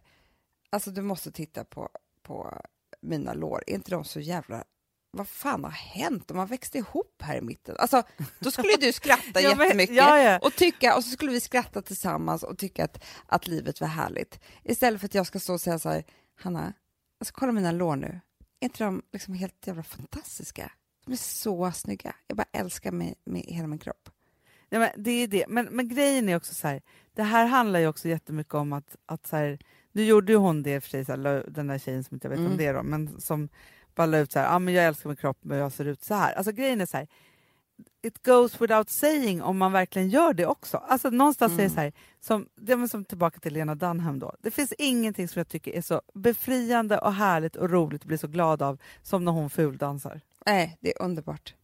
alltså 0.70 0.90
du 0.90 1.02
måste 1.02 1.32
titta 1.32 1.64
på, 1.64 1.88
på 2.22 2.60
mina 3.00 3.34
lår, 3.34 3.64
är 3.66 3.74
inte 3.74 3.90
de 3.90 4.04
så 4.04 4.20
jävla 4.20 4.64
vad 5.10 5.28
fan 5.28 5.64
har 5.64 5.70
hänt? 5.70 6.28
De 6.28 6.36
har 6.36 6.46
växt 6.46 6.74
ihop 6.74 7.22
här 7.22 7.36
i 7.36 7.40
mitten. 7.40 7.76
Alltså, 7.78 8.02
då 8.38 8.50
skulle 8.50 8.76
du 8.80 8.92
skratta 8.92 9.22
Ja, 9.40 9.64
jättemycket 9.64 9.96
ja, 9.96 10.18
ja. 10.18 10.38
och 10.38 10.54
tycka, 10.54 10.96
och 10.96 11.04
så 11.04 11.10
skulle 11.10 11.32
vi 11.32 11.40
skratta 11.40 11.82
tillsammans 11.82 12.42
och 12.42 12.58
tycka 12.58 12.84
att, 12.84 13.04
att 13.26 13.46
livet 13.46 13.80
var 13.80 13.88
härligt. 13.88 14.40
Istället 14.62 15.00
för 15.00 15.06
att 15.06 15.14
jag 15.14 15.26
ska 15.26 15.40
stå 15.40 15.52
och 15.52 15.60
säga 15.60 15.78
så 15.78 15.88
här, 15.88 16.04
Hanna, 16.36 16.72
alltså 17.20 17.34
kolla 17.34 17.52
mina 17.52 17.72
lår 17.72 17.96
nu. 17.96 18.20
Är 18.60 18.64
inte 18.64 18.84
de 18.84 19.02
liksom 19.12 19.34
helt 19.34 19.66
jävla 19.66 19.82
fantastiska? 19.82 20.72
De 21.06 21.12
är 21.12 21.16
så 21.16 21.72
snygga. 21.72 22.14
Jag 22.26 22.36
bara 22.36 22.48
älskar 22.52 22.92
mig 22.92 23.14
med 23.24 23.44
hela 23.48 23.66
min 23.66 23.78
kropp. 23.78 24.10
Ja, 24.68 24.78
men 24.78 24.90
det 24.96 25.10
är 25.10 25.28
det. 25.28 25.44
Men, 25.48 25.68
men 25.70 25.88
grejen 25.88 26.28
är 26.28 26.36
också 26.36 26.54
så 26.54 26.68
här, 26.68 26.82
det 27.14 27.22
här 27.22 27.46
handlar 27.46 27.80
ju 27.80 27.86
också 27.88 28.08
jättemycket 28.08 28.54
om 28.54 28.72
att, 28.72 28.96
att 29.06 29.26
så 29.26 29.36
här, 29.36 29.58
nu 29.92 30.04
gjorde 30.04 30.32
ju 30.32 30.38
hon 30.38 30.62
det 30.62 30.74
i 30.74 30.78
och 30.78 30.82
för 30.82 30.90
sig, 30.90 31.04
så 31.04 31.12
här, 31.12 31.44
den 31.48 31.66
där 31.66 31.78
tjejen 31.78 32.04
som 32.04 32.14
inte 32.14 32.26
jag 32.26 32.30
vet 32.30 32.38
Mm. 32.38 32.50
om 32.52 32.58
det 32.58 32.66
är 32.66 32.74
då, 32.74 32.82
men 32.82 33.20
som 33.20 33.48
bara 33.94 34.06
la 34.06 34.18
ut 34.18 34.32
så 34.32 34.38
här, 34.38 34.56
ah, 34.56 34.58
men 34.58 34.74
jag 34.74 34.84
älskar 34.84 35.08
min 35.10 35.16
kropp 35.16 35.38
men 35.40 35.58
jag 35.58 35.72
ser 35.72 35.84
ut 35.84 36.02
så 36.02 36.14
här. 36.14 36.32
Alltså 36.32 36.52
grejen 36.52 36.80
är 36.80 36.86
så 36.86 36.96
här, 36.96 37.08
it 38.02 38.22
goes 38.26 38.60
without 38.60 38.90
saying 38.90 39.42
om 39.42 39.58
man 39.58 39.72
verkligen 39.72 40.08
gör 40.08 40.34
det 40.34 40.46
också. 40.46 40.76
Alltså 40.76 41.10
någonstans 41.10 41.58
är 41.58 41.62
det 41.62 41.70
så 41.70 41.80
här, 41.80 41.92
som, 42.20 42.48
det 42.56 42.72
är 42.72 42.86
som 42.86 43.04
tillbaka 43.04 43.40
till 43.40 43.52
Lena 43.52 43.74
Dunham 43.74 44.18
då. 44.18 44.34
Det 44.40 44.50
finns 44.50 44.72
ingenting 44.78 45.28
som 45.28 45.40
jag 45.40 45.48
tycker 45.48 45.72
är 45.72 45.82
så 45.82 46.02
befriande 46.14 46.98
och 46.98 47.12
härligt 47.12 47.56
och 47.56 47.70
roligt 47.70 48.02
och 48.02 48.08
blir 48.08 48.18
så 48.18 48.28
glad 48.28 48.62
av 48.62 48.78
som 49.02 49.24
när 49.24 49.32
hon 49.32 49.50
fuldansar. 49.50 50.20
Nej, 50.46 50.76
det 50.80 50.96
är 50.96 51.02
underbart. 51.02 51.54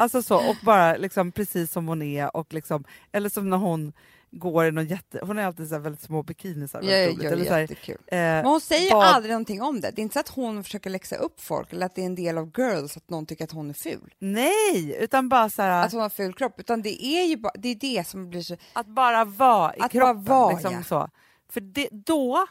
Alltså 0.00 0.22
så, 0.22 0.36
och 0.36 0.56
bara 0.64 0.96
liksom 0.96 1.32
precis 1.32 1.72
som 1.72 1.88
hon 1.88 2.02
är, 2.02 2.36
och 2.36 2.52
liksom, 2.54 2.84
eller 3.12 3.28
som 3.28 3.50
när 3.50 3.56
hon 3.56 3.92
går 4.30 4.66
i 4.66 4.70
någon 4.72 4.86
jätte... 4.86 5.20
Hon 5.22 5.36
har 5.36 5.44
alltid 5.44 5.68
så 5.68 5.78
väldigt 5.78 6.02
små 6.02 6.22
bikinisar. 6.22 6.82
Ja, 6.82 6.90
ja, 6.96 7.30
eller 7.30 7.44
så 7.44 7.52
här, 7.52 7.60
jättekul. 7.60 7.98
eh, 8.06 8.18
Men 8.18 8.44
hon 8.46 8.60
säger 8.60 8.94
vad- 8.94 9.06
aldrig 9.06 9.32
någonting 9.32 9.62
om 9.62 9.80
det. 9.80 9.90
Det 9.90 10.00
är 10.00 10.02
inte 10.02 10.12
så 10.12 10.20
att 10.20 10.28
hon 10.28 10.64
försöker 10.64 10.90
läxa 10.90 11.16
upp 11.16 11.40
folk 11.40 11.72
eller 11.72 11.86
att 11.86 11.94
det 11.94 12.02
är 12.02 12.06
en 12.06 12.14
del 12.14 12.38
av 12.38 12.52
girls 12.58 12.96
att 12.96 13.10
någon 13.10 13.26
tycker 13.26 13.44
att 13.44 13.52
hon 13.52 13.70
är 13.70 13.74
ful. 13.74 14.14
Nej, 14.18 14.96
utan 15.00 15.28
bara 15.28 15.50
så 15.50 15.62
här, 15.62 15.84
Att 15.86 15.92
hon 15.92 16.00
har 16.00 16.08
ful 16.08 16.34
kropp. 16.34 16.60
Utan 16.60 16.82
det 16.82 17.04
är 17.04 17.24
ju 17.24 17.36
bara, 17.36 17.52
det, 17.58 17.68
är 17.68 17.74
det 17.74 18.06
som 18.06 18.30
blir 18.30 18.42
så... 18.42 18.56
att 18.72 18.86
bara 18.86 19.24
vara 19.24 19.74
i 19.76 19.80
Att 19.80 19.80
bara 19.80 19.88
kroppen. 19.88 20.24
vara, 20.24 20.52
liksom 20.52 20.72
ja. 20.74 20.82
så. 20.82 21.08
För 21.52 21.60
det, 21.60 21.88
då 21.92 22.46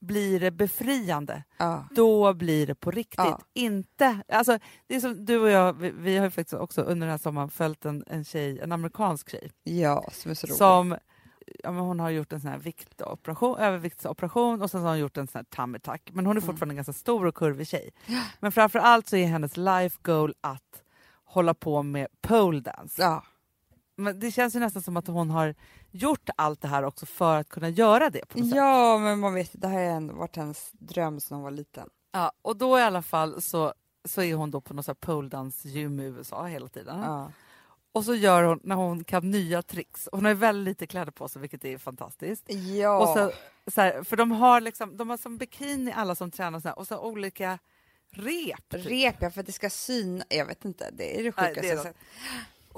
blir 0.00 0.40
det 0.40 0.50
befriande. 0.50 1.42
Ja. 1.56 1.84
Då 1.90 2.34
blir 2.34 2.66
det 2.66 2.74
på 2.74 2.90
riktigt. 2.90 3.18
Ja. 3.18 3.40
Inte... 3.52 4.22
Alltså, 4.28 4.58
det 4.86 4.96
är 4.96 5.00
som 5.00 5.24
du 5.24 5.38
och 5.38 5.50
jag, 5.50 5.72
vi, 5.72 5.90
vi 5.90 6.16
har 6.16 6.24
ju 6.24 6.30
faktiskt 6.30 6.60
också 6.60 6.82
under 6.82 7.06
den 7.06 7.10
här 7.10 7.18
sommaren 7.18 7.50
följt 7.50 7.84
en, 7.84 8.04
en 8.06 8.24
tjej, 8.24 8.60
en 8.60 8.72
amerikansk 8.72 9.30
tjej, 9.30 9.50
ja, 9.62 10.08
som 10.12 10.30
är 10.30 10.34
så 10.34 10.46
rolig. 10.46 10.56
som 10.56 10.96
ja, 11.62 11.72
men 11.72 11.80
hon 11.80 12.00
har 12.00 12.10
gjort 12.10 12.32
en 12.32 12.40
sån 12.40 12.50
här 12.50 12.58
viktoperation, 12.58 13.58
överviktsoperation 13.58 14.62
och 14.62 14.70
sen 14.70 14.82
har 14.82 14.88
hon 14.88 14.98
gjort 14.98 15.16
en 15.16 15.26
sån 15.26 15.38
här 15.38 15.44
tummy 15.44 15.78
tuck. 15.78 16.10
Men 16.12 16.26
hon 16.26 16.36
är 16.36 16.40
fortfarande 16.40 16.72
en 16.72 16.76
ganska 16.76 16.92
stor 16.92 17.26
och 17.26 17.34
kurvig 17.34 17.68
tjej. 17.68 17.90
Men 18.40 18.52
framför 18.52 18.78
allt 18.78 19.08
så 19.08 19.16
är 19.16 19.26
hennes 19.26 19.56
life 19.56 19.98
goal 20.02 20.34
att 20.40 20.82
hålla 21.24 21.54
på 21.54 21.82
med 21.82 22.06
pole 22.20 22.60
dance. 22.60 23.02
Ja. 23.02 23.24
Men 23.96 24.20
det 24.20 24.30
känns 24.30 24.56
ju 24.56 24.60
nästan 24.60 24.82
som 24.82 24.96
att 24.96 25.06
hon 25.06 25.30
har 25.30 25.54
gjort 26.02 26.28
allt 26.36 26.60
det 26.60 26.68
här 26.68 26.82
också 26.82 27.06
för 27.06 27.36
att 27.36 27.48
kunna 27.48 27.68
göra 27.68 28.10
det. 28.10 28.22
Ja, 28.34 28.98
men 28.98 29.18
man 29.18 29.34
vet, 29.34 29.50
det 29.52 29.68
här 29.68 29.92
har 29.92 30.00
varit 30.00 30.36
hennes 30.36 30.70
dröm 30.72 31.20
sedan 31.20 31.34
hon 31.34 31.44
var 31.44 31.50
liten. 31.50 31.88
Ja, 32.12 32.32
och 32.42 32.56
då 32.56 32.78
i 32.78 32.82
alla 32.82 33.02
fall 33.02 33.42
så, 33.42 33.74
så 34.04 34.22
är 34.22 34.34
hon 34.34 34.50
då 34.50 34.60
på 34.60 34.74
något 34.74 34.84
så 34.84 34.90
här 34.90 34.94
pole 34.94 35.28
dance 35.28 35.68
gym 35.68 36.00
i 36.00 36.04
USA 36.04 36.46
hela 36.46 36.68
tiden. 36.68 37.00
Ja. 37.00 37.32
Och 37.92 38.04
så 38.04 38.14
gör 38.14 38.42
hon, 38.42 38.60
när 38.62 38.76
hon 38.76 39.04
kan 39.04 39.30
nya 39.30 39.62
tricks, 39.62 40.08
hon 40.12 40.24
har 40.24 40.34
väldigt 40.34 40.70
lite 40.70 40.86
kläder 40.86 41.12
på 41.12 41.28
sig 41.28 41.40
vilket 41.40 41.64
är 41.64 41.78
fantastiskt. 41.78 42.52
Ja. 42.52 42.98
Och 42.98 43.08
så, 43.08 43.32
så 43.70 43.80
här, 43.80 44.02
för 44.02 44.16
de 44.16 44.30
har 44.30 44.60
liksom, 44.60 44.96
de 44.96 45.10
har 45.10 45.16
som 45.16 45.38
bikini 45.38 45.92
alla 45.92 46.14
som 46.14 46.30
tränar 46.30 46.60
så 46.60 46.68
här, 46.68 46.78
och 46.78 46.86
så 46.86 46.98
olika 46.98 47.58
rep. 48.10 48.68
typ. 48.68 48.86
Rep, 48.86 49.16
ja, 49.20 49.30
för 49.30 49.40
att 49.40 49.46
det 49.46 49.52
ska 49.52 49.70
syna. 49.70 50.24
Jag 50.28 50.46
vet 50.46 50.64
inte, 50.64 50.90
det 50.90 51.20
är 51.20 51.24
det 51.24 51.32
Nej, 51.36 51.48
sjukaste 51.48 51.60
det 51.60 51.68
är 51.68 51.74
jag 51.74 51.82
sett. 51.82 51.96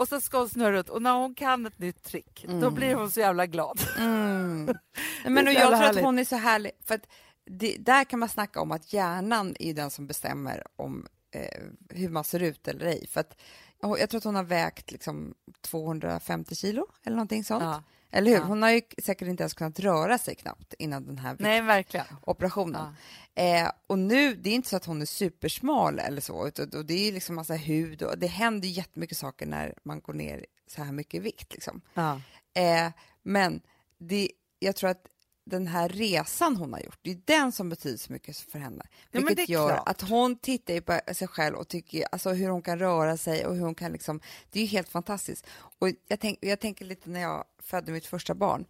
Och 0.00 0.08
så 0.08 0.20
ska 0.20 0.38
hon 0.38 0.48
snurra 0.48 0.72
runt 0.72 0.88
och 0.88 1.02
när 1.02 1.12
hon 1.12 1.34
kan 1.34 1.66
ett 1.66 1.78
nytt 1.78 2.02
trick 2.02 2.44
då 2.60 2.70
blir 2.70 2.94
hon 2.94 3.10
så 3.10 3.20
jävla 3.20 3.46
glad. 3.46 3.80
Mm. 3.98 4.74
Men 5.24 5.48
och 5.48 5.52
jag 5.52 5.68
tror 5.68 5.90
att 5.90 6.00
hon 6.00 6.18
är 6.18 6.24
så 6.24 6.36
härlig, 6.36 6.72
för 6.84 6.94
att 6.94 7.06
det, 7.46 7.76
där 7.78 8.04
kan 8.04 8.18
man 8.18 8.28
snacka 8.28 8.60
om 8.60 8.72
att 8.72 8.92
hjärnan 8.92 9.56
är 9.58 9.74
den 9.74 9.90
som 9.90 10.06
bestämmer 10.06 10.66
om 10.76 11.06
eh, 11.34 11.62
hur 11.88 12.08
man 12.08 12.24
ser 12.24 12.42
ut 12.42 12.68
eller 12.68 12.86
ej. 12.86 13.06
För 13.06 13.20
att, 13.20 13.40
jag 13.80 14.00
jag 14.00 14.10
tror 14.10 14.18
att 14.18 14.24
hon 14.24 14.34
har 14.34 14.44
vägt 14.44 14.90
liksom 14.90 15.34
250 15.60 16.54
kilo 16.54 16.86
eller 17.04 17.16
någonting 17.16 17.44
sånt. 17.44 17.62
Ja. 17.62 17.82
Eller 18.10 18.30
hur? 18.30 18.38
Ja. 18.38 18.44
Hon 18.44 18.62
har 18.62 18.70
ju 18.70 18.80
säkert 19.02 19.28
inte 19.28 19.42
ens 19.42 19.54
kunnat 19.54 19.80
röra 19.80 20.18
sig 20.18 20.34
knappt 20.34 20.74
innan 20.78 21.06
den 21.06 21.18
här 21.18 21.36
Nej, 21.38 21.60
verkligen. 21.60 22.06
operationen. 22.22 22.94
Eh, 23.34 23.70
och 23.86 23.98
nu, 23.98 24.34
det 24.34 24.50
är 24.50 24.54
inte 24.54 24.68
så 24.68 24.76
att 24.76 24.84
hon 24.84 25.02
är 25.02 25.06
supersmal 25.06 25.98
eller 25.98 26.20
så, 26.20 26.48
utan 26.48 26.70
och 26.74 26.84
det 26.86 27.08
är 27.08 27.12
liksom 27.12 27.34
massa 27.36 27.54
hud 27.54 28.02
och 28.02 28.18
det 28.18 28.26
händer 28.26 28.68
ju 28.68 28.74
jättemycket 28.74 29.18
saker 29.18 29.46
när 29.46 29.74
man 29.84 30.00
går 30.00 30.12
ner 30.12 30.46
så 30.66 30.82
här 30.82 30.92
mycket 30.92 31.14
i 31.14 31.18
vikt. 31.18 31.52
Liksom. 31.54 31.80
Ja. 31.94 32.20
Eh, 32.54 32.92
men 33.22 33.60
det, 33.98 34.30
jag 34.58 34.76
tror 34.76 34.90
att 34.90 35.06
den 35.50 35.66
här 35.66 35.88
resan 35.88 36.56
hon 36.56 36.72
har 36.72 36.80
gjort, 36.80 36.98
det 37.02 37.10
är 37.10 37.20
den 37.24 37.52
som 37.52 37.68
betyder 37.68 37.98
så 37.98 38.12
mycket 38.12 38.36
för 38.36 38.58
henne. 38.58 38.86
men 39.10 39.26
Vilket 39.26 39.48
gör 39.48 39.68
klart. 39.68 39.88
att 39.88 40.00
hon 40.00 40.36
tittar 40.38 40.80
på 40.80 41.14
sig 41.14 41.28
själv 41.28 41.56
och 41.56 41.68
tycker 41.68 42.06
alltså, 42.12 42.30
hur 42.30 42.48
hon 42.48 42.62
kan 42.62 42.78
röra 42.78 43.16
sig 43.16 43.46
och 43.46 43.54
hur 43.54 43.62
hon 43.62 43.74
kan 43.74 43.92
liksom, 43.92 44.20
det 44.50 44.58
är 44.58 44.62
ju 44.62 44.68
helt 44.68 44.88
fantastiskt. 44.88 45.46
Och 45.78 45.88
jag, 46.08 46.20
tänk, 46.20 46.38
jag 46.40 46.60
tänker 46.60 46.84
lite 46.84 47.10
när 47.10 47.20
jag 47.20 47.44
födde 47.58 47.92
mitt 47.92 48.06
första 48.06 48.34
barn 48.34 48.64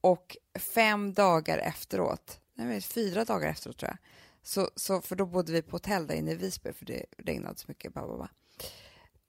och 0.00 0.36
fem 0.74 1.14
dagar 1.14 1.58
efteråt, 1.58 2.40
nej 2.54 2.80
fyra 2.80 3.24
dagar 3.24 3.48
efteråt 3.48 3.78
tror 3.78 3.90
jag, 3.90 3.98
så, 4.42 4.70
så, 4.76 5.00
för 5.00 5.16
då 5.16 5.26
bodde 5.26 5.52
vi 5.52 5.62
på 5.62 5.70
hotell 5.70 6.06
där 6.06 6.14
inne 6.14 6.30
i 6.30 6.34
Visby 6.34 6.72
för 6.72 6.84
det 6.84 7.04
regnade 7.18 7.58
så 7.58 7.64
mycket. 7.68 7.92
Bla, 7.92 8.06
bla, 8.06 8.16
bla. 8.16 8.28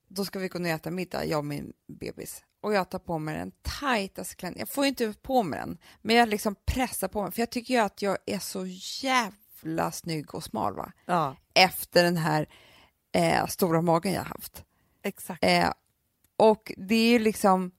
Då 0.07 0.25
ska 0.25 0.39
vi 0.39 0.47
gå 0.47 0.59
ner 0.59 0.69
och 0.69 0.75
äta 0.75 0.91
middag, 0.91 1.25
jag 1.25 1.37
och 1.37 1.45
min 1.45 1.73
bebis. 1.87 2.43
Och 2.67 2.73
jag 2.73 2.89
tar 2.89 2.99
på 2.99 3.19
mig 3.19 3.37
den 3.37 3.51
tajtaste 3.61 4.35
klänningen. 4.35 4.59
Jag 4.59 4.69
får 4.69 4.83
ju 4.83 4.89
inte 4.89 5.13
på 5.21 5.43
mig 5.43 5.59
den, 5.59 5.77
men 6.01 6.15
jag 6.15 6.29
liksom 6.29 6.55
pressar 6.65 7.07
på 7.07 7.23
mig. 7.23 7.31
För 7.31 7.41
jag 7.41 7.49
tycker 7.49 7.73
ju 7.73 7.79
att 7.79 8.01
jag 8.01 8.17
är 8.25 8.39
så 8.39 8.65
jävla 9.05 9.91
snygg 9.91 10.35
och 10.35 10.43
smal 10.43 10.75
va? 10.75 10.91
ja, 11.05 11.35
Efter 11.53 12.03
den 12.03 12.17
här 12.17 12.47
eh, 13.11 13.45
stora 13.47 13.81
magen 13.81 14.13
jag 14.13 14.23
haft. 14.23 14.63
exakt. 15.03 15.43
Eh, 15.43 15.71
och 16.37 16.71
det 16.77 16.95
är 16.95 17.09
ju 17.09 17.19
liksom 17.19 17.71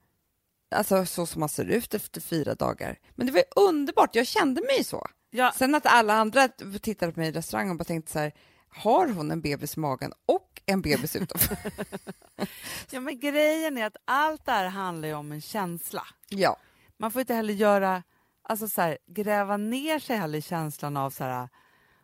alltså, 0.75 1.05
så 1.05 1.25
som 1.25 1.39
man 1.39 1.49
ser 1.49 1.65
ut 1.65 1.93
efter 1.93 2.21
fyra 2.21 2.55
dagar. 2.55 2.99
Men 3.15 3.27
det 3.27 3.33
var 3.33 3.39
ju 3.39 3.63
underbart, 3.65 4.15
jag 4.15 4.27
kände 4.27 4.61
mig 4.61 4.83
så. 4.83 5.07
Ja, 5.29 5.53
Sen 5.57 5.75
att 5.75 5.85
alla 5.85 6.13
andra 6.13 6.47
tittade 6.81 7.11
på 7.11 7.19
mig 7.19 7.29
i 7.29 7.31
restaurangen 7.31 7.71
och 7.71 7.77
bara 7.77 7.83
tänkte 7.83 8.11
så 8.11 8.19
här, 8.19 8.33
har 8.69 9.07
hon 9.07 9.31
en 9.31 9.41
bebis 9.41 9.77
i 9.77 9.79
magen 9.79 10.13
och 10.25 10.48
en 10.69 10.81
bebis 10.81 11.15
utanför? 11.15 11.57
ja, 12.89 12.99
men 12.99 13.19
grejen 13.19 13.77
är 13.77 13.85
att 13.85 13.97
allt 14.05 14.45
det 14.45 14.51
här 14.51 14.67
handlar 14.67 15.07
ju 15.07 15.13
om 15.13 15.31
en 15.31 15.41
känsla. 15.41 16.07
ja. 16.29 16.57
Man 17.01 17.11
får 17.11 17.19
inte 17.19 17.33
heller 17.33 17.53
göra, 17.53 18.03
alltså 18.41 18.67
så 18.67 18.81
här, 18.81 18.97
gräva 19.07 19.57
ner 19.57 19.99
sig 19.99 20.17
heller 20.17 20.39
i 20.39 20.41
känslan 20.41 20.97
av 20.97 21.09
så 21.09 21.23
här, 21.23 21.49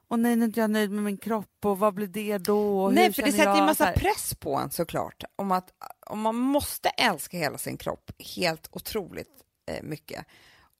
åh 0.07 0.17
nej, 0.17 0.35
nu 0.35 0.43
är 0.43 0.47
inte 0.47 0.59
jag 0.59 0.69
nöjd 0.69 0.91
med 0.91 1.03
min 1.03 1.17
kropp 1.17 1.65
och 1.65 1.79
vad 1.79 1.93
blir 1.93 2.07
det 2.07 2.37
då? 2.37 2.83
Och 2.83 2.93
Nej, 2.93 3.13
för 3.13 3.21
det 3.21 3.31
sätter 3.31 3.51
ju 3.53 3.57
jag? 3.57 3.65
massa 3.65 3.91
press 3.91 4.35
på 4.35 4.55
en 4.55 4.71
såklart. 4.71 5.23
Om 5.35 5.51
att 5.51 5.73
om 6.05 6.21
man 6.21 6.35
måste 6.35 6.89
älska 6.89 7.37
hela 7.37 7.57
sin 7.57 7.77
kropp 7.77 8.11
helt 8.35 8.67
otroligt 8.71 9.43
eh, 9.65 9.83
mycket 9.83 10.25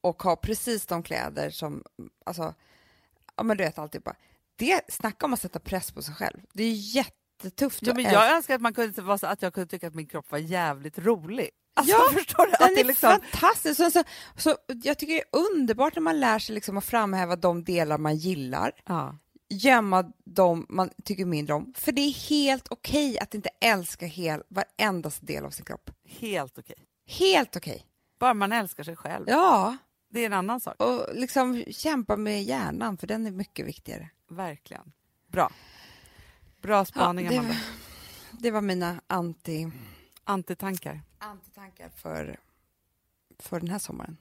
och 0.01 0.23
ha 0.23 0.35
precis 0.35 0.85
de 0.85 1.03
kläder 1.03 1.49
som, 1.49 1.83
alltså, 2.25 2.53
ja 3.35 3.43
men 3.43 3.57
du 3.57 3.63
vet 3.63 3.79
alltihopa. 3.79 4.15
Det, 4.55 4.81
snacka 4.93 5.25
om 5.25 5.33
att 5.33 5.41
sätta 5.41 5.59
press 5.59 5.91
på 5.91 6.01
sig 6.01 6.15
själv. 6.15 6.39
Det 6.53 6.63
är 6.63 6.73
jättetufft 7.43 7.79
Ja, 7.81 7.91
att 7.91 7.95
men 7.95 8.05
jag 8.05 8.35
önskar 8.35 8.55
att, 8.55 8.61
man 8.61 8.73
kunde 8.73 9.01
vara 9.01 9.17
så 9.17 9.27
att 9.27 9.41
jag 9.41 9.53
kunde 9.53 9.67
tycka 9.69 9.87
att 9.87 9.95
min 9.95 10.07
kropp 10.07 10.31
var 10.31 10.37
jävligt 10.37 10.99
rolig. 10.99 11.49
Alltså, 11.73 11.93
Ja, 11.95 12.09
förstår 12.13 12.45
du? 12.45 12.53
Att 12.53 12.59
Den 12.59 12.73
det 12.75 12.81
är 12.81 12.85
liksom, 12.85 13.09
fantastisk. 13.31 13.77
Så, 13.77 13.91
så, 13.91 14.03
så, 14.37 14.55
jag 14.83 14.97
tycker 14.97 15.13
det 15.13 15.19
är 15.19 15.39
underbart 15.51 15.95
när 15.95 16.01
man 16.01 16.19
lär 16.19 16.39
sig 16.39 16.55
liksom 16.55 16.77
att 16.77 16.85
framhäva 16.85 17.35
de 17.35 17.63
delar 17.63 17.97
man 17.97 18.15
gillar, 18.15 18.71
ja. 18.85 19.17
gömma 19.49 20.11
de 20.25 20.65
man 20.69 20.89
tycker 21.03 21.25
mindre 21.25 21.53
om. 21.53 21.73
För 21.77 21.91
det 21.91 22.01
är 22.01 22.29
helt 22.29 22.67
okej 22.69 23.19
att 23.19 23.33
inte 23.35 23.49
älska 23.61 24.05
hel, 24.05 24.43
varenda 24.49 25.11
del 25.21 25.45
av 25.45 25.49
sin 25.49 25.65
kropp. 25.65 25.91
Helt 26.19 26.57
okej. 26.59 26.75
Helt 27.07 27.55
okej. 27.55 27.85
Bara 28.19 28.33
man 28.33 28.51
älskar 28.51 28.83
sig 28.83 28.95
själv. 28.95 29.25
Ja, 29.27 29.77
Det 30.09 30.19
är 30.21 30.25
en 30.25 30.33
annan 30.33 30.59
sak. 30.59 30.75
och 30.83 31.15
liksom 31.15 31.63
kämpa 31.71 32.17
med 32.17 32.43
hjärnan 32.43 32.97
för 32.97 33.07
den 33.07 33.25
är 33.27 33.31
mycket 33.31 33.65
viktigare. 33.65 34.09
Verkligen. 34.29 34.91
Bra. 35.31 35.51
Bra 36.65 36.85
spaning, 36.85 37.25
Ja, 37.25 37.31
det, 37.31 37.47
var, 37.47 37.55
det 38.31 38.51
var 38.51 38.61
mina 38.61 39.01
anti, 39.07 39.71
Antitankar. 40.23 41.01
antitankar 41.17 41.89
för, 41.89 42.39
för 43.39 43.59
den 43.59 43.69
här 43.69 43.79
sommaren. 43.79 44.17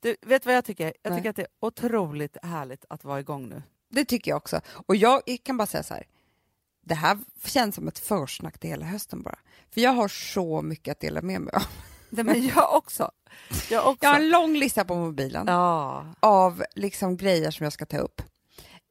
Du, 0.00 0.16
vet 0.22 0.46
vad 0.46 0.54
jag 0.54 0.64
tycker? 0.64 0.92
Jag 1.02 1.10
Nej. 1.10 1.18
tycker 1.18 1.30
att 1.30 1.36
det 1.36 1.42
är 1.42 1.48
otroligt 1.60 2.36
härligt 2.42 2.84
att 2.88 3.04
vara 3.04 3.20
igång 3.20 3.48
nu. 3.48 3.62
Det 3.88 4.04
tycker 4.04 4.30
jag 4.30 4.36
också. 4.36 4.60
Och 4.86 4.96
jag 4.96 5.20
kan 5.42 5.56
bara 5.56 5.66
säga 5.66 5.82
så 5.82 5.94
här. 5.94 6.06
Det 6.80 6.94
här 6.94 7.18
känns 7.44 7.74
som 7.74 7.88
ett 7.88 7.98
försnack 7.98 8.58
till 8.58 8.70
hela 8.70 8.86
hösten 8.86 9.22
bara. 9.22 9.38
För 9.70 9.80
jag 9.80 9.90
har 9.90 10.08
så 10.08 10.62
mycket 10.62 10.92
att 10.92 11.00
dela 11.00 11.22
med 11.22 11.40
mig 11.40 11.54
av. 11.54 11.62
Nej, 12.10 12.24
men 12.24 12.46
jag 12.46 12.74
också. 12.74 13.10
Jag 13.70 13.86
också. 13.88 14.04
Jag 14.04 14.10
har 14.10 14.20
en 14.20 14.30
lång 14.30 14.52
lista 14.56 14.84
på 14.84 14.94
mobilen 14.94 15.44
Ja. 15.46 16.06
av 16.20 16.64
liksom 16.74 17.16
grejer 17.16 17.50
som 17.50 17.64
jag 17.64 17.72
ska 17.72 17.86
ta 17.86 17.98
upp. 17.98 18.22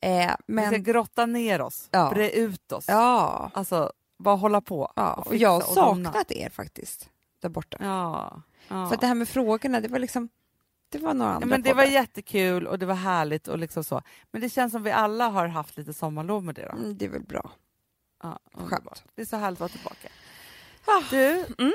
Eh, 0.02 0.10
Vi 0.28 0.28
ska 0.28 0.72
men, 0.72 0.84
grotta 0.84 1.26
ner 1.26 1.62
oss, 1.62 1.88
Ja. 1.92 2.10
bre 2.14 2.32
ut 2.32 2.72
oss. 2.72 2.86
ja, 2.88 3.52
Alltså, 3.54 3.92
bara 4.18 4.36
hålla 4.36 4.62
på. 4.62 4.92
ja, 4.96 5.14
och 5.14 5.28
och 5.28 5.36
jag 5.36 5.50
har 5.50 5.62
saknat 5.62 6.32
er 6.32 6.50
faktiskt, 6.50 7.10
där 7.42 7.50
borta. 7.50 7.78
Ja. 7.82 8.42
ja. 8.68 8.90
För 8.90 8.98
det 8.98 9.08
här 9.08 9.16
med 9.16 9.30
frågorna, 9.30 9.80
det 9.82 9.88
var 9.88 10.00
liksom, 10.00 10.30
det 10.90 10.98
var 11.00 11.14
några 11.14 11.32
andra 11.32 11.46
ja, 11.46 11.50
men 11.50 11.62
det 11.62 11.74
var 11.74 11.84
poddar. 11.84 11.94
jättekul 11.94 12.68
och 12.68 12.80
det 12.80 12.86
var 12.86 12.96
härligt 12.96 13.48
och 13.48 13.58
liksom 13.60 13.84
så. 13.84 14.02
Men 14.32 14.42
det 14.42 14.50
känns 14.50 14.72
som 14.74 14.84
vi 14.84 14.92
alla 14.92 15.28
har 15.30 15.48
haft 15.48 15.78
lite 15.78 15.94
sommarlov 15.94 16.44
med 16.44 16.56
det 16.56 16.66
då. 16.66 16.78
Mm, 16.78 16.98
det 16.98 17.06
är 17.06 17.10
väl 17.10 17.24
bra. 17.24 17.52
Ja, 18.24 18.40
Skönt. 18.54 19.04
Det 19.16 19.22
är 19.22 19.26
så 19.26 19.38
härligt 19.38 19.58
att 19.58 19.60
vara 19.60 19.70
tillbaka. 19.70 20.08
Ah. 20.86 21.02
Du, 21.10 21.46
Mm. 21.60 21.74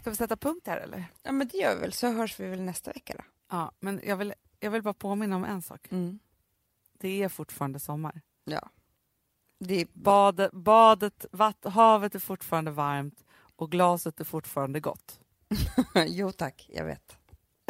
ska 0.00 0.10
vi 0.10 0.16
sätta 0.16 0.36
punkt 0.36 0.66
här 0.66 0.76
eller? 0.76 1.04
Ja, 1.22 1.32
men 1.32 1.48
det 1.48 1.58
gör 1.58 1.74
vi 1.74 1.80
väl, 1.80 1.92
så 1.92 2.08
hörs 2.12 2.40
vi 2.40 2.46
väl 2.46 2.60
nästa 2.60 2.92
vecka 2.92 3.14
då. 3.16 3.24
Ja, 3.50 3.72
men 3.80 4.00
jag 4.04 4.16
vill, 4.16 4.34
jag 4.60 4.70
vill 4.70 4.82
bara 4.82 4.94
påminna 4.94 5.36
om 5.36 5.44
en 5.44 5.62
sak. 5.62 5.86
Mm. 5.90 6.18
Det 7.00 7.22
är 7.22 7.28
fortfarande 7.28 7.78
sommar. 7.78 8.20
Ja. 8.44 8.68
Det 9.60 9.80
är, 9.80 9.86
Badet, 9.92 10.52
badet 10.52 11.26
vatt, 11.32 11.64
havet 11.64 12.14
är 12.14 12.18
fortfarande 12.18 12.70
varmt 12.70 13.24
och 13.56 13.70
glaset 13.70 14.20
är 14.20 14.24
fortfarande 14.24 14.80
gott. 14.80 15.20
jo 16.06 16.32
tack, 16.32 16.70
jag 16.72 16.84
vet. 16.84 17.16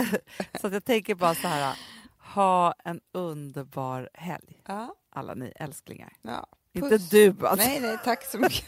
Så 0.60 0.66
att 0.66 0.72
jag 0.72 0.84
tänker 0.84 1.14
bara 1.14 1.34
så 1.34 1.48
här, 1.48 1.76
ha 2.34 2.74
en 2.84 3.00
underbar 3.12 4.10
helg, 4.14 4.62
Ja, 4.66 4.94
alla 5.10 5.34
ni 5.34 5.52
älsklingar. 5.56 6.12
ja. 6.22 6.46
Inte 6.72 6.98
du 6.98 7.46
alltså, 7.46 7.68
Nej, 7.68 7.80
nej, 7.80 7.98
tack 8.05 8.24
så 8.24 8.38
mycket. 8.38 8.64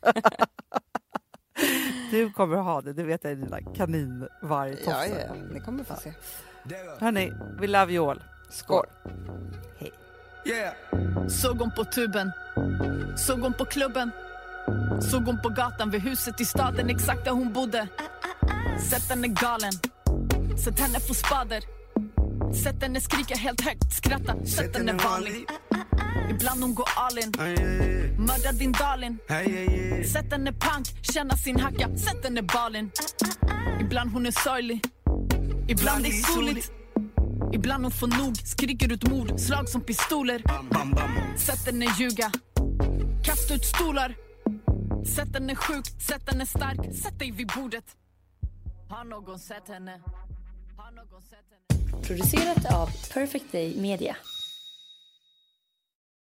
du 2.10 2.32
kommer 2.32 2.56
ha 2.56 2.80
det, 2.82 2.92
det 2.92 3.02
vet 3.02 3.24
jag 3.24 3.32
i 3.32 3.36
dina 3.36 3.60
kaninvargtofsar. 3.74 5.06
Ja, 5.06 5.20
ja, 5.26 5.34
ni 5.52 5.60
kommer 5.60 5.84
få 5.84 5.96
se. 5.96 6.12
Hörni, 7.00 7.32
we 7.60 7.66
love 7.66 7.92
you 7.92 8.10
all. 8.10 8.22
Skål. 8.50 8.86
Yeah. 10.44 10.74
Såg 11.28 11.58
hon 11.58 11.70
på 11.70 11.84
tuben, 11.84 12.32
såg 13.16 13.40
hon 13.40 13.52
på 13.52 13.64
klubben. 13.64 14.10
Såg 15.10 15.22
hon 15.22 15.42
på 15.42 15.48
gatan 15.48 15.90
vid 15.90 16.00
huset 16.00 16.40
i 16.40 16.44
staden 16.44 16.90
exakt 16.90 17.24
där 17.24 17.30
hon 17.30 17.52
bodde. 17.52 17.88
Sett 18.90 19.10
henne 19.10 19.28
galen, 19.28 19.72
sett 20.64 20.80
henne 20.80 21.00
få 21.00 21.14
spader. 21.14 21.62
Sett 22.62 22.82
henne 22.82 23.00
skrika 23.00 23.34
helt 23.34 23.60
högt, 23.60 23.92
skratta, 23.92 24.46
sett 24.46 24.76
henne 24.76 24.92
vanlig. 24.92 25.46
Ibland 26.30 26.62
hon 26.62 26.74
går 26.74 26.88
all 26.96 27.18
in, 27.18 27.32
mördar 28.18 28.52
din 28.52 28.72
darling. 28.72 29.18
Sett 30.12 30.32
henne 30.32 30.52
pank, 30.52 30.86
känna 31.02 31.36
sin 31.36 31.60
hacka, 31.60 31.96
sett 31.96 32.24
henne 32.24 32.42
balen 32.42 32.90
Ibland 33.80 34.10
hon 34.12 34.26
är 34.26 34.30
sorglig, 34.30 34.84
ibland 35.68 36.04
det 36.04 36.08
är 36.08 36.34
soligt 36.34 36.77
Ibland 37.52 37.84
hon 37.84 37.92
får 37.92 38.06
nog, 38.06 38.36
skriker 38.36 38.92
ut 38.92 39.08
mord, 39.08 39.40
slag 39.40 39.68
som 39.68 39.80
pistoler 39.80 40.42
Sätt 41.38 41.66
henne 41.66 41.86
ljuga, 41.98 42.32
kasta 43.24 43.54
ut 43.54 43.64
stolar 43.64 44.14
Sätt 45.04 45.34
henne 45.34 45.54
sjuk, 45.54 45.86
sätt 45.86 46.30
henne 46.30 46.46
stark, 46.46 46.94
sätt 46.94 47.18
dig 47.18 47.30
vid 47.30 47.46
bordet 47.56 47.84
Har 48.88 49.04
någon 49.04 49.38
sett 49.38 49.68
henne? 49.68 50.00
Har 50.76 50.90
någon 50.92 51.22
sett 51.22 51.38
henne? 51.50 52.02
Producerat 52.02 52.74
av 52.74 52.86
Perfect 53.12 53.52
Day 53.52 53.80
Media. 53.80 54.16